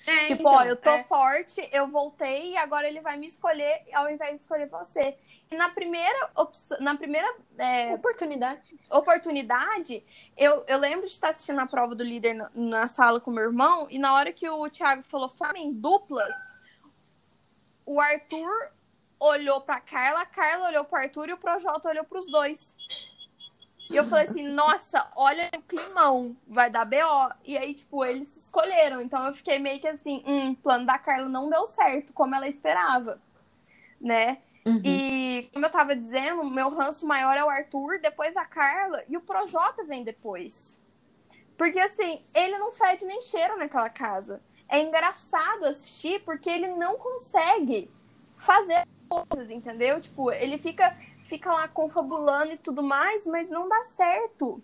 É, 0.07 0.27
tipo, 0.27 0.41
então, 0.41 0.53
ó, 0.53 0.63
eu 0.63 0.75
tô 0.75 0.91
é. 0.91 1.03
forte, 1.03 1.67
eu 1.71 1.87
voltei 1.87 2.51
e 2.51 2.57
agora 2.57 2.87
ele 2.87 3.01
vai 3.01 3.17
me 3.17 3.25
escolher 3.25 3.83
ao 3.93 4.09
invés 4.09 4.35
de 4.35 4.41
escolher 4.41 4.67
você. 4.69 5.17
E 5.49 5.55
na 5.55 5.69
primeira 5.69 6.29
opção, 6.35 6.77
na 6.79 6.95
primeira 6.95 7.27
é, 7.57 7.93
oportunidade. 7.93 8.77
oportunidade, 8.91 10.03
eu, 10.37 10.63
eu 10.67 10.77
lembro 10.77 11.05
de 11.05 11.11
estar 11.11 11.29
assistindo 11.29 11.59
a 11.59 11.65
prova 11.65 11.95
do 11.95 12.03
líder 12.03 12.33
na, 12.33 12.51
na 12.53 12.87
sala 12.87 13.19
com 13.19 13.31
meu 13.31 13.43
irmão, 13.43 13.87
e 13.89 13.97
na 13.97 14.13
hora 14.13 14.31
que 14.31 14.47
o 14.47 14.69
Thiago 14.69 15.03
falou 15.03 15.29
formem 15.29 15.73
duplas, 15.73 16.35
o 17.85 17.99
Arthur 17.99 18.71
olhou 19.19 19.61
pra 19.61 19.79
Carla, 19.79 20.21
a 20.21 20.25
Carla 20.25 20.67
olhou 20.67 20.83
pro 20.83 20.99
Arthur 20.99 21.29
e 21.29 21.33
o 21.33 21.37
Projota 21.37 21.89
olhou 21.89 22.03
pros 22.03 22.25
dois. 22.27 22.74
E 23.89 23.95
eu 23.95 24.03
falei 24.05 24.25
assim, 24.25 24.47
nossa, 24.47 25.07
olha 25.15 25.49
o 25.55 25.61
climão, 25.61 26.35
vai 26.47 26.69
dar 26.69 26.85
BO. 26.85 27.33
E 27.43 27.57
aí, 27.57 27.73
tipo, 27.73 28.03
eles 28.03 28.29
se 28.29 28.39
escolheram. 28.39 29.01
Então 29.01 29.25
eu 29.27 29.33
fiquei 29.33 29.59
meio 29.59 29.79
que 29.79 29.87
assim, 29.87 30.23
hum, 30.25 30.51
o 30.51 30.55
plano 30.55 30.85
da 30.85 30.97
Carla 30.97 31.29
não 31.29 31.49
deu 31.49 31.65
certo, 31.67 32.11
como 32.13 32.33
ela 32.33 32.47
esperava, 32.47 33.21
né? 34.01 34.39
Uhum. 34.65 34.81
E, 34.83 35.49
como 35.53 35.65
eu 35.65 35.69
tava 35.69 35.95
dizendo, 35.95 36.43
meu 36.43 36.69
ranço 36.69 37.05
maior 37.05 37.37
é 37.37 37.43
o 37.43 37.49
Arthur, 37.49 37.99
depois 38.01 38.35
a 38.35 38.45
Carla, 38.45 39.03
e 39.07 39.15
o 39.15 39.21
Projota 39.21 39.83
vem 39.85 40.03
depois. 40.03 40.75
Porque 41.55 41.79
assim, 41.79 42.19
ele 42.33 42.57
não 42.57 42.71
fede 42.71 43.05
nem 43.05 43.21
cheiro 43.21 43.57
naquela 43.57 43.89
casa. 43.89 44.41
É 44.67 44.81
engraçado 44.81 45.65
assistir 45.65 46.21
porque 46.23 46.49
ele 46.49 46.67
não 46.69 46.97
consegue 46.97 47.89
fazer 48.35 48.85
coisas, 49.07 49.51
entendeu? 49.51 50.01
Tipo, 50.01 50.31
ele 50.31 50.57
fica, 50.57 50.97
fica 51.27 51.51
lá 51.51 51.67
confabulando 51.67 52.53
e 52.53 52.57
tudo 52.57 52.81
mais, 52.83 53.25
mas 53.25 53.49
não 53.49 53.67
dá 53.67 53.83
certo. 53.85 54.61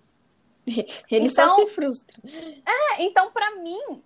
Ele 1.10 1.30
só 1.30 1.44
Então- 1.44 1.56
se 1.56 1.68
frustra. 1.68 2.22
É, 2.66 3.04
então, 3.04 3.32
pra 3.32 3.56
mim, 3.56 4.04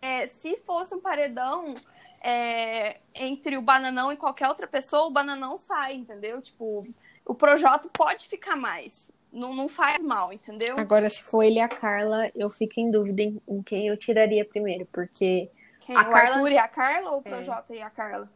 é, 0.00 0.26
se 0.28 0.56
fosse 0.58 0.94
um 0.94 1.00
paredão 1.00 1.74
é, 2.22 2.98
entre 3.14 3.56
o 3.56 3.62
Bananão 3.62 4.12
e 4.12 4.16
qualquer 4.16 4.48
outra 4.48 4.66
pessoa, 4.66 5.06
o 5.06 5.10
Bananão 5.10 5.58
sai, 5.58 5.94
entendeu? 5.94 6.40
Tipo, 6.40 6.86
o 7.26 7.34
Projota 7.34 7.88
pode 7.96 8.26
ficar 8.28 8.56
mais. 8.56 9.08
Não, 9.32 9.54
não 9.54 9.68
faz 9.68 10.02
mal, 10.02 10.32
entendeu? 10.32 10.76
Agora, 10.78 11.08
se 11.10 11.22
for 11.22 11.42
ele 11.42 11.58
e 11.58 11.60
a 11.60 11.68
Carla, 11.68 12.30
eu 12.34 12.48
fico 12.48 12.80
em 12.80 12.90
dúvida 12.90 13.22
em, 13.22 13.40
em 13.46 13.62
quem 13.62 13.86
eu 13.88 13.96
tiraria 13.96 14.44
primeiro, 14.44 14.86
porque 14.92 15.50
Quem, 15.80 15.94
a 15.96 16.04
Carla- 16.04 16.36
Arthur 16.36 16.50
e 16.52 16.58
a 16.58 16.66
Carla 16.68 17.10
ou 17.10 17.18
o 17.18 17.22
É. 17.24 17.30
Projota 17.30 17.74
e 17.74 17.82
a 17.82 17.90
Carla? 17.90 18.28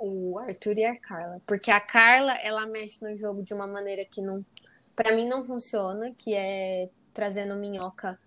O 0.00 0.38
Arthur 0.38 0.78
e 0.78 0.84
a 0.84 0.96
Carla. 0.98 1.40
Porque 1.46 1.70
a 1.70 1.80
Carla, 1.80 2.32
ela 2.42 2.66
mexe 2.66 2.98
no 3.02 3.14
jogo 3.14 3.42
de 3.42 3.52
uma 3.54 3.66
maneira 3.66 4.04
que 4.04 4.20
não, 4.22 4.44
para 4.96 5.14
mim 5.14 5.28
não 5.28 5.44
funciona, 5.44 6.12
que 6.16 6.34
é 6.34 6.88
trazendo 7.12 7.54
minhoca 7.54 8.18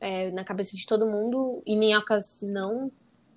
é, 0.00 0.30
na 0.30 0.44
cabeça 0.44 0.76
de 0.76 0.86
todo 0.86 1.06
mundo 1.06 1.62
e 1.66 1.76
minhocas 1.76 2.40
não 2.42 2.90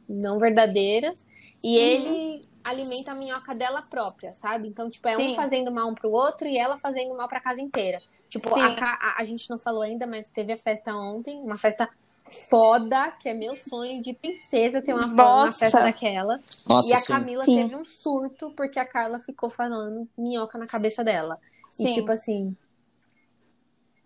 não 0.07 0.37
verdadeiras. 0.37 1.25
E 1.63 1.77
Uhum. 1.77 1.83
ele 1.83 2.41
alimenta 2.63 3.11
a 3.11 3.15
minhoca 3.15 3.55
dela 3.55 3.81
própria, 3.89 4.33
sabe? 4.33 4.67
Então, 4.67 4.89
tipo, 4.89 5.07
é 5.07 5.17
um 5.17 5.29
Sim. 5.29 5.35
fazendo 5.35 5.71
mal 5.71 5.89
um 5.89 5.95
pro 5.95 6.11
outro 6.11 6.47
e 6.47 6.57
ela 6.57 6.77
fazendo 6.77 7.15
mal 7.15 7.27
pra 7.27 7.39
casa 7.39 7.61
inteira. 7.61 7.99
Tipo, 8.29 8.53
a, 8.55 8.67
a, 8.67 9.15
a 9.19 9.23
gente 9.23 9.49
não 9.49 9.57
falou 9.57 9.81
ainda, 9.81 10.05
mas 10.05 10.29
teve 10.31 10.53
a 10.53 10.57
festa 10.57 10.95
ontem, 10.95 11.39
uma 11.41 11.55
festa 11.55 11.89
foda, 12.31 13.11
que 13.11 13.29
é 13.29 13.33
meu 13.33 13.55
sonho 13.55 14.01
de 14.01 14.13
princesa 14.13 14.81
ter 14.81 14.93
uma, 14.93 15.05
Nossa. 15.07 15.59
festa 15.59 15.79
daquela. 15.81 16.39
Nossa, 16.67 16.89
E 16.89 16.93
a 16.93 16.97
sim. 16.97 17.07
Camila 17.07 17.43
Sim. 17.43 17.55
teve 17.61 17.75
um 17.75 17.83
surto 17.83 18.51
porque 18.55 18.79
a 18.79 18.85
Carla 18.85 19.19
ficou 19.19 19.49
falando 19.49 20.07
minhoca 20.17 20.57
na 20.57 20.65
cabeça 20.67 21.03
dela. 21.03 21.39
Sim. 21.71 21.87
E 21.87 21.93
tipo 21.93 22.11
assim, 22.11 22.55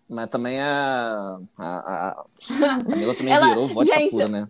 Mas 0.08 0.26
também 0.28 0.60
a. 0.60 1.38
A, 1.56 1.66
a... 1.66 2.10
a 2.20 2.84
Camila 2.90 3.14
também 3.14 3.32
Ela- 3.32 3.48
virou 3.48 3.68
vodka 3.68 3.94
Gente, 3.94 4.10
pura, 4.10 4.28
né? 4.28 4.48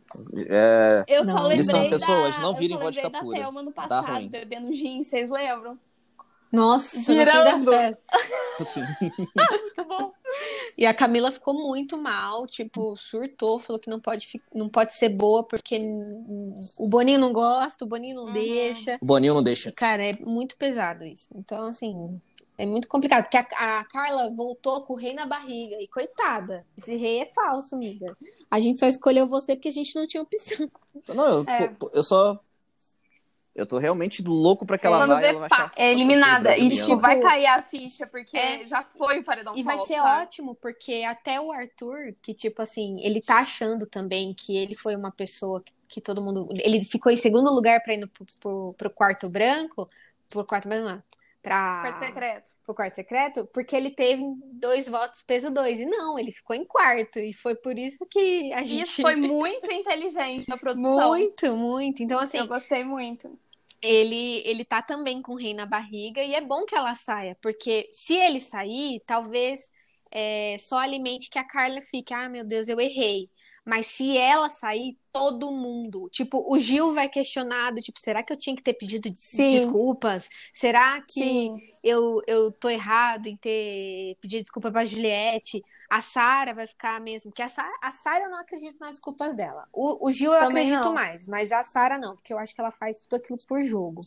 É... 0.49 1.05
Eu 1.07 1.25
só 1.25 1.33
Não. 1.35 1.43
lembrei 1.43 1.59
Lição, 1.59 1.85
da... 1.85 1.91
pessoas, 1.91 2.39
não 2.39 2.51
eu 2.51 2.55
virem 2.57 2.79
vodka 2.79 3.11
da 3.11 3.21
pura. 3.21 3.39
Thelma 3.39 3.63
no 3.63 3.73
passado, 3.73 4.07
ruim. 4.15 4.29
bebendo 4.29 4.75
gin, 4.75 5.05
vocês 5.05 5.31
lembram? 5.31 5.79
Nossa, 6.53 6.99
no 6.99 7.05
fim 7.05 7.13
Girando. 7.15 7.65
da 7.65 7.73
festa. 7.73 8.03
Assim. 8.61 8.83
E 10.79 10.87
a 10.87 10.95
Camila 10.95 11.31
ficou 11.33 11.53
muito 11.53 11.99
mal, 11.99 12.47
tipo, 12.47 12.97
surtou, 12.97 13.59
falou 13.59 13.81
que 13.81 13.91
não 13.91 13.99
pode, 14.01 14.27
não 14.55 14.69
pode 14.69 14.95
ser 14.95 15.09
boa 15.11 15.43
porque 15.47 15.79
o 16.79 16.89
Boninho 16.89 17.19
não 17.19 17.33
gosta, 17.33 17.85
o 17.85 17.89
Boninho 17.89 18.17
não 18.17 18.27
Uhum. 18.27 18.33
deixa. 18.33 18.97
o 19.03 19.05
Boninho 19.05 19.35
não 19.35 19.43
deixa. 19.43 19.73
Cara, 19.73 20.03
é 20.03 20.13
muito 20.21 20.57
pesado 20.57 21.05
isso. 21.05 21.33
Então, 21.37 21.67
assim, 21.67 22.19
é 22.57 22.65
muito 22.65 22.87
complicado. 22.89 23.25
Porque 23.25 23.37
a, 23.37 23.81
a 23.81 23.85
Carla 23.87 24.31
voltou 24.35 24.83
com 24.83 24.95
o 24.95 24.97
rei 24.97 25.13
na 25.13 25.27
barriga. 25.27 25.77
E 25.83 25.89
coitada, 25.89 26.65
esse 26.79 26.95
rei 26.97 27.23
é 27.23 27.27
falso, 27.27 27.75
amiga. 27.75 28.17
A 28.51 28.61
gente 28.61 28.79
só 28.79 28.87
escolheu 28.87 29.27
você 29.27 29.57
porque 29.57 29.69
a 29.69 29.73
gente 29.73 29.95
não 29.97 30.07
tinha 30.07 30.23
opção. 30.23 30.71
Não, 31.09 31.39
eu, 31.41 31.45
É. 31.49 31.75
eu 31.93 32.05
só. 32.05 32.39
Eu 33.55 33.67
tô 33.67 33.79
realmente 33.79 34.23
louco 34.23 34.65
pra 34.65 34.79
que 34.79 34.87
ela 34.87 35.07
vai. 35.07 35.21
vê, 35.23 35.29
ela 35.29 35.41
vai 35.41 35.49
pá, 35.49 35.73
é 35.77 35.91
eliminada. 35.93 36.57
E, 36.57 36.71
tipo, 36.71 36.97
vai 36.99 37.21
cair 37.21 37.47
a 37.47 37.63
ficha, 37.63 38.07
porque 38.07 38.37
É. 38.37 38.67
já 38.67 38.83
foi 38.85 39.19
o 39.19 39.25
paredão 39.25 39.57
E 39.57 39.63
vai 39.63 39.77
ser 39.79 39.97
sabe? 39.97 40.23
ótimo, 40.23 40.55
porque 40.55 41.03
até 41.07 41.41
o 41.41 41.51
Arthur, 41.51 42.15
que, 42.23 42.33
tipo 42.33 42.63
assim, 42.63 43.01
ele 43.03 43.21
tá 43.21 43.39
achando 43.39 43.87
também 43.87 44.33
que 44.33 44.57
ele 44.57 44.75
foi 44.77 44.95
uma 44.95 45.11
pessoa 45.11 45.61
que, 45.63 45.73
que 45.89 46.01
todo 46.01 46.23
mundo. 46.23 46.49
Ele 46.59 46.83
ficou 46.85 47.11
em 47.11 47.17
segundo 47.17 47.51
lugar 47.53 47.83
pra 47.83 47.93
ir 47.95 47.99
no, 47.99 48.09
pro, 48.09 48.25
pro, 48.41 48.75
pro 48.79 48.91
quarto 48.91 49.29
branco. 49.29 49.89
Pro 50.29 50.45
quarto 50.45 50.69
branco, 50.69 50.89
não. 50.89 51.03
Pra, 51.43 51.81
Quarto 51.81 51.99
secreto. 51.99 52.53
Pro 52.71 52.75
quarto 52.75 52.95
secreto, 52.95 53.47
porque 53.53 53.75
ele 53.75 53.91
teve 53.91 54.23
dois 54.53 54.89
votos 54.89 55.23
peso 55.23 55.51
dois. 55.51 55.81
E 55.81 55.87
não, 55.87 56.19
ele 56.19 56.33
ficou 56.33 56.55
em 56.55 56.65
quarto. 56.65 57.19
E 57.19 57.33
foi 57.33 57.55
por 57.55 57.77
isso 57.79 58.07
que 58.07 58.53
a 58.53 58.63
gente. 58.63 58.83
Isso 58.83 59.03
foi 59.03 59.17
muito 59.17 59.71
inteligente 59.73 60.49
na 60.49 60.57
produção. 60.59 61.09
muito, 61.09 61.57
muito. 61.57 62.03
Então, 62.03 62.19
assim, 62.19 62.39
Eu 62.39 62.47
gostei 62.47 62.85
muito. 62.85 63.39
ele, 63.83 64.43
ele 64.47 64.65
tá 64.65 64.83
também 64.83 65.23
com 65.23 65.33
o 65.33 65.37
rei 65.37 65.55
na 65.55 65.67
barriga 65.67 66.23
e 66.23 66.35
é 66.35 66.41
bom 66.41 66.65
que 66.65 66.75
ela 66.75 66.95
saia, 66.95 67.37
porque 67.43 67.89
se 67.93 68.15
ele 68.15 68.41
sair, 68.41 69.03
talvez 69.07 69.61
é, 70.13 70.57
só 70.59 70.79
alimente 70.79 71.31
que 71.31 71.39
a 71.39 71.45
Carla 71.45 71.81
fique, 71.81 72.13
ah, 72.15 72.29
meu 72.29 72.45
Deus, 72.47 72.69
eu 72.69 72.81
errei. 72.81 73.31
Mas 73.65 73.87
se 73.87 74.17
ela 74.17 74.49
sair, 74.49 74.97
todo 75.13 75.51
mundo, 75.51 76.09
tipo, 76.11 76.45
o 76.49 76.59
Gil 76.59 76.95
vai 76.95 77.09
questionado, 77.09 77.81
tipo, 77.83 77.99
será 78.01 78.23
que 78.23 78.33
eu 78.33 78.37
tinha 78.37 78.55
que 78.55 78.63
ter 78.63 78.75
pedido 78.75 79.11
Sim. 79.15 79.49
desculpas? 79.51 80.29
Será 80.53 81.01
que 81.03 81.13
Sim. 81.21 81.61
eu, 81.83 82.23
eu 82.27 82.53
tô 82.53 82.69
errado 82.69 83.27
em 83.27 83.37
ter 83.37 84.17
pedido 84.21 84.43
desculpa 84.43 84.71
pra 84.71 84.85
Juliette? 84.85 85.61
A 85.91 86.01
Sara 86.01 86.55
vai 86.55 86.67
ficar 86.67 87.01
mesmo, 87.01 87.31
porque 87.31 87.43
a 87.43 87.49
Sara, 87.49 88.25
eu 88.25 88.31
não 88.31 88.39
acredito 88.39 88.79
nas 88.79 88.99
culpas 89.01 89.35
dela. 89.35 89.67
O, 89.73 90.07
o 90.09 90.13
Gil 90.13 90.33
eu 90.33 90.41
Também 90.41 90.67
acredito 90.69 90.85
não. 90.87 90.95
mais, 90.95 91.27
mas 91.27 91.51
a 91.51 91.63
Sara 91.63 91.99
não, 91.99 92.15
porque 92.15 92.33
eu 92.33 92.39
acho 92.39 92.55
que 92.55 92.61
ela 92.61 92.71
faz 92.71 93.01
tudo 93.01 93.17
aquilo 93.17 93.39
por 93.49 93.63
jogo. 93.65 94.01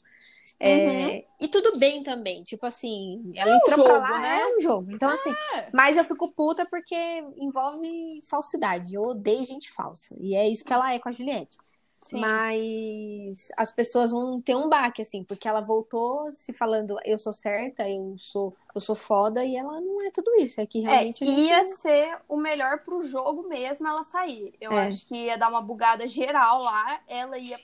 É, 0.60 1.26
E 1.41 1.47
tudo 1.49 1.78
bem 1.78 2.04
também, 2.04 2.43
tipo 2.43 2.66
assim, 2.66 3.32
ela 3.36 3.51
um 3.54 3.58
entrou 3.58 3.84
pra 3.84 3.93
jogo, 3.95 4.08
lá, 4.14 4.20
né? 4.22 4.41
é 4.41 4.56
um 4.56 4.60
jogo. 4.62 4.91
Então, 4.91 5.10
assim, 5.10 5.32
É. 5.56 5.70
mas 5.74 5.97
eu 5.97 6.04
fico 6.06 6.32
puta 6.32 6.66
porque 6.66 6.95
envolve 7.38 8.22
falsidade. 8.30 8.95
Eu 8.95 9.01
odeio 9.01 9.43
gente 9.45 9.70
falsa. 9.72 10.16
E 10.22 10.36
é 10.36 10.47
isso 10.47 10.64
que 10.64 10.72
ela 10.72 10.93
é 10.94 11.00
com 11.00 11.10
a 11.10 11.12
Juliette. 11.12 11.58
Sim. 11.98 12.20
Mas 12.20 13.50
as 13.56 13.72
pessoas 13.72 14.12
vão 14.12 14.41
ter 14.41 14.56
um 14.56 14.68
baque, 14.68 15.02
assim, 15.02 15.24
porque 15.24 15.48
ela 15.48 15.62
voltou 15.62 16.30
se 16.34 16.52
falando, 16.52 16.98
eu 17.06 17.18
sou 17.18 17.32
certa, 17.32 17.88
eu 17.89 18.16
sou, 18.20 18.54
eu 18.76 18.82
sou 18.82 18.94
foda, 18.94 19.44
e 19.46 19.56
ela 19.56 19.80
não 19.80 20.06
é 20.06 20.12
tudo 20.12 20.30
isso. 20.38 20.60
É 20.60 20.66
que 20.66 20.86
É, 20.86 20.89
realmente 20.89 21.26
gente... 21.26 21.41
ia 21.48 21.64
ser 21.64 22.20
o 22.28 22.36
melhor 22.36 22.80
pro 22.80 23.02
jogo 23.08 23.48
mesmo 23.48 23.88
ela 23.88 24.04
sair. 24.04 24.54
Eu 24.60 24.74
É. 24.74 24.88
acho 24.88 25.06
que 25.06 25.16
ia 25.16 25.38
dar 25.38 25.50
uma 25.50 25.62
bugada 25.62 26.06
geral 26.08 26.62
lá. 26.62 27.00
Ela 27.08 27.38
ia 27.38 27.58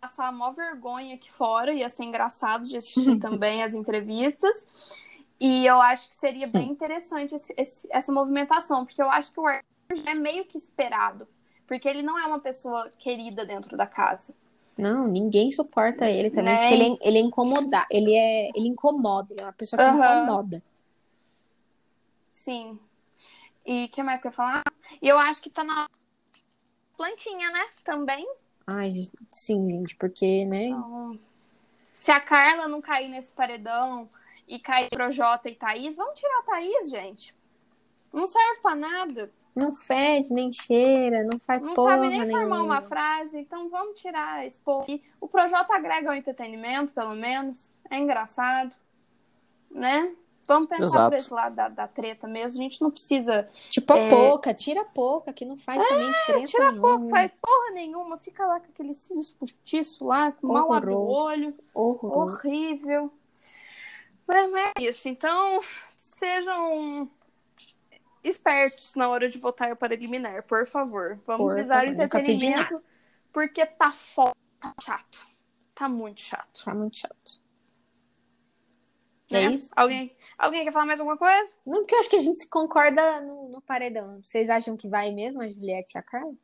passar 0.00 0.28
a 0.28 0.32
maior 0.32 0.52
vergonha 0.54 1.16
aqui 1.16 1.30
fora. 1.30 1.72
Ia 1.74 1.88
ser 1.90 2.04
engraçado 2.04 2.62
de 2.68 2.76
assistir 2.76 3.18
também 3.18 3.64
as 3.64 3.74
entrevistas. 3.74 4.96
E 5.40 5.66
eu 5.66 5.80
acho 5.80 6.08
que 6.08 6.14
seria 6.14 6.46
bem 6.46 6.70
interessante 6.70 7.34
esse- 7.34 7.54
esse- 7.56 7.88
essa 7.90 8.12
movimentação. 8.12 8.84
Porque 8.86 9.02
eu 9.02 9.10
acho 9.10 9.32
que 9.32 9.40
o 9.40 9.46
Arthur 9.46 9.96
já 9.96 10.12
é 10.12 10.14
meio 10.14 10.44
que 10.44 10.56
esperado. 10.56 11.26
Porque 11.68 11.86
ele 11.88 12.02
não 12.02 12.18
é 12.18 12.26
uma 12.26 12.40
pessoa 12.40 12.90
querida 12.98 13.44
dentro 13.46 13.76
da 13.76 13.86
casa. 13.86 14.34
Não, 14.76 15.06
ninguém 15.06 15.52
suporta 15.52 16.08
ele 16.10 16.30
também, 16.30 16.54
Né? 16.54 16.58
porque 16.58 16.74
ele, 16.74 16.84
é- 16.94 17.08
ele 17.08 17.18
é 17.18 17.20
incomodar, 17.20 17.86
ele 17.90 18.14
é, 18.14 18.48
ele 18.54 18.68
incomoda, 18.68 19.32
ele 19.32 19.40
é 19.42 19.44
uma 19.44 19.52
pessoa 19.52 19.78
que 19.78 19.84
Aham. 19.88 20.22
incomoda. 20.22 20.62
Sim. 22.32 22.78
E 23.66 23.84
o 23.84 23.88
que 23.88 24.02
mais 24.02 24.22
que 24.22 24.28
eu 24.28 24.32
falar? 24.32 24.62
E 25.02 25.06
eu 25.06 25.18
acho 25.18 25.42
que 25.42 25.50
tá 25.50 25.62
na 25.62 25.86
plantinha, 26.96 27.50
né? 27.50 27.66
Também. 27.84 28.26
Ai, 28.66 28.92
sim, 29.30 29.68
gente, 29.68 29.96
porque, 29.96 30.44
né? 30.46 30.64
Então, 30.66 31.18
se 31.94 32.10
a 32.10 32.20
Carla 32.20 32.68
não 32.68 32.80
cair 32.80 33.08
nesse 33.08 33.32
paredão 33.32 34.08
e 34.46 34.58
cair 34.58 34.88
Projota 34.88 35.48
e 35.48 35.54
Thaís, 35.54 35.96
vamos 35.96 36.18
tirar 36.18 36.38
a 36.38 36.42
Thaís, 36.42 36.88
gente. 36.90 37.34
Não 38.12 38.26
serve 38.26 38.60
pra 38.62 38.74
nada. 38.74 39.30
Não 39.58 39.72
fede, 39.74 40.32
nem 40.32 40.50
cheira, 40.52 41.24
não 41.24 41.38
faz 41.38 41.60
Não 41.60 41.74
porra 41.74 41.96
sabe 41.96 42.08
nem 42.08 42.20
formar 42.30 42.38
nenhuma. 42.38 42.62
uma 42.62 42.82
frase. 42.82 43.38
Então 43.40 43.68
vamos 43.68 44.00
tirar 44.00 44.46
esse 44.46 44.58
povo. 44.60 44.84
E 44.88 45.02
o 45.20 45.26
Projota 45.28 45.74
agrega 45.74 46.10
ao 46.10 46.16
entretenimento, 46.16 46.92
pelo 46.92 47.14
menos. 47.14 47.76
É 47.90 47.98
engraçado. 47.98 48.74
Né? 49.70 50.12
Vamos 50.46 50.68
pensar 50.70 50.84
Exato. 50.84 51.10
por 51.10 51.16
esse 51.18 51.34
lado 51.34 51.54
da, 51.54 51.68
da 51.68 51.86
treta 51.86 52.26
mesmo. 52.26 52.58
A 52.60 52.62
gente 52.62 52.80
não 52.80 52.90
precisa. 52.90 53.46
Tipo 53.70 53.92
a 53.92 53.98
É. 53.98 54.08
pouca, 54.08 54.54
tira 54.54 54.80
a 54.80 54.84
pouca, 54.86 55.30
que 55.30 55.44
não 55.44 55.58
faz 55.58 55.86
também 55.86 56.10
diferença 56.10 56.52
Tira 56.52 56.70
nenhuma. 56.72 56.88
pouco, 56.88 57.08
faz 57.10 57.30
porra 57.42 57.70
nenhuma. 57.74 58.16
Fica 58.16 58.46
lá 58.46 58.58
com 58.58 58.66
aqueles 58.66 58.96
cílios 58.96 59.30
postiços 59.30 60.00
lá, 60.00 60.32
mal 60.40 60.72
abre 60.72 60.90
o 60.90 60.98
olho. 61.06 61.54
Horroroso. 61.74 62.34
horrível. 62.46 63.12
Mas 64.26 64.50
mas 64.50 64.72
é 64.76 64.82
isso. 64.84 65.08
Então, 65.08 65.60
sejam 65.98 67.10
espertos 68.22 68.94
na 68.94 69.08
hora 69.08 69.28
de 69.28 69.38
votar 69.38 69.74
para 69.76 69.94
eliminar, 69.94 70.42
por 70.44 70.66
favor. 70.66 71.18
Vamos 71.26 71.52
Por 71.52 71.60
visar 71.60 71.84
o 71.84 71.88
entretenimento, 71.88 72.82
porque 73.32 73.64
tá 73.64 73.92
foda, 73.92 74.34
tá 74.60 74.74
chato. 74.80 75.26
Tá 75.74 75.88
muito 75.88 76.20
chato. 76.20 76.64
Tá 76.64 76.74
muito 76.74 76.96
chato. 76.96 77.40
né? 79.30 79.44
É 79.44 79.50
isso? 79.52 79.70
Alguém, 79.76 80.16
alguém 80.36 80.64
quer 80.64 80.72
falar 80.72 80.86
mais 80.86 81.00
alguma 81.00 81.16
coisa? 81.16 81.54
Não, 81.64 81.80
porque 81.80 81.94
eu 81.94 82.00
acho 82.00 82.10
que 82.10 82.16
a 82.16 82.20
gente 82.20 82.38
se 82.38 82.48
concorda 82.48 83.20
no, 83.20 83.48
no 83.50 83.60
paredão. 83.60 84.20
Vocês 84.22 84.50
acham 84.50 84.76
que 84.76 84.88
vai 84.88 85.10
mesmo 85.12 85.42
a 85.42 85.48
Juliette 85.48 85.96
e 85.96 85.98
a 85.98 86.02
Carla? 86.02 86.34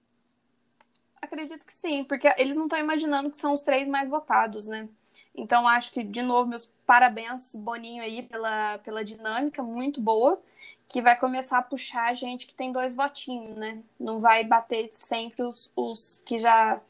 Acredito 1.20 1.66
que 1.66 1.72
sim, 1.72 2.05
porque 2.05 2.33
eles 2.37 2.57
não 2.57 2.64
estão 2.64 2.79
imaginando 2.79 3.31
que 3.31 3.39
são 3.39 3.55
os 3.55 3.62
três 3.62 3.89
mais 3.89 4.09
votados, 4.09 4.66
né? 4.66 4.89
Então, 5.35 5.66
acho 5.66 5.91
que, 5.91 6.05
de 6.05 6.22
novo, 6.22 6.49
meus 6.49 6.66
parabéns, 6.87 7.55
Boninho, 7.57 8.03
aí, 8.03 8.22
pela, 8.22 8.79
pela 8.79 9.05
dinâmica 9.05 9.62
muito 9.62 10.01
boa. 10.01 10.41
Que 10.89 11.03
vai 11.03 11.18
começar 11.18 11.59
a 11.59 11.62
puxar 11.62 12.11
a 12.11 12.14
gente 12.14 12.47
que 12.47 12.55
tem 12.55 12.70
dois 12.72 12.95
votinhos, 12.95 13.57
né? 13.57 13.82
Não 13.99 14.20
vai 14.20 14.45
bater 14.45 14.89
sempre 14.93 15.43
os, 15.43 15.70
os 15.74 16.22
que 16.24 16.39
já 16.39 16.80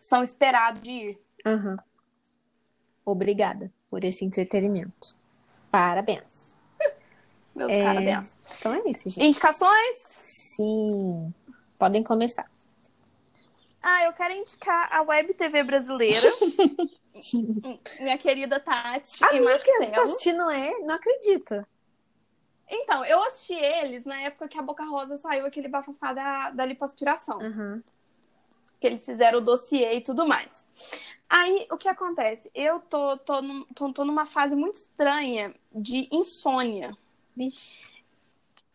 são 0.00 0.22
esperados 0.24 0.82
de 0.82 0.90
ir. 0.90 1.18
Aham. 1.44 1.76
Obrigada 3.04 3.72
por 3.88 4.02
esse 4.04 4.24
entretenimento. 4.24 5.16
Parabéns. 5.70 6.56
Meus 7.54 7.70
É. 7.72 7.84
parabéns. 7.84 8.36
Então 8.58 8.74
é 8.74 8.82
isso, 8.86 9.08
gente. 9.08 9.26
Indicações? 9.28 9.96
Sim. 10.18 11.32
Podem 11.78 12.02
começar. 12.02 12.50
Ah, 13.82 14.04
eu 14.04 14.12
quero 14.14 14.34
indicar 14.34 14.92
a 14.92 15.02
Web 15.02 15.34
TV 15.34 15.62
brasileira. 15.62 16.18
Minha 18.00 18.18
querida 18.18 18.58
Tati 18.60 19.22
e 19.22 19.24
Amiga, 19.24 19.58
você 19.58 19.72
tá 19.72 19.78
Marcelo. 19.78 20.02
assistindo 20.02 20.50
é? 20.50 20.70
Não 20.80 20.94
acredito. 20.96 21.66
Então, 22.68 23.04
eu 23.04 23.22
assisti 23.22 23.54
eles 23.54 24.04
na 24.04 24.20
época 24.22 24.48
que 24.48 24.58
a 24.58 24.62
Boca 24.62 24.84
Rosa 24.84 25.16
saiu 25.16 25.46
aquele 25.46 25.68
bafafá 25.68 26.12
da, 26.12 26.50
da 26.50 26.66
lipoaspiração. 26.66 27.38
Aham. 27.40 27.82
que 28.80 28.86
eles 28.86 29.04
fizeram 29.06 29.38
o 29.38 29.40
dossiê 29.42 29.94
e 29.96 30.00
tudo 30.00 30.26
mais. 30.26 30.66
Aí, 31.28 31.66
o 31.70 31.76
que 31.78 31.88
acontece? 31.88 32.50
Eu 32.54 32.78
tô, 32.80 33.16
tô, 33.18 33.40
num- 33.40 33.64
tô, 33.74 33.92
tô 33.92 34.04
numa 34.04 34.26
fase 34.26 34.54
muito 34.54 34.76
estranha 34.76 35.54
de 35.74 36.08
insônia. 36.12 36.96
Vixe. 37.36 37.82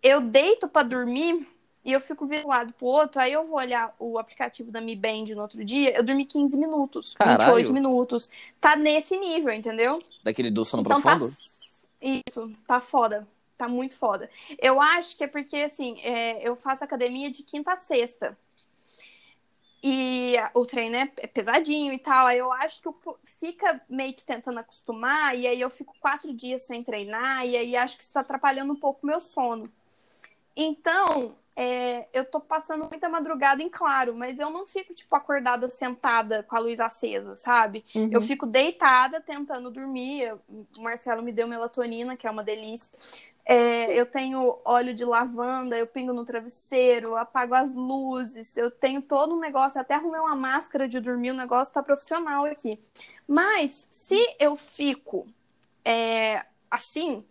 Eu 0.01 0.19
deito 0.21 0.67
pra 0.67 0.81
dormir 0.83 1.47
e 1.85 1.91
eu 1.91 1.99
fico 1.99 2.25
virado 2.25 2.41
de 2.41 2.47
um 2.47 2.49
lado 2.49 2.73
pro 2.73 2.85
outro, 2.87 3.21
aí 3.21 3.31
eu 3.33 3.45
vou 3.45 3.57
olhar 3.57 3.95
o 3.99 4.17
aplicativo 4.17 4.71
da 4.71 4.81
Mi 4.81 4.95
Band 4.95 5.25
no 5.35 5.41
outro 5.41 5.63
dia, 5.63 5.95
eu 5.95 6.03
dormi 6.03 6.25
15 6.25 6.57
minutos, 6.57 7.13
Caralho. 7.13 7.39
28 7.55 7.73
minutos. 7.73 8.29
Tá 8.59 8.75
nesse 8.75 9.17
nível, 9.17 9.53
entendeu? 9.53 10.01
Daquele 10.23 10.49
do 10.51 10.65
sono 10.65 10.81
Então 10.81 10.99
profundo? 11.01 11.29
tá. 11.31 11.37
Isso, 12.01 12.51
tá 12.67 12.79
foda. 12.81 13.27
Tá 13.61 13.67
muito 13.67 13.95
foda. 13.95 14.27
Eu 14.57 14.81
acho 14.81 15.15
que 15.15 15.23
é 15.23 15.27
porque, 15.27 15.55
assim, 15.57 16.01
é, 16.01 16.41
eu 16.41 16.55
faço 16.55 16.83
academia 16.83 17.29
de 17.29 17.43
quinta 17.43 17.73
a 17.73 17.77
sexta. 17.77 18.35
E 19.83 20.33
o 20.55 20.65
treino 20.65 20.95
é 20.95 21.11
é 21.17 21.27
pesadinho 21.27 21.93
e 21.93 21.99
tal. 21.99 22.25
Aí 22.25 22.39
eu 22.39 22.51
acho 22.51 22.81
que 22.81 22.89
fica 23.23 23.79
meio 23.87 24.15
que 24.15 24.23
tentando 24.23 24.57
acostumar. 24.57 25.37
E 25.37 25.45
aí 25.45 25.61
eu 25.61 25.69
fico 25.69 25.95
quatro 25.99 26.33
dias 26.33 26.63
sem 26.63 26.83
treinar. 26.83 27.45
E 27.45 27.55
aí 27.55 27.75
acho 27.75 27.97
que 27.97 28.03
isso 28.03 28.11
tá 28.11 28.21
atrapalhando 28.21 28.73
um 28.73 28.79
pouco 28.79 29.01
o 29.03 29.05
meu 29.05 29.21
sono. 29.21 29.71
Então, 30.55 31.35
é, 31.55 32.07
eu 32.11 32.25
tô 32.25 32.39
passando 32.39 32.89
muita 32.89 33.07
madrugada 33.07 33.61
em 33.61 33.69
claro. 33.69 34.15
Mas 34.15 34.39
eu 34.39 34.49
não 34.49 34.65
fico, 34.65 34.91
tipo, 34.95 35.15
acordada 35.15 35.69
sentada 35.69 36.41
com 36.41 36.55
a 36.55 36.59
luz 36.59 36.79
acesa, 36.79 37.35
sabe? 37.35 37.83
Uhum. 37.93 38.09
Eu 38.11 38.21
fico 38.21 38.47
deitada 38.47 39.21
tentando 39.21 39.69
dormir. 39.69 40.33
O 40.77 40.81
Marcelo 40.81 41.23
me 41.23 41.31
deu 41.31 41.47
melatonina, 41.47 42.17
que 42.17 42.25
é 42.25 42.31
uma 42.31 42.43
delícia. 42.43 42.89
É, 43.45 43.93
eu 43.99 44.05
tenho 44.05 44.59
óleo 44.63 44.93
de 44.93 45.03
lavanda, 45.03 45.77
eu 45.77 45.87
pingo 45.87 46.13
no 46.13 46.23
travesseiro, 46.23 47.15
apago 47.15 47.55
as 47.55 47.73
luzes, 47.73 48.55
eu 48.55 48.69
tenho 48.69 49.01
todo 49.01 49.35
um 49.35 49.39
negócio, 49.39 49.79
até 49.81 49.95
arrumei 49.95 50.19
uma 50.21 50.35
máscara 50.35 50.87
de 50.87 50.99
dormir, 50.99 51.31
o 51.31 51.35
negócio 51.35 51.73
tá 51.73 51.81
profissional 51.83 52.45
aqui. 52.45 52.79
Mas 53.27 53.87
se 53.91 54.17
eu 54.39 54.55
fico 54.55 55.27
é, 55.85 56.45
assim, 56.69 57.25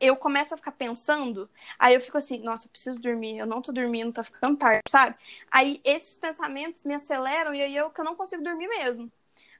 eu 0.00 0.16
começo 0.16 0.54
a 0.54 0.56
ficar 0.56 0.72
pensando, 0.72 1.50
aí 1.78 1.94
eu 1.94 2.00
fico 2.00 2.18
assim, 2.18 2.38
nossa, 2.38 2.66
eu 2.66 2.70
preciso 2.70 2.98
dormir, 3.00 3.38
eu 3.38 3.46
não 3.46 3.60
tô 3.60 3.72
dormindo, 3.72 4.12
tá 4.12 4.22
ficando 4.22 4.56
tarde, 4.56 4.82
sabe? 4.88 5.16
Aí 5.50 5.80
esses 5.84 6.18
pensamentos 6.18 6.84
me 6.84 6.94
aceleram 6.94 7.54
e 7.54 7.62
aí 7.62 7.76
eu 7.76 7.90
que 7.90 8.00
eu 8.00 8.04
não 8.04 8.14
consigo 8.16 8.42
dormir 8.42 8.68
mesmo. 8.68 9.10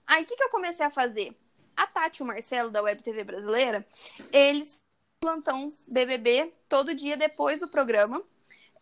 Aí 0.06 0.22
o 0.22 0.26
que, 0.26 0.36
que 0.36 0.42
eu 0.44 0.50
comecei 0.50 0.86
a 0.86 0.90
fazer? 0.90 1.36
A 1.76 1.86
Tati 1.86 2.20
e 2.20 2.24
o 2.24 2.26
Marcelo, 2.26 2.70
da 2.70 2.82
Web 2.82 3.02
TV 3.02 3.24
brasileira, 3.24 3.86
eles 4.32 4.84
plantão 5.20 5.66
BBB 5.88 6.52
todo 6.68 6.94
dia 6.94 7.16
depois 7.16 7.60
do 7.60 7.68
programa. 7.68 8.22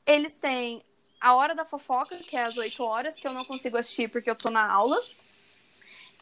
Eles 0.05 0.35
têm 0.35 0.85
a 1.21 1.35
Hora 1.35 1.55
da 1.55 1.65
Fofoca, 1.65 2.17
que 2.17 2.37
é 2.37 2.43
às 2.43 2.57
8 2.57 2.83
horas, 2.83 3.17
que 3.17 3.27
eu 3.27 3.33
não 3.33 3.45
consigo 3.45 3.77
assistir 3.77 4.09
porque 4.11 4.31
eu 4.31 4.37
tô 4.37 4.51
na 4.51 4.71
aula. 4.71 5.01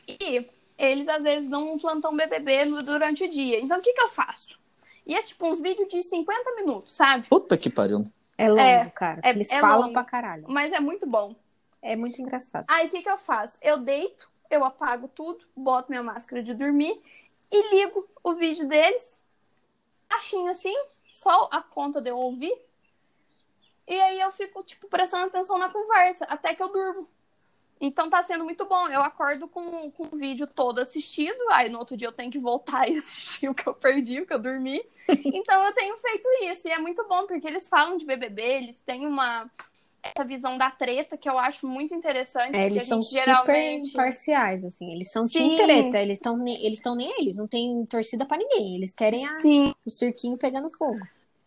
E 0.08 0.46
eles 0.78 1.08
às 1.08 1.22
vezes 1.22 1.48
dão 1.48 1.72
um 1.74 1.78
plantão 1.78 2.14
BBB 2.14 2.66
durante 2.82 3.24
o 3.24 3.30
dia. 3.30 3.60
Então 3.60 3.78
o 3.78 3.82
que, 3.82 3.92
que 3.92 4.00
eu 4.00 4.08
faço? 4.08 4.58
E 5.06 5.14
é 5.14 5.22
tipo 5.22 5.46
uns 5.46 5.60
vídeos 5.60 5.88
de 5.88 6.02
50 6.02 6.54
minutos, 6.54 6.92
sabe? 6.92 7.26
Puta 7.26 7.58
que 7.58 7.68
pariu. 7.68 8.06
É 8.38 8.48
longo, 8.48 8.60
É, 8.60 8.86
cara. 8.90 9.20
é- 9.22 9.30
Eles 9.30 9.50
é 9.52 9.60
falam 9.60 9.82
longo. 9.82 9.92
pra 9.92 10.04
caralho. 10.04 10.44
Mas 10.48 10.72
é 10.72 10.80
muito 10.80 11.06
bom. 11.06 11.36
É 11.82 11.94
muito 11.94 12.20
engraçado. 12.22 12.64
Aí 12.68 12.86
o 12.86 12.90
que, 12.90 13.02
que 13.02 13.10
eu 13.10 13.18
faço? 13.18 13.58
Eu 13.62 13.76
deito, 13.78 14.26
eu 14.50 14.64
apago 14.64 15.06
tudo, 15.08 15.44
boto 15.54 15.90
minha 15.90 16.02
máscara 16.02 16.42
de 16.42 16.54
dormir 16.54 16.98
e 17.52 17.74
ligo 17.76 18.08
o 18.24 18.32
vídeo 18.34 18.66
deles, 18.66 19.04
baixinho 20.14 20.50
assim, 20.50 20.74
só 21.10 21.48
a 21.50 21.60
conta 21.60 22.00
de 22.00 22.10
eu 22.10 22.16
ouvir. 22.16 22.56
E 23.86 24.00
aí 24.00 24.20
eu 24.20 24.30
fico, 24.30 24.62
tipo, 24.62 24.88
prestando 24.88 25.26
atenção 25.26 25.58
na 25.58 25.68
conversa, 25.68 26.24
até 26.24 26.54
que 26.54 26.62
eu 26.62 26.72
durmo. 26.72 27.08
Então 27.80 28.08
tá 28.08 28.22
sendo 28.22 28.44
muito 28.44 28.64
bom. 28.64 28.88
Eu 28.88 29.02
acordo 29.02 29.46
com, 29.46 29.90
com 29.90 30.04
o 30.04 30.18
vídeo 30.18 30.46
todo 30.46 30.78
assistido, 30.78 31.38
aí 31.50 31.68
no 31.68 31.78
outro 31.78 31.96
dia 31.96 32.08
eu 32.08 32.12
tenho 32.12 32.30
que 32.30 32.38
voltar 32.38 32.88
e 32.88 32.96
assistir 32.96 33.48
o 33.48 33.54
que 33.54 33.66
eu 33.66 33.74
perdi, 33.74 34.20
o 34.20 34.26
que 34.26 34.32
eu 34.32 34.38
dormi. 34.38 34.82
Então 35.26 35.62
eu 35.62 35.72
tenho 35.74 35.94
feito 35.98 36.26
isso, 36.44 36.66
e 36.66 36.70
é 36.70 36.78
muito 36.78 37.06
bom, 37.06 37.26
porque 37.26 37.46
eles 37.46 37.68
falam 37.68 37.98
de 37.98 38.06
BBB, 38.06 38.42
eles 38.42 38.78
têm 38.86 39.06
uma 39.06 39.50
essa 40.04 40.26
visão 40.26 40.58
da 40.58 40.70
treta 40.70 41.16
que 41.16 41.28
eu 41.28 41.38
acho 41.38 41.66
muito 41.66 41.94
interessante. 41.94 42.56
É, 42.56 42.66
eles 42.66 42.84
são 42.84 43.00
super 43.02 43.24
geralmente... 43.24 43.88
imparciais, 43.90 44.64
assim. 44.64 44.92
Eles 44.92 45.10
são 45.10 45.28
Sim. 45.28 45.56
treta. 45.56 45.98
Eles 45.98 46.18
estão 46.18 46.46
eles 46.46 46.80
tão 46.80 46.94
nem 46.94 47.08
aí. 47.08 47.22
Eles 47.24 47.36
não 47.36 47.48
têm 47.48 47.84
torcida 47.86 48.26
pra 48.26 48.36
ninguém. 48.36 48.76
Eles 48.76 48.94
querem 48.94 49.26
a- 49.26 49.30
o 49.84 49.90
cirquinho 49.90 50.36
pegando 50.38 50.70
fogo. 50.70 51.00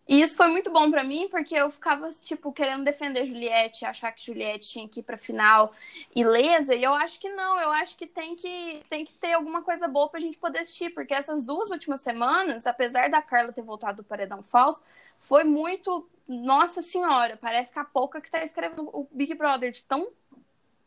E 0.08 0.22
isso 0.22 0.38
foi 0.38 0.48
muito 0.48 0.72
bom 0.72 0.90
pra 0.90 1.04
mim, 1.04 1.28
porque 1.30 1.54
eu 1.54 1.70
ficava, 1.70 2.10
tipo, 2.22 2.54
querendo 2.54 2.86
defender 2.86 3.26
Juliette, 3.26 3.84
achar 3.84 4.12
que 4.14 4.26
Juliette 4.26 4.70
tinha 4.70 4.88
que 4.88 5.02
ir 5.02 5.04
pra 5.04 5.18
final 5.18 5.74
ilesa, 6.16 6.74
e 6.74 6.82
eu 6.84 6.94
acho 6.94 7.20
que 7.20 7.30
não, 7.30 7.60
eu 7.60 7.70
acho 7.72 7.98
que 7.98 8.08
tem 8.08 8.34
que, 8.36 8.82
tem 8.90 9.04
que 9.04 9.14
ter 9.14 9.34
alguma 9.34 9.62
coisa 9.62 9.86
boa 9.88 10.08
pra 10.08 10.20
gente 10.20 10.38
poder 10.38 10.60
assistir, 10.60 10.92
porque 10.92 11.14
essas 11.14 11.44
duas 11.44 11.70
últimas 11.72 12.02
semanas, 12.02 12.66
apesar 12.66 13.10
da 13.10 13.22
Carla 13.22 13.52
ter 13.52 13.62
voltado 13.62 13.98
do 13.98 14.04
Paredão 14.04 14.42
Falso, 14.42 14.82
foi 15.20 15.44
muito, 15.44 16.08
nossa 16.26 16.82
senhora, 16.82 17.38
parece 17.38 17.74
que 17.74 17.80
a 17.80 17.84
pouca 17.84 18.22
que 18.22 18.32
tá 18.32 18.44
escrevendo 18.46 18.90
o 18.94 19.08
Big 19.12 19.34
Brother, 19.34 19.72
de 19.72 19.84
tão 19.84 20.08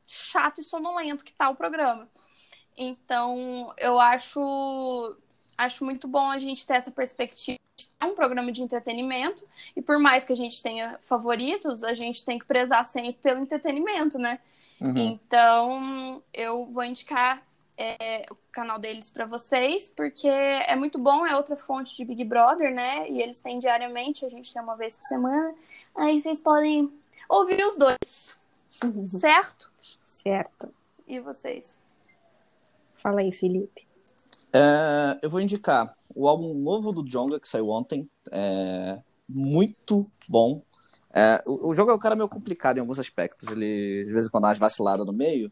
chato 0.06 0.60
e 0.60 0.64
sonolento 0.64 1.24
que 1.24 1.32
tá 1.32 1.50
o 1.50 1.54
programa. 1.54 2.08
Então, 2.76 3.72
eu 3.76 4.00
acho 4.00 5.14
acho 5.58 5.84
muito 5.84 6.08
bom 6.08 6.30
a 6.30 6.38
gente 6.38 6.66
ter 6.66 6.74
essa 6.74 6.90
perspectiva. 6.90 7.58
É 8.00 8.06
um 8.06 8.14
programa 8.14 8.50
de 8.50 8.62
entretenimento, 8.62 9.44
e 9.76 9.82
por 9.82 9.98
mais 9.98 10.24
que 10.24 10.32
a 10.32 10.36
gente 10.36 10.62
tenha 10.62 10.98
favoritos, 11.02 11.84
a 11.84 11.94
gente 11.94 12.24
tem 12.24 12.38
que 12.38 12.46
prezar 12.46 12.84
sempre 12.84 13.20
pelo 13.22 13.42
entretenimento, 13.42 14.18
né? 14.18 14.38
Uhum. 14.80 14.96
Então, 14.96 16.22
eu 16.32 16.64
vou 16.64 16.82
indicar 16.82 17.42
é, 17.76 18.26
o 18.30 18.36
canal 18.50 18.78
deles 18.78 19.10
para 19.10 19.26
vocês, 19.26 19.92
porque 19.94 20.28
é 20.28 20.74
muito 20.76 20.98
bom, 20.98 21.26
é 21.26 21.36
outra 21.36 21.56
fonte 21.56 21.96
de 21.96 22.04
Big 22.04 22.24
Brother, 22.24 22.74
né? 22.74 23.08
E 23.08 23.20
eles 23.20 23.38
têm 23.38 23.58
diariamente, 23.58 24.24
a 24.24 24.28
gente 24.28 24.52
tem 24.52 24.62
uma 24.62 24.76
vez 24.76 24.96
por 24.96 25.04
semana. 25.04 25.54
Aí 25.94 26.20
vocês 26.20 26.40
podem 26.40 26.90
ouvir 27.28 27.64
os 27.66 27.76
dois, 27.76 28.34
certo? 29.06 29.70
Certo. 30.02 30.72
E 31.06 31.20
vocês? 31.20 31.76
Fala 32.94 33.20
aí, 33.20 33.32
Felipe. 33.32 33.88
É, 34.52 35.18
eu 35.22 35.30
vou 35.30 35.40
indicar 35.40 35.96
o 36.14 36.28
álbum 36.28 36.54
novo 36.54 36.92
do 36.92 37.02
Jonga, 37.02 37.40
que 37.40 37.48
saiu 37.48 37.68
ontem. 37.68 38.08
É 38.30 38.98
muito 39.30 40.10
bom. 40.28 40.62
É, 41.12 41.42
o, 41.46 41.68
o 41.68 41.74
jogo 41.74 41.90
é 41.90 41.94
um 41.94 41.98
cara 41.98 42.16
meio 42.16 42.28
complicado 42.28 42.78
em 42.78 42.80
alguns 42.80 42.98
aspectos. 42.98 43.48
Ele, 43.48 44.04
de 44.04 44.12
vez 44.12 44.26
em 44.26 44.28
quando, 44.28 44.42
dá 44.42 44.48
umas 44.48 44.58
vaciladas 44.58 45.06
no 45.06 45.12
meio. 45.12 45.50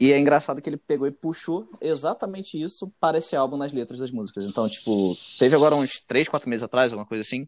E 0.00 0.12
é 0.12 0.18
engraçado 0.18 0.62
que 0.62 0.70
ele 0.70 0.76
pegou 0.76 1.08
e 1.08 1.10
puxou 1.10 1.68
exatamente 1.80 2.60
isso 2.60 2.92
para 3.00 3.18
esse 3.18 3.34
álbum 3.34 3.56
nas 3.56 3.72
letras 3.72 3.98
das 3.98 4.12
músicas. 4.12 4.46
Então, 4.46 4.68
tipo, 4.68 5.16
teve 5.38 5.56
agora 5.56 5.74
uns 5.74 5.98
3, 5.98 6.28
4 6.28 6.48
meses 6.48 6.62
atrás, 6.62 6.92
alguma 6.92 7.06
coisa 7.06 7.22
assim. 7.22 7.46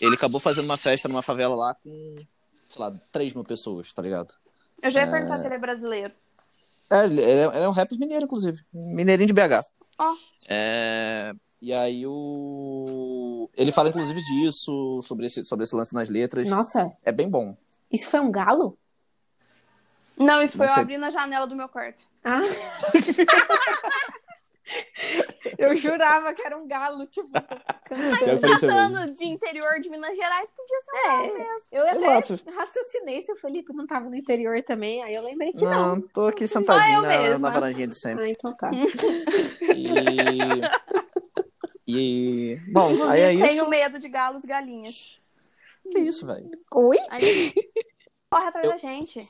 Ele 0.00 0.14
acabou 0.14 0.38
fazendo 0.38 0.66
uma 0.66 0.76
festa 0.76 1.08
numa 1.08 1.22
favela 1.22 1.54
lá 1.54 1.74
com, 1.74 2.16
sei 2.68 2.82
lá, 2.82 2.92
3 3.10 3.32
mil 3.32 3.44
pessoas, 3.44 3.92
tá 3.94 4.02
ligado? 4.02 4.34
Eu 4.82 4.90
já 4.90 5.00
ia 5.00 5.10
perguntar 5.10 5.38
se 5.38 5.46
ele 5.46 5.54
é 5.54 5.58
brasileiro. 5.58 6.12
É, 6.90 7.06
ele 7.06 7.22
é, 7.22 7.46
ele 7.46 7.64
é 7.64 7.68
um 7.68 7.72
rapper 7.72 7.98
mineiro, 7.98 8.26
inclusive. 8.26 8.62
Mineirinho 8.72 9.28
de 9.28 9.32
BH. 9.32 9.64
Ó. 9.98 10.14
É, 10.50 11.32
e 11.60 11.72
aí 11.72 12.06
o. 12.06 13.48
Ele 13.56 13.72
fala, 13.72 13.88
inclusive, 13.88 14.20
disso, 14.20 15.00
sobre 15.02 15.26
esse, 15.26 15.44
sobre 15.44 15.64
esse 15.64 15.74
lance 15.74 15.94
nas 15.94 16.08
letras. 16.08 16.48
Nossa, 16.48 16.96
É 17.04 17.12
bem 17.12 17.28
bom. 17.28 17.54
isso 17.90 18.10
foi 18.10 18.20
um 18.20 18.30
galo? 18.30 18.78
Não, 20.18 20.40
isso 20.42 20.56
foi 20.56 20.66
Não 20.66 20.74
eu 20.74 20.80
abrindo 20.80 21.04
a 21.04 21.10
janela 21.10 21.46
do 21.46 21.54
meu 21.54 21.68
quarto. 21.68 22.04
Ah. 22.24 22.40
Eu 25.58 25.76
jurava 25.76 26.34
que 26.34 26.42
era 26.42 26.56
um 26.56 26.66
galo, 26.66 27.06
tipo. 27.06 27.28
Mesmo. 27.90 28.40
Tratando 28.40 29.14
de 29.14 29.24
interior 29.24 29.80
de 29.80 29.88
Minas 29.88 30.16
Gerais, 30.16 30.50
podia 30.50 30.80
ser 30.80 30.90
um 30.90 31.02
galo 31.02 31.38
mesmo. 31.38 31.68
Eu 31.70 31.82
até 31.86 31.96
Exato. 31.96 32.50
raciocinei 32.50 33.22
se 33.22 33.32
o 33.32 33.36
Felipe 33.36 33.72
não 33.72 33.86
tava 33.86 34.08
no 34.10 34.16
interior 34.16 34.60
também, 34.62 35.02
aí 35.02 35.14
eu 35.14 35.22
lembrei 35.22 35.52
que 35.52 35.64
não. 35.64 35.96
Não, 35.96 36.00
tô 36.00 36.26
aqui 36.26 36.46
sentadinho 36.48 37.02
na, 37.02 37.38
na 37.38 37.50
varandinha 37.50 37.86
de 37.86 37.94
sempre. 37.94 38.24
Ah, 38.24 38.28
então 38.28 38.54
tá. 38.54 38.70
E... 39.74 40.60
E. 41.86 42.58
Bom, 42.72 42.90
Inclusive, 42.90 43.12
aí 43.12 43.20
é 43.22 43.32
isso. 43.34 43.44
tenho 43.44 43.68
medo 43.68 43.98
de 43.98 44.08
galos 44.08 44.42
e 44.44 44.46
galinhas. 44.46 45.22
Que 45.90 45.98
isso, 46.00 46.26
velho. 46.26 46.50
Oi? 46.74 46.96
Aí, 47.10 47.52
corre 48.30 48.46
atrás 48.48 48.66
Eu- 48.66 48.72
da 48.72 48.78
gente. 48.78 49.22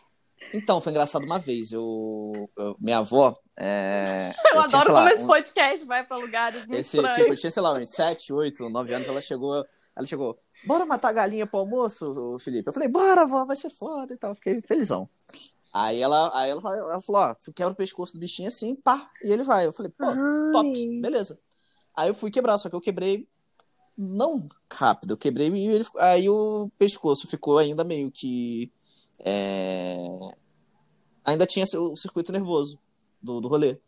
Então, 0.55 0.81
foi 0.81 0.91
engraçado 0.93 1.25
uma 1.25 1.39
vez. 1.39 1.73
Eu, 1.73 2.49
eu- 2.57 2.77
minha 2.79 2.99
avó. 2.99 3.37
é, 3.59 4.33
Eu, 4.53 4.53
tinha, 4.53 4.63
adoro 4.65 4.85
sei 4.85 4.93
lá, 4.93 5.01
como 5.01 5.15
esse 5.15 5.25
um- 5.25 5.27
podcast 5.27 5.87
vai 5.87 6.05
pra 6.07 6.17
lugares 6.17 6.67
muito 6.67 6.79
Esse, 6.81 6.97
estranhos. 6.97 7.17
tipo, 7.19 7.33
eu 7.33 7.37
tinha, 7.37 7.51
sei 7.51 7.63
lá, 7.63 7.73
uns 7.75 7.91
7, 7.91 8.33
8, 8.33 8.69
9 8.69 8.95
anos, 8.95 9.09
ela 9.09 9.21
chegou, 9.21 9.67
ela 9.97 10.07
chegou, 10.07 10.39
bora 10.67 10.87
matar 10.87 11.09
a 11.09 11.13
galinha 11.13 11.47
pro 11.47 11.61
almoço, 11.61 12.37
Felipe? 12.39 12.69
Eu 12.69 12.73
falei, 12.73 12.89
bora, 12.89 13.27
vó, 13.27 13.45
vai 13.45 13.57
ser 13.57 13.71
foda 13.71 14.15
e 14.15 14.17
tal. 14.17 14.35
Fiquei 14.35 14.61
felizão. 14.63 15.09
Aí 15.75 16.01
ela, 16.01 16.31
aí 16.39 16.51
ela, 16.51 16.61
falou- 16.63 16.91
ela 16.91 17.01
falou, 17.03 17.23
ó, 17.23 17.35
quebra 17.55 17.73
o 17.73 17.77
pescoço 17.77 18.13
do 18.15 18.21
bichinho 18.21 18.49
assim, 18.49 18.75
pá, 18.77 19.11
e 19.23 19.31
ele 19.33 19.43
vai. 19.43 19.67
Eu 19.67 19.73
falei, 19.73 19.91
pô, 19.97 20.07
top, 20.53 21.01
beleza. 21.01 21.39
Aí 21.97 22.09
eu 22.09 22.15
fui 22.15 22.31
quebrar, 22.31 22.59
só 22.59 22.69
que 22.69 22.77
eu 22.77 22.81
quebrei 22.81 23.27
não 23.97 24.47
rápido, 24.71 25.13
eu 25.15 25.17
quebrei 25.17 25.49
e 25.49 25.67
ele, 25.69 25.85
ficou- 25.85 26.01
aí 26.01 26.29
o 26.29 26.71
pescoço 26.79 27.27
ficou 27.27 27.57
ainda 27.59 27.83
meio 27.85 28.11
que. 28.11 28.71
é, 29.21 29.97
Ainda 31.25 31.47
tinha 31.47 31.65
o 31.79 31.97
circuito 31.97 32.31
nervoso 32.31 32.79
do, 33.21 33.41
do 33.41 33.49
rolê. 33.49 33.79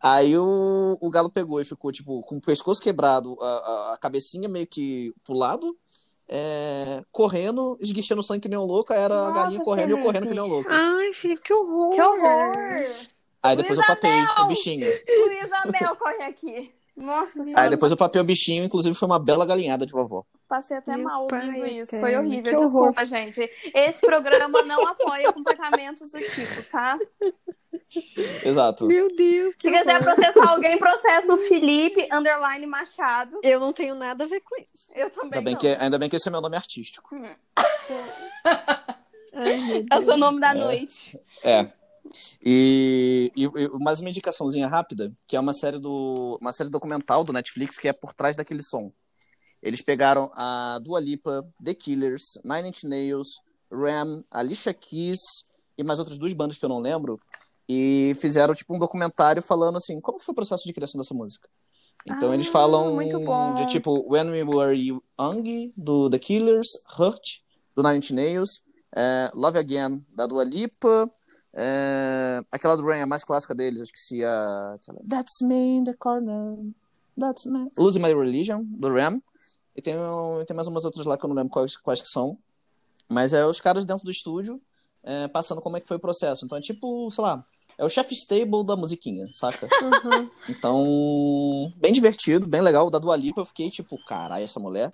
Aí 0.00 0.38
o, 0.38 0.96
o 1.00 1.10
galo 1.10 1.28
pegou 1.28 1.60
e 1.60 1.64
ficou, 1.64 1.90
tipo, 1.92 2.22
com 2.22 2.36
o 2.36 2.40
pescoço 2.40 2.80
quebrado, 2.80 3.36
a, 3.42 3.46
a- 3.46 3.94
a 3.94 3.98
cabecinha 3.98 4.48
meio 4.48 4.66
que 4.66 5.12
pro 5.24 5.34
lado, 5.34 5.76
é, 6.28 7.02
correndo, 7.10 7.76
esguichando 7.80 8.22
sangue 8.22 8.42
que 8.42 8.48
nem 8.48 8.58
um 8.58 8.64
louco, 8.64 8.92
aí 8.92 9.00
era 9.00 9.14
a 9.14 9.28
Nossa, 9.28 9.34
galinha 9.34 9.64
correndo 9.64 9.90
e 9.90 9.92
eu 9.94 10.02
correndo 10.02 10.28
que 10.28 10.34
nem 10.34 10.42
um 10.42 10.46
louco. 10.46 10.70
Ai, 10.70 11.12
Felipe, 11.12 11.42
que 11.42 11.52
horror. 11.52 11.90
Que 11.90 12.00
horror! 12.00 12.84
Aí 13.42 13.56
depois 13.56 13.76
eu 13.78 13.84
Luísa 13.84 13.94
papei 13.96 14.22
o 14.44 14.46
bichinho. 14.46 14.86
Luísa 15.26 15.66
Mel 15.72 15.96
corre 15.96 16.22
aqui. 16.22 16.72
Nossa 16.98 17.44
senhora. 17.44 17.62
Aí 17.62 17.70
depois 17.70 17.92
eu 17.92 17.98
papei 17.98 18.20
o 18.20 18.24
bichinho, 18.24 18.64
inclusive 18.64 18.94
foi 18.94 19.06
uma 19.06 19.18
bela 19.18 19.46
galinhada 19.46 19.86
de 19.86 19.92
vovó. 19.92 20.24
Passei 20.48 20.76
até 20.76 20.96
Meu 20.96 21.04
mal 21.04 21.26
pai 21.28 21.46
ouvindo 21.46 21.66
isso. 21.66 21.94
eterno, 21.94 22.00
Foi 22.06 22.16
horrível. 22.16 22.42
que 22.42 22.64
horror. 22.64 22.88
Desculpa, 22.88 23.06
gente. 23.06 23.50
Esse 23.74 24.06
programa 24.06 24.62
não 24.62 24.86
apoia 24.86 25.30
comportamentos 25.32 26.10
do 26.10 26.18
tipo, 26.18 26.62
tá? 26.70 26.98
Exato. 28.44 28.86
Meu 28.86 29.14
Deus. 29.14 29.54
Se 29.60 29.70
quiser 29.70 30.00
horror. 30.00 30.14
processar 30.14 30.50
alguém, 30.50 30.76
processa 30.78 31.34
o 31.34 31.38
Felipe 31.38 32.08
underline 32.12 32.66
Machado. 32.66 33.38
Eu 33.42 33.60
não 33.60 33.72
tenho 33.72 33.94
nada 33.94 34.24
a 34.24 34.26
ver 34.26 34.40
com 34.40 34.56
isso. 34.60 34.90
Eu 34.94 35.10
também 35.10 35.38
Ainda 35.38 35.42
bem, 35.42 35.52
não. 35.54 35.60
que, 35.60 35.68
ainda 35.68 35.98
bem 35.98 36.08
que 36.08 36.16
esse 36.16 36.28
é 36.28 36.30
meu 36.32 36.40
nome 36.40 36.56
artístico. 36.56 37.14
Ai, 39.34 39.56
meu 39.58 39.86
É 39.90 39.98
o 39.98 40.02
seu 40.02 40.16
nome 40.16 40.40
da 40.40 40.54
noite. 40.54 41.18
É. 41.44 41.68
E, 42.44 43.32
e, 43.36 43.48
mais 43.80 44.00
uma 44.00 44.08
indicaçãozinha 44.08 44.66
rápida, 44.66 45.12
que 45.26 45.36
é 45.36 45.40
uma 45.40 45.52
série 45.52 45.78
do 45.78 46.38
uma 46.40 46.52
série 46.52 46.70
documental 46.70 47.24
do 47.24 47.32
Netflix 47.32 47.78
que 47.78 47.88
é 47.88 47.92
por 47.92 48.12
trás 48.14 48.36
daquele 48.36 48.62
som. 48.62 48.92
Eles 49.62 49.82
pegaram 49.82 50.30
a 50.34 50.78
Dua 50.82 51.00
Lipa, 51.00 51.44
The 51.62 51.74
Killers, 51.74 52.38
Nine 52.44 52.68
Inch 52.68 52.84
Nails, 52.84 53.40
Ram, 53.70 54.24
Alicia 54.30 54.72
Keys 54.72 55.18
e 55.76 55.82
mais 55.82 55.98
outras 55.98 56.18
duas 56.18 56.32
bandas 56.32 56.56
que 56.56 56.64
eu 56.64 56.68
não 56.68 56.78
lembro 56.78 57.20
e 57.68 58.16
fizeram 58.20 58.54
tipo 58.54 58.74
um 58.74 58.78
documentário 58.78 59.42
falando 59.42 59.76
assim, 59.76 60.00
como 60.00 60.18
que 60.18 60.24
foi 60.24 60.32
o 60.32 60.36
processo 60.36 60.64
de 60.64 60.72
criação 60.72 60.98
dessa 60.98 61.12
música. 61.12 61.48
Então 62.06 62.30
Ah, 62.30 62.34
eles 62.34 62.46
falam 62.46 62.96
de 63.56 63.66
tipo 63.66 64.04
When 64.10 64.30
We 64.30 64.42
Were 64.44 64.74
Young 64.74 65.72
do 65.76 66.08
The 66.08 66.18
Killers, 66.18 66.68
Hurt 66.98 67.22
do 67.76 67.82
Nine 67.82 67.98
Inch 67.98 68.10
Nails, 68.10 68.62
é, 68.96 69.30
Love 69.34 69.58
Again 69.58 70.02
da 70.14 70.26
Dua 70.26 70.44
Lipa, 70.44 71.10
é, 71.60 72.40
aquela 72.52 72.76
do 72.76 72.86
Rain, 72.86 73.00
a 73.00 73.06
mais 73.06 73.24
clássica 73.24 73.54
deles, 73.54 73.80
eu 73.80 73.84
esqueci 73.84 74.24
a. 74.24 74.74
aquela, 74.74 75.00
That's 75.08 75.42
me 75.42 75.78
in 75.78 75.84
the 75.84 75.94
corner. 75.98 76.56
That's 77.18 77.46
me. 77.46 77.70
Losing 77.76 78.00
My 78.00 78.14
Religion, 78.14 78.62
do 78.62 78.88
Ram. 78.88 79.20
E 79.74 79.82
tem, 79.82 79.94
tem 80.46 80.54
mais 80.54 80.68
umas 80.68 80.84
outras 80.84 81.04
lá 81.04 81.18
que 81.18 81.24
eu 81.24 81.28
não 81.28 81.36
lembro 81.36 81.50
quais, 81.50 81.76
quais 81.76 82.00
que 82.00 82.08
são. 82.08 82.38
Mas 83.08 83.32
é 83.32 83.44
os 83.44 83.60
caras 83.60 83.84
dentro 83.84 84.04
do 84.04 84.10
estúdio 84.10 84.60
é, 85.02 85.26
passando 85.28 85.60
como 85.60 85.76
é 85.76 85.80
que 85.80 85.88
foi 85.88 85.96
o 85.96 86.00
processo. 86.00 86.44
Então 86.44 86.58
é 86.58 86.60
tipo, 86.60 87.10
sei 87.10 87.22
lá, 87.22 87.44
é 87.76 87.84
o 87.84 87.88
chef 87.88 88.12
stable 88.12 88.64
da 88.64 88.76
musiquinha, 88.76 89.26
saca? 89.32 89.68
Uhum. 89.88 90.30
Então, 90.48 91.72
bem 91.76 91.92
divertido, 91.92 92.46
bem 92.46 92.60
legal. 92.60 92.86
O 92.86 92.90
da 92.90 92.98
Dua 92.98 93.16
Lipa 93.16 93.40
eu 93.40 93.44
fiquei 93.44 93.70
tipo, 93.70 93.98
caralho, 94.04 94.44
essa 94.44 94.60
mulher. 94.60 94.92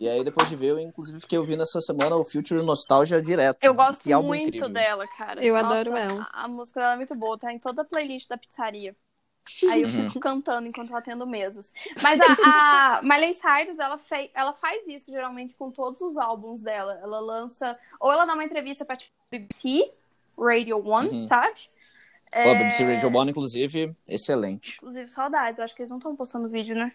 E 0.00 0.08
aí 0.08 0.24
depois 0.24 0.48
de 0.48 0.56
ver, 0.56 0.68
eu 0.70 0.78
inclusive 0.80 1.20
fiquei 1.20 1.38
ouvindo 1.38 1.62
essa 1.62 1.78
semana 1.82 2.16
o 2.16 2.24
Future 2.24 2.64
Nostalgia 2.64 3.20
direto. 3.20 3.58
Eu 3.62 3.74
gosto 3.74 4.02
Que 4.02 4.12
álbum 4.14 4.28
muito 4.28 4.48
incrível. 4.48 4.70
dela, 4.70 5.06
cara. 5.06 5.44
Eu 5.44 5.54
Nossa, 5.54 5.66
adoro 5.80 5.96
ela. 5.96 6.26
A, 6.32 6.44
a 6.44 6.48
música 6.48 6.80
dela 6.80 6.94
é 6.94 6.96
muito 6.96 7.14
boa, 7.14 7.36
tá 7.38 7.52
em 7.52 7.58
toda 7.58 7.82
a 7.82 7.84
playlist 7.84 8.26
da 8.26 8.38
pizzaria. 8.38 8.96
Aí 9.70 9.82
eu 9.82 9.88
Uhum. 9.88 10.08
fico 10.08 10.18
cantando 10.20 10.66
enquanto 10.68 10.88
tá 10.90 11.02
tendo 11.02 11.26
mesas. 11.26 11.70
Mas 12.02 12.18
a, 12.18 12.96
a 12.98 13.00
Miley 13.04 13.34
Cyrus, 13.34 13.78
ela, 13.78 13.98
fei, 13.98 14.30
ela 14.34 14.54
faz 14.54 14.86
isso 14.88 15.10
geralmente 15.10 15.54
com 15.54 15.70
todos 15.70 16.00
os 16.00 16.16
álbuns 16.16 16.62
dela. 16.62 16.98
Ela 17.02 17.20
lança. 17.20 17.78
Ou 18.00 18.10
ela 18.10 18.24
dá 18.24 18.32
uma 18.32 18.44
entrevista 18.44 18.84
pra 18.86 18.96
tipo, 18.96 19.12
BBC, 19.30 19.92
Radio 20.38 20.82
One, 20.86 21.10
Uhum. 21.10 21.26
sabe? 21.26 21.60
Ó, 22.32 22.38
É, 22.38 22.54
BBC 22.54 22.84
Radio 22.84 23.14
One, 23.14 23.32
inclusive, 23.32 23.94
excelente. 24.08 24.76
Inclusive, 24.76 25.08
saudades. 25.08 25.60
Acho 25.60 25.74
que 25.74 25.82
eles 25.82 25.90
não 25.90 25.98
estão 25.98 26.16
postando 26.16 26.48
vídeo, 26.48 26.74
né? 26.74 26.90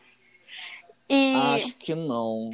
E... 1.10 1.36
Acho 1.54 1.76
que 1.76 1.94
não. 1.94 2.52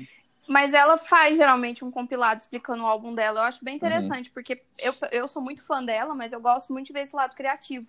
Mas 0.52 0.74
ela 0.74 0.98
faz 0.98 1.38
geralmente 1.38 1.86
um 1.86 1.90
compilado 1.90 2.42
explicando 2.42 2.84
o 2.84 2.86
álbum 2.86 3.16
dela. 3.16 3.40
Eu 3.40 3.44
acho 3.46 3.64
bem 3.64 3.76
Uhum. 3.76 3.78
interessante, 3.78 4.30
porque 4.32 4.62
eu, 4.78 4.94
eu 5.10 5.26
sou 5.30 5.42
muito 5.42 5.64
fã 5.64 5.82
dela, 5.82 6.14
mas 6.14 6.34
eu 6.34 6.42
gosto 6.42 6.74
muito 6.74 6.88
de 6.88 6.94
ver 6.94 7.04
esse 7.04 7.16
lado 7.16 7.34
criativo. 7.38 7.88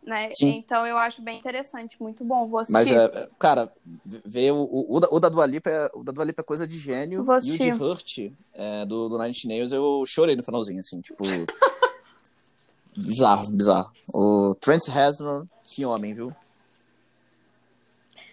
Né? 0.00 0.28
Então 0.40 0.86
eu 0.86 0.96
acho 0.96 1.20
bem 1.20 1.36
interessante, 1.40 2.00
muito 2.00 2.24
bom. 2.24 2.46
Vou 2.46 2.60
Mas, 2.70 2.88
assistir. 2.88 2.96
é, 2.96 3.04
é, 3.22 3.28
cara, 3.36 3.72
ver 4.24 4.52
o, 4.52 4.62
o, 4.62 5.00
o 5.10 5.18
da- 5.18 5.28
Dua 5.28 5.44
Lipa 5.44 5.68
é, 5.68 5.90
o 5.92 6.04
da 6.04 6.12
Dua 6.12 6.24
Lipa 6.24 6.40
é 6.40 6.44
coisa 6.44 6.68
de 6.68 6.78
gênio. 6.78 7.24
Vou 7.24 7.36
E 7.42 7.50
o 7.50 7.58
de. 7.58 7.72
Hurt, 7.72 8.18
é, 8.54 8.86
do, 8.86 9.08
do 9.08 9.18
Nine 9.18 9.34
Nails, 9.46 9.72
eu 9.72 10.04
chorei 10.06 10.36
no 10.36 10.44
finalzinho, 10.44 10.78
assim, 10.78 11.00
tipo... 11.00 11.24
bizarro, 12.96 13.50
bizarro. 13.50 13.90
O 14.14 14.54
Trent 14.54 14.86
Reznor, 14.86 15.46
que 15.64 15.84
homem, 15.84 16.14
viu? 16.14 16.32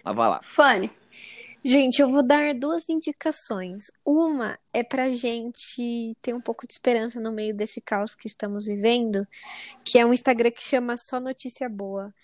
Mas 0.04 0.14
vai 0.14 0.28
lá. 0.28 0.40
Fanny. 0.44 0.88
Gente, 1.68 2.00
eu 2.00 2.08
vou 2.08 2.22
dar 2.22 2.54
duas 2.54 2.88
indicações. 2.88 3.90
Uma 4.04 4.56
é 4.72 4.84
pra 4.84 5.10
gente 5.10 6.16
ter 6.22 6.32
um 6.32 6.40
pouco 6.40 6.64
de 6.64 6.72
esperança 6.72 7.18
no 7.18 7.32
meio 7.32 7.56
desse 7.56 7.80
caos 7.80 8.14
que 8.14 8.28
estamos 8.28 8.66
vivendo, 8.66 9.26
que 9.84 9.98
é 9.98 10.06
um 10.06 10.12
Instagram 10.12 10.52
que 10.52 10.62
chama 10.62 10.96
Só 10.96 11.18
Notícia 11.18 11.68
Boa. 11.68 12.14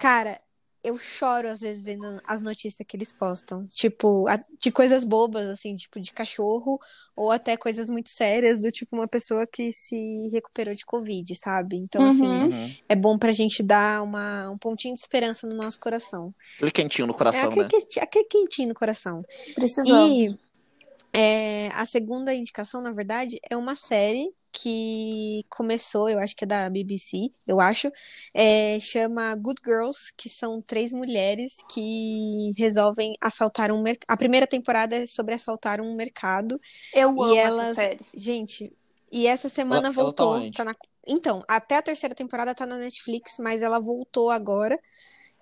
Cara, 0.00 0.36
eu 0.84 0.98
choro 0.98 1.48
às 1.48 1.60
vezes 1.60 1.82
vendo 1.84 2.16
as 2.24 2.42
notícias 2.42 2.86
que 2.86 2.96
eles 2.96 3.12
postam, 3.12 3.66
tipo, 3.68 4.26
a- 4.28 4.42
de 4.60 4.70
coisas 4.72 5.04
bobas 5.04 5.46
assim, 5.48 5.74
tipo 5.76 6.00
de 6.00 6.12
cachorro, 6.12 6.78
ou 7.16 7.30
até 7.30 7.56
coisas 7.56 7.88
muito 7.88 8.10
sérias, 8.10 8.60
do 8.60 8.70
tipo 8.70 8.96
uma 8.96 9.08
pessoa 9.08 9.46
que 9.46 9.72
se 9.72 10.28
recuperou 10.32 10.74
de 10.74 10.84
Covid, 10.84 11.34
sabe? 11.36 11.76
Então, 11.76 12.04
assim, 12.06 12.26
Uhum. 12.26 12.48
Uhum. 12.50 12.74
é 12.88 12.96
bom 12.96 13.18
pra 13.18 13.30
gente 13.32 13.62
dar 13.62 14.02
uma, 14.02 14.50
um 14.50 14.58
pontinho 14.58 14.94
de 14.94 15.00
esperança 15.00 15.46
no 15.46 15.54
nosso 15.54 15.78
coração. 15.78 16.34
Aquele 16.56 16.70
quentinho 16.72 17.06
no 17.06 17.14
É 17.14 17.16
coração, 17.18 17.44
aquele, 17.48 17.62
né? 17.64 17.68
quenti- 17.70 18.00
aquele 18.00 18.24
quentinho 18.26 18.68
no 18.68 18.74
coração. 18.74 19.22
Precisamos. 19.54 20.22
E 20.22 20.36
é, 21.12 21.68
a 21.74 21.84
segunda 21.84 22.34
indicação, 22.34 22.80
na 22.82 22.92
verdade, 22.92 23.38
é 23.50 23.56
uma 23.56 23.76
série 23.76 24.30
que 24.52 25.44
começou, 25.48 26.08
eu 26.08 26.18
acho 26.18 26.36
que 26.36 26.44
é 26.44 26.46
da 26.46 26.68
BBC, 26.68 27.30
eu 27.46 27.60
acho, 27.60 27.90
é, 28.34 28.78
chama 28.80 29.34
Good 29.34 29.60
Girls, 29.64 30.12
que 30.16 30.28
são 30.28 30.60
três 30.60 30.92
mulheres 30.92 31.56
que 31.70 32.52
resolvem 32.56 33.16
assaltar 33.20 33.72
um 33.72 33.82
mercado. 33.82 34.06
A 34.08 34.16
primeira 34.16 34.46
temporada 34.46 34.94
é 34.96 35.06
sobre 35.06 35.34
assaltar 35.34 35.80
um 35.80 35.94
mercado. 35.96 36.60
Eu 36.94 37.08
amo 37.10 37.34
essa 37.34 37.48
elas- 37.48 37.74
série. 37.74 38.00
Gente, 38.14 38.72
e 39.10 39.26
essa 39.26 39.48
semana 39.48 39.78
Ela- 39.78 39.86
ela 39.86 39.94
tá 39.94 40.24
voltou. 40.24 40.52
tá 40.52 40.64
na- 40.64 40.76
Então, 41.08 41.42
até 41.48 41.76
a 41.78 41.82
terceira 41.82 42.14
temporada 42.14 42.54
tá 42.54 42.64
na 42.64 42.76
Netflix, 42.76 43.36
mas 43.40 43.60
ela 43.60 43.80
voltou 43.80 44.30
agora. 44.30 44.78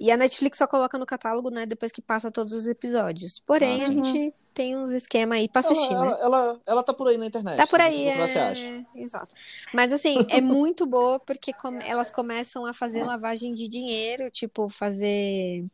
E 0.01 0.11
a 0.11 0.17
Netflix 0.17 0.57
só 0.57 0.67
coloca 0.67 0.97
no 0.97 1.05
catálogo, 1.05 1.51
né, 1.51 1.67
depois 1.67 1.93
que 1.93 2.01
passa 2.01 2.31
todos 2.31 2.55
os 2.55 2.67
episódios. 2.67 3.39
Porém, 3.47 3.83
Ah, 3.83 3.87
a 3.89 3.93
gente 3.93 4.33
tem 4.55 4.75
uns 4.75 4.91
esquema 4.91 5.35
aí 5.35 5.47
pra 5.47 5.61
assistir, 5.61 5.93
ela, 5.93 6.05
né? 6.07 6.11
ela, 6.13 6.21
ela, 6.23 6.61
ela 6.67 6.83
tá 6.83 6.95
por 6.95 7.07
aí 7.09 7.19
na 7.19 7.27
internet. 7.27 7.59
Tá 7.59 7.67
por 7.67 7.81
aí, 7.83 8.07
é... 8.09 8.27
você 8.27 8.39
acha. 8.39 8.85
Exato. 8.95 9.35
Mas 9.75 9.93
assim, 9.93 10.25
é 10.31 10.41
muito 10.41 10.87
boa 10.87 11.21
porque 11.21 11.53
come- 11.53 11.85
elas 11.87 12.11
começam 12.11 12.65
a 12.65 12.73
fazer 12.73 13.05
lavagem 13.05 13.53
de 13.53 13.69
dinheiro, 13.69 14.31
tipo, 14.31 14.71
fazer. 14.71 15.67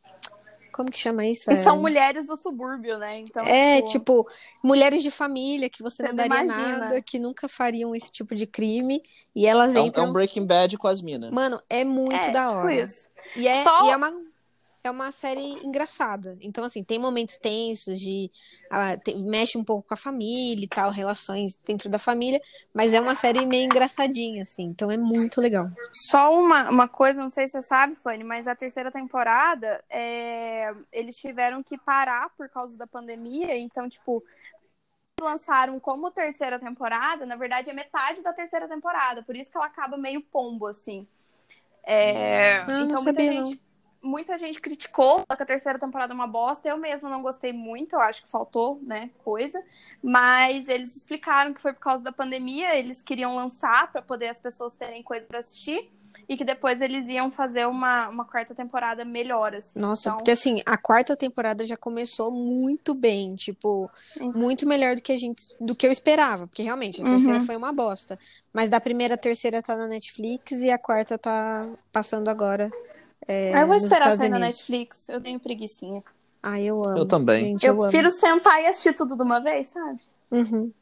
Como 0.73 0.91
que 0.91 0.99
chama 0.99 1.25
isso? 1.25 1.49
E 1.51 1.55
É- 1.55 1.57
são 1.57 1.81
mulheres 1.81 2.27
do 2.27 2.37
subúrbio, 2.37 2.99
né? 2.99 3.21
Então, 3.21 3.45
É, 3.47 3.81
tipo, 3.81 4.29
mulheres 4.63 5.03
de 5.03 5.11
família 5.11 5.71
que 5.71 5.83
você 5.83 6.03
Você 6.03 6.09
não 6.09 6.17
daria 6.17 6.43
imagina. 6.45 6.79
nada, 6.79 7.01
que 7.01 7.19
nunca 7.19 7.49
fariam 7.49 7.95
esse 7.95 8.11
tipo 8.11 8.35
de 8.35 8.47
crime. 8.47 9.01
E 9.35 9.47
elas 9.47 9.75
É 9.75 9.81
um, 9.81 9.85
é 9.85 9.87
entram. 9.87 10.09
um 10.09 10.13
Breaking 10.13 10.45
Bad 10.45 10.77
com 10.77 10.87
as 10.89 11.01
minas. 11.01 11.31
Mano, 11.31 11.63
é 11.71 11.83
muito 11.83 12.27
é, 12.27 12.31
da 12.31 12.49
tipo 12.49 12.59
hora. 12.59 12.83
isso. 12.83 13.09
E 13.35 13.49
é, 13.49 13.65
Só- 13.65 13.85
e 13.87 13.91
é 13.91 13.97
uma. 13.97 14.13
é 14.85 14.91
uma 14.91 15.11
série 15.11 15.41
engraçada. 15.65 16.37
Então, 16.41 16.63
assim, 16.65 16.85
tem 16.85 16.99
momentos 16.99 17.37
tensos 17.39 17.99
de. 17.99 18.31
ah, 18.71 18.97
te- 18.97 19.15
mexe 19.25 19.59
um 19.59 19.65
pouco 19.65 19.89
com 19.89 19.95
a 19.95 19.97
família 19.97 20.65
e 20.65 20.69
tal, 20.69 20.91
relações 20.91 21.57
dentro 21.67 21.89
da 21.89 21.99
família, 21.99 22.41
mas 22.73 22.93
é 22.93 23.01
uma 23.01 23.15
série 23.15 23.45
meio 23.47 23.65
engraçadinha, 23.65 24.43
assim. 24.43 24.65
Então 24.65 24.91
é 24.91 24.97
muito 24.97 25.41
legal. 25.41 25.69
Só 26.09 26.33
uma, 26.39 26.71
uma 26.71 26.89
coisa, 26.89 27.21
não 27.21 27.31
sei 27.31 27.49
se 27.49 27.53
você 27.53 27.63
sabe, 27.63 27.95
Fanny, 27.97 28.23
mas 28.23 28.47
a 28.47 28.55
terceira 28.55 28.91
temporada, 28.91 29.83
é, 29.91 30.73
eles 30.93 31.17
tiveram 31.17 31.63
que 31.63 31.77
parar 31.79 32.31
por 32.37 32.49
causa 32.49 32.77
da 32.79 32.87
pandemia. 32.87 33.57
Então, 33.59 33.89
tipo, 33.89 34.23
lançaram 35.21 35.81
como 35.81 36.11
terceira 36.11 36.59
temporada, 36.59 37.25
na 37.27 37.37
verdade 37.37 37.71
é 37.71 37.73
metade 37.73 38.23
da 38.23 38.33
terceira 38.33 38.69
temporada. 38.69 39.23
Por 39.23 39.35
isso 39.35 39.51
que 39.51 39.57
ela 39.57 39.67
acaba 39.67 39.97
meio 39.97 40.21
pombo, 40.23 40.67
assim. 40.67 41.07
É, 41.87 42.59
Ah, 42.59 42.67
então, 42.81 43.03
muita 43.03 43.23
gente, 43.23 43.61
muita 44.03 44.39
gente 44.39 44.61
criticou 44.61 45.25
que 45.25 45.43
a 45.43 45.47
terceira 45.47 45.79
temporada 45.79 46.13
é 46.13 46.15
uma 46.15 46.27
bosta. 46.27 46.69
Eu 46.69 46.77
mesma 46.77 47.09
não 47.09 47.23
gostei 47.23 47.53
muito, 47.53 47.95
eu 47.95 48.01
acho 48.01 48.23
que 48.23 48.29
faltou, 48.29 48.79
né, 48.83 49.11
coisa. 49.19 49.63
Mas 50.03 50.69
eles 50.69 50.97
explicaram 50.97 51.55
que 51.55 51.61
foi 51.61 51.73
por 51.73 51.81
causa 51.81 52.03
da 52.03 52.13
pandemia, 52.13 52.75
eles 52.77 53.03
queriam 53.03 53.35
lançar 53.37 53.91
para 53.93 54.03
poder 54.03 54.29
as 54.29 54.41
pessoas 54.41 54.75
terem 54.75 55.03
coisa 55.03 55.27
para 55.27 55.39
assistir 55.39 55.89
e 56.29 56.37
que 56.37 56.45
depois 56.45 56.81
eles 56.81 57.07
iam 57.07 57.31
fazer 57.31 57.67
uma, 57.67 58.09
uma 58.09 58.25
quarta 58.25 58.55
temporada 58.55 59.05
melhor, 59.05 59.55
assim. 59.55 59.79
Nossa, 59.79 60.09
Então, 60.09 60.17
porque 60.19 60.31
assim, 60.33 60.61
a 60.67 60.77
quarta 60.77 61.15
temporada 61.17 61.65
já 61.65 61.77
começou 61.77 62.31
muito 62.31 62.95
bem, 62.95 63.35
tipo, 63.37 63.91
Sim. 64.19 64.33
muito 64.33 64.67
melhor 64.67 64.97
do 64.97 65.03
que 65.03 65.13
a 65.13 65.17
gente, 65.17 65.55
do 65.61 65.75
que 65.75 65.87
eu 65.87 65.93
esperava, 65.93 66.47
porque 66.47 66.63
realmente 66.63 67.01
a 67.01 67.05
Uhum. 67.05 67.11
terceira 67.11 67.41
foi 67.41 67.57
uma 67.57 67.73
bosta. 67.73 68.19
Mas 68.53 68.69
da 68.69 68.81
primeira 68.81 69.15
a 69.15 69.19
terceira 69.19 69.63
tá 69.63 69.77
na 69.77 69.87
Netflix 69.87 70.53
e 70.63 70.71
a 70.71 70.79
quarta 70.79 71.17
tá 71.17 71.61
passando 71.93 72.29
agora. 72.29 72.71
é, 73.29 73.63
eu 73.63 73.67
vou 73.67 73.77
esperar 73.77 74.17
sair 74.17 74.29
na. 74.29 74.39
Netflix, 74.39 75.09
eu 75.09 75.21
tenho 75.21 75.39
preguicinha. 75.41 76.03
Ah, 76.43 76.61
eu 76.61 76.81
amo. 76.85 76.99
Eu 76.99 77.07
também. 77.07 77.45
Gente, 77.53 77.65
Eu 77.67 77.73
eu, 77.75 77.83
amo. 77.83 77.91
prefiro 77.91 78.11
sentar 78.11 78.63
e 78.63 78.67
assistir 78.67 78.95
tudo 78.95 79.17
de 79.17 79.23
uma 79.23 79.41
vez, 79.41 79.69
sabe? 79.69 80.01
Uhum. 80.31 80.73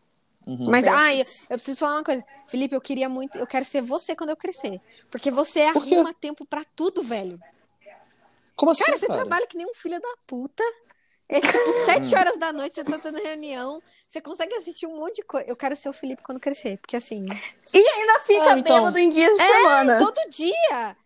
Uhum. 0.46 0.66
Mas, 0.70 0.86
ai, 0.86 1.20
eu, 1.20 1.24
eu 1.50 1.56
preciso 1.56 1.80
falar 1.80 1.94
uma 1.96 2.04
coisa. 2.04 2.24
Felipe, 2.46 2.74
eu 2.74 2.80
queria 2.80 3.08
muito, 3.08 3.38
eu 3.38 3.46
quero 3.46 3.64
ser 3.64 3.80
você 3.80 4.14
quando 4.14 4.30
eu 4.30 4.36
crescer. 4.36 4.80
Porque 5.10 5.30
você 5.30 5.72
Por 5.72 5.84
quê? 5.84 5.94
arruma 5.94 6.12
tempo 6.12 6.44
pra 6.44 6.62
tudo, 6.76 7.02
velho. 7.02 7.40
Como 8.54 8.70
assim, 8.72 8.84
Cara, 8.84 8.98
você 8.98 9.06
cara? 9.06 9.20
trabalha 9.20 9.46
que 9.46 9.56
nem 9.56 9.66
um 9.66 9.74
filho 9.74 10.00
da 10.00 10.14
puta. 10.26 10.62
É 11.28 11.40
tipo 11.40 11.56
sete 11.86 12.14
horas 12.14 12.38
da 12.38 12.52
noite, 12.52 12.74
você 12.74 12.84
tá 12.84 12.98
tendo 12.98 13.18
reunião. 13.22 13.82
Você 14.06 14.20
consegue 14.20 14.54
assistir 14.54 14.86
um 14.86 14.96
monte 14.96 15.16
de 15.16 15.22
coisa. 15.22 15.48
Eu 15.48 15.56
quero 15.56 15.74
ser 15.74 15.88
o 15.88 15.92
Felipe 15.92 16.22
quando 16.22 16.38
crescer. 16.38 16.78
Porque 16.78 16.96
assim. 16.96 17.24
E 17.72 17.78
ainda 17.78 18.20
fica 18.20 18.50
Ah, 18.50 18.58
então. 18.58 18.76
bêbado 18.76 18.98
em 18.98 19.08
dias 19.08 19.34
de 19.36 19.42
É, 19.42 19.46
semana. 19.46 19.98
todo 19.98 20.30
dia! 20.30 20.96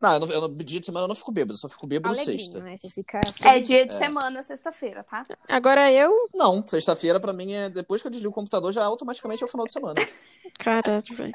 Não, 0.00 0.14
eu 0.14 0.20
não, 0.20 0.28
eu 0.30 0.40
não, 0.48 0.56
dia 0.56 0.80
de 0.80 0.86
semana 0.86 1.04
eu 1.04 1.08
não 1.08 1.14
fico 1.14 1.30
bêbado, 1.30 1.52
eu 1.52 1.58
só 1.58 1.68
fico 1.68 1.86
bêbado 1.86 2.14
Alegrinho, 2.14 2.38
sexta. 2.40 2.60
né? 2.60 2.76
Você 2.76 2.88
fica. 2.88 3.20
É 3.44 3.58
dia 3.60 3.84
de 3.86 3.96
semana, 3.98 4.42
sexta-feira, 4.42 5.04
tá? 5.04 5.24
Agora 5.48 5.92
eu. 5.92 6.28
Não, 6.34 6.64
sexta-feira 6.66 7.20
pra 7.20 7.32
mim 7.34 7.52
é 7.52 7.68
depois 7.68 8.00
que 8.00 8.08
eu 8.08 8.10
desligo 8.10 8.30
o 8.30 8.34
computador 8.34 8.72
já 8.72 8.82
automaticamente 8.84 9.42
é 9.42 9.46
o 9.46 9.48
final 9.48 9.66
de 9.66 9.72
semana. 9.72 10.00
Caralho, 10.58 11.02
velho. 11.12 11.34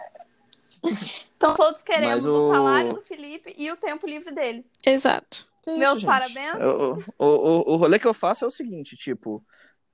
Então 1.37 1.53
todos 1.55 1.81
queremos 1.81 2.25
o... 2.25 2.49
o- 2.49 2.51
salário 2.51 2.93
do 2.93 3.01
Felipe 3.01 3.53
e 3.57 3.71
o 3.71 3.77
tempo 3.77 4.07
livre 4.07 4.33
dele. 4.33 4.65
Exato. 4.85 5.47
Isso, 5.67 5.77
Meus 5.79 5.99
gente? 5.99 6.05
parabéns. 6.05 6.53
Eu- 6.59 7.03
O, 7.17 7.25
o, 7.25 7.73
o 7.73 7.75
rolê 7.77 7.97
que 7.97 8.05
eu 8.07 8.13
faço 8.13 8.45
é 8.45 8.47
o 8.47 8.51
seguinte, 8.51 8.95
tipo, 8.95 9.43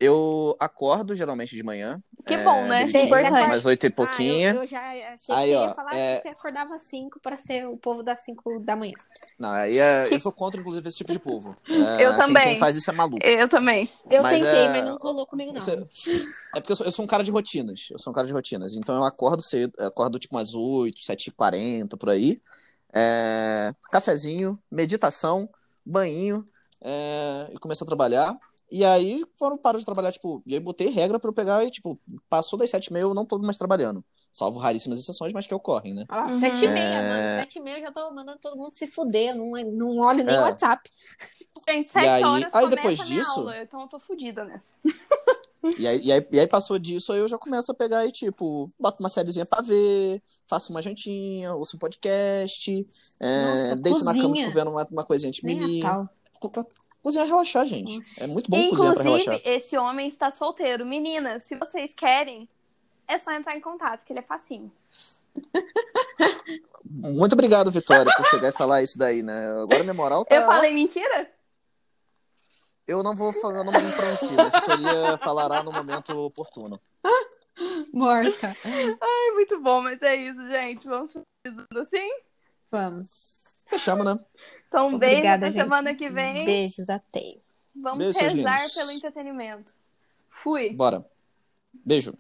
eu 0.02 0.56
acordo 0.60 1.16
geralmente 1.16 1.56
de 1.56 1.62
manhã. 1.64 2.02
Que 2.26 2.34
é, 2.34 2.44
bom, 2.44 2.66
né? 2.66 2.80
bonitinho, 2.82 3.06
Importante. 3.06 3.32
umas 3.46 3.66
oito 3.66 3.86
e 3.86 3.90
pouquinha. 3.90 4.52
Ah, 4.52 4.56
eu, 4.56 4.62
eu 4.62 4.68
já 4.68 4.80
achei 5.14 5.36
Aí, 5.36 5.50
que 5.50 5.56
você 5.56 5.56
ó, 5.58 5.68
ia 5.68 5.74
falar 5.74 5.96
é- 5.96 6.16
que 6.18 6.22
você 6.24 6.28
acordava 6.30 6.76
às 6.76 6.84
5 6.84 7.20
pra 7.20 7.38
ser 7.38 7.68
o 7.68 7.78
povo 7.78 8.04
das 8.04 8.20
5 8.22 8.60
da 8.60 8.76
manhã. 8.76 8.94
Não, 9.40 9.50
aí 9.50 9.78
é- 9.80 10.06
Que- 10.08 10.16
eu 10.16 10.20
sou 10.20 10.32
contra, 10.32 10.60
inclusive, 10.60 10.88
esse 10.88 10.98
tipo 10.98 11.12
de 11.12 11.20
povo. 11.20 11.56
É, 12.00 12.06
Eu 12.06 12.10
quem- 12.12 12.18
também. 12.20 12.44
Quem 12.44 12.56
faz 12.58 12.76
isso 12.76 12.90
é 12.90 12.94
maluco. 12.94 13.26
Eu 13.26 13.48
também. 13.48 13.90
Eu 14.10 14.24
Mas 14.24 14.40
tentei, 14.40 14.66
é- 14.66 14.70
mas 14.70 14.84
não 14.84 14.96
rolou 14.98 15.26
comigo, 15.26 15.52
não. 15.54 15.60
É 16.56 16.60
porque 16.60 16.72
eu 16.72 16.76
sou, 16.76 16.86
eu 16.86 16.92
sou 16.92 17.06
um 17.06 17.08
cara 17.08 17.24
de 17.24 17.32
rotinas. 17.32 17.88
Eu 17.92 17.98
sou 18.00 18.12
um 18.12 18.14
cara 18.14 18.28
de 18.28 18.34
rotinas. 18.34 18.74
Então 18.76 18.96
eu 18.96 19.04
acordo 19.04 19.42
cedo, 19.42 19.74
eu 19.78 19.88
acordo 19.88 20.18
tipo 20.20 20.36
umas 20.36 20.54
8, 20.54 21.00
7h40 21.02 21.98
por 21.98 22.10
aí. 22.10 22.42
É, 22.94 23.72
cafezinho, 23.92 24.60
meditação, 24.70 25.50
banho, 25.86 26.46
é, 26.82 27.50
e 27.54 27.58
começo 27.58 27.84
a 27.84 27.88
trabalhar. 27.88 28.36
E 28.72 28.86
aí, 28.86 29.22
eu 29.42 29.58
paro 29.58 29.78
de 29.78 29.84
trabalhar, 29.84 30.14
tipo, 30.14 30.42
e 30.46 30.54
aí 30.54 30.60
botei 30.60 30.88
regra 30.88 31.20
pra 31.20 31.30
eu 31.30 31.34
pegar 31.34 31.62
e, 31.66 31.70
tipo, 31.70 32.00
passou 32.30 32.58
das 32.58 32.72
7h30 32.72 33.02
eu 33.02 33.14
não 33.14 33.26
tô 33.26 33.38
mais 33.38 33.58
trabalhando. 33.58 34.02
Salvo 34.32 34.60
raríssimas 34.60 34.98
exceções, 35.00 35.34
mas 35.34 35.46
que 35.46 35.54
ocorrem, 35.54 35.94
né? 35.94 36.06
Lá, 36.10 36.28
Uhum. 36.28 36.40
7 36.40 36.64
e 36.64 36.68
meia, 36.70 36.84
É. 36.86 37.10
mano. 37.10 37.30
7 37.42 37.60
e 37.60 37.62
meia 37.62 37.78
eu 37.80 37.82
já 37.82 37.92
tô 37.92 38.10
mandando 38.14 38.40
todo 38.40 38.56
mundo 38.56 38.74
se 38.74 38.88
fuder. 38.88 39.36
Não, 39.36 39.52
não 39.74 39.98
olho 40.00 40.24
nem 40.24 40.36
É. 40.36 40.40
o 40.40 40.44
WhatsApp. 40.44 40.90
Gente, 41.68 41.88
sete 41.88 42.08
aí- 42.08 42.24
horas 42.24 42.56
aí 42.56 42.70
depois 42.70 42.98
disso- 43.06 43.30
aula, 43.42 43.62
então 43.62 43.82
eu 43.82 43.88
tô 43.90 44.00
fodida 44.00 44.46
nessa. 44.46 44.72
E 45.78 45.86
aí, 45.88 46.02
e, 46.02 46.12
aí, 46.12 46.26
e 46.32 46.40
aí 46.40 46.48
passou 46.48 46.80
disso, 46.80 47.12
aí 47.14 47.20
eu 47.20 47.28
já 47.28 47.38
começo 47.38 47.72
a 47.72 47.76
pegar 47.76 48.06
e, 48.06 48.12
tipo, 48.12 48.68
boto 48.80 49.00
uma 49.02 49.10
sériezinha 49.10 49.46
pra 49.46 49.62
ver, 49.62 50.24
faço 50.50 50.72
uma 50.72 50.82
jantinha, 50.82 51.54
ouço 51.54 51.76
um 51.76 51.80
podcast, 51.80 52.88
é, 53.20 53.46
Nossa, 53.46 53.76
deito 53.76 54.04
na 54.04 54.14
cama, 54.14 54.28
cozinha. 54.30 54.50
vendo 54.50 54.72
uma, 54.72 54.88
uma 54.90 55.04
coisinha 55.06 55.32
de 55.32 55.44
Nem 55.44 55.60
mimi. 55.60 55.82
Cozinhar 57.02 57.26
é 57.26 57.30
relaxar, 57.30 57.66
gente. 57.66 58.00
É 58.22 58.28
muito 58.28 58.50
bom 58.50 58.70
cozinhar 58.70 58.94
pra 58.94 59.04
Inclusive, 59.04 59.30
relaxar. 59.32 59.54
esse 59.54 59.78
homem 59.78 60.08
está 60.08 60.30
solteiro. 60.30 60.86
Meninas, 60.86 61.44
se 61.46 61.56
vocês 61.56 61.94
querem, 61.96 62.48
é 63.08 63.18
só 63.18 63.32
entrar 63.32 63.56
em 63.56 63.62
contato, 63.62 64.06
que 64.06 64.14
ele 64.14 64.20
é 64.20 64.24
facinho. 64.24 64.72
Muito 66.86 67.34
obrigado, 67.34 67.72
Vitória, 67.72 68.12
por 68.16 68.26
chegar 68.26 68.50
e 68.50 68.52
falar 68.52 68.84
isso 68.84 68.98
daí, 68.98 69.24
né? 69.24 69.36
Agora 69.64 69.84
minha 69.84 69.94
moral 69.94 70.26
tá... 70.26 70.36
Eu 70.36 70.46
falei 70.46 70.74
mentira? 70.74 71.32
Eu 72.88 73.02
não 73.02 73.16
vou 73.16 73.32
falar, 73.32 73.64
não 73.64 73.72
me 73.72 73.80
pronuncio, 73.80 74.48
isso 74.48 74.66
seria 74.66 75.18
falará 75.18 75.64
no 75.64 75.72
momento 75.72 76.12
oportuno. 76.20 76.80
Morta. 77.94 78.56
É 78.66 79.32
muito 79.34 79.60
bom, 79.62 79.82
mas 79.82 80.02
é 80.02 80.16
isso, 80.16 80.46
gente. 80.48 80.88
Vamos 80.88 81.14
finalizando 81.14 81.80
assim? 81.80 82.10
Vamos. 82.70 83.64
Fechamos, 83.68 84.06
né? 84.06 84.20
Então, 84.72 84.88
um 84.88 84.98
beijo 84.98 85.16
Obrigada, 85.16 85.48
até 85.48 85.52
gente. 85.52 85.64
semana 85.64 85.94
que 85.94 86.10
vem. 86.10 86.46
Beijos, 86.46 86.90
até. 86.90 87.36
Vamos 87.76 88.18
Beijo, 88.18 88.38
rezar 88.38 88.70
pelo 88.74 88.92
entretenimento. 88.92 89.74
Fui. 90.30 90.70
Bora. 90.70 91.06
Beijo. 91.86 92.14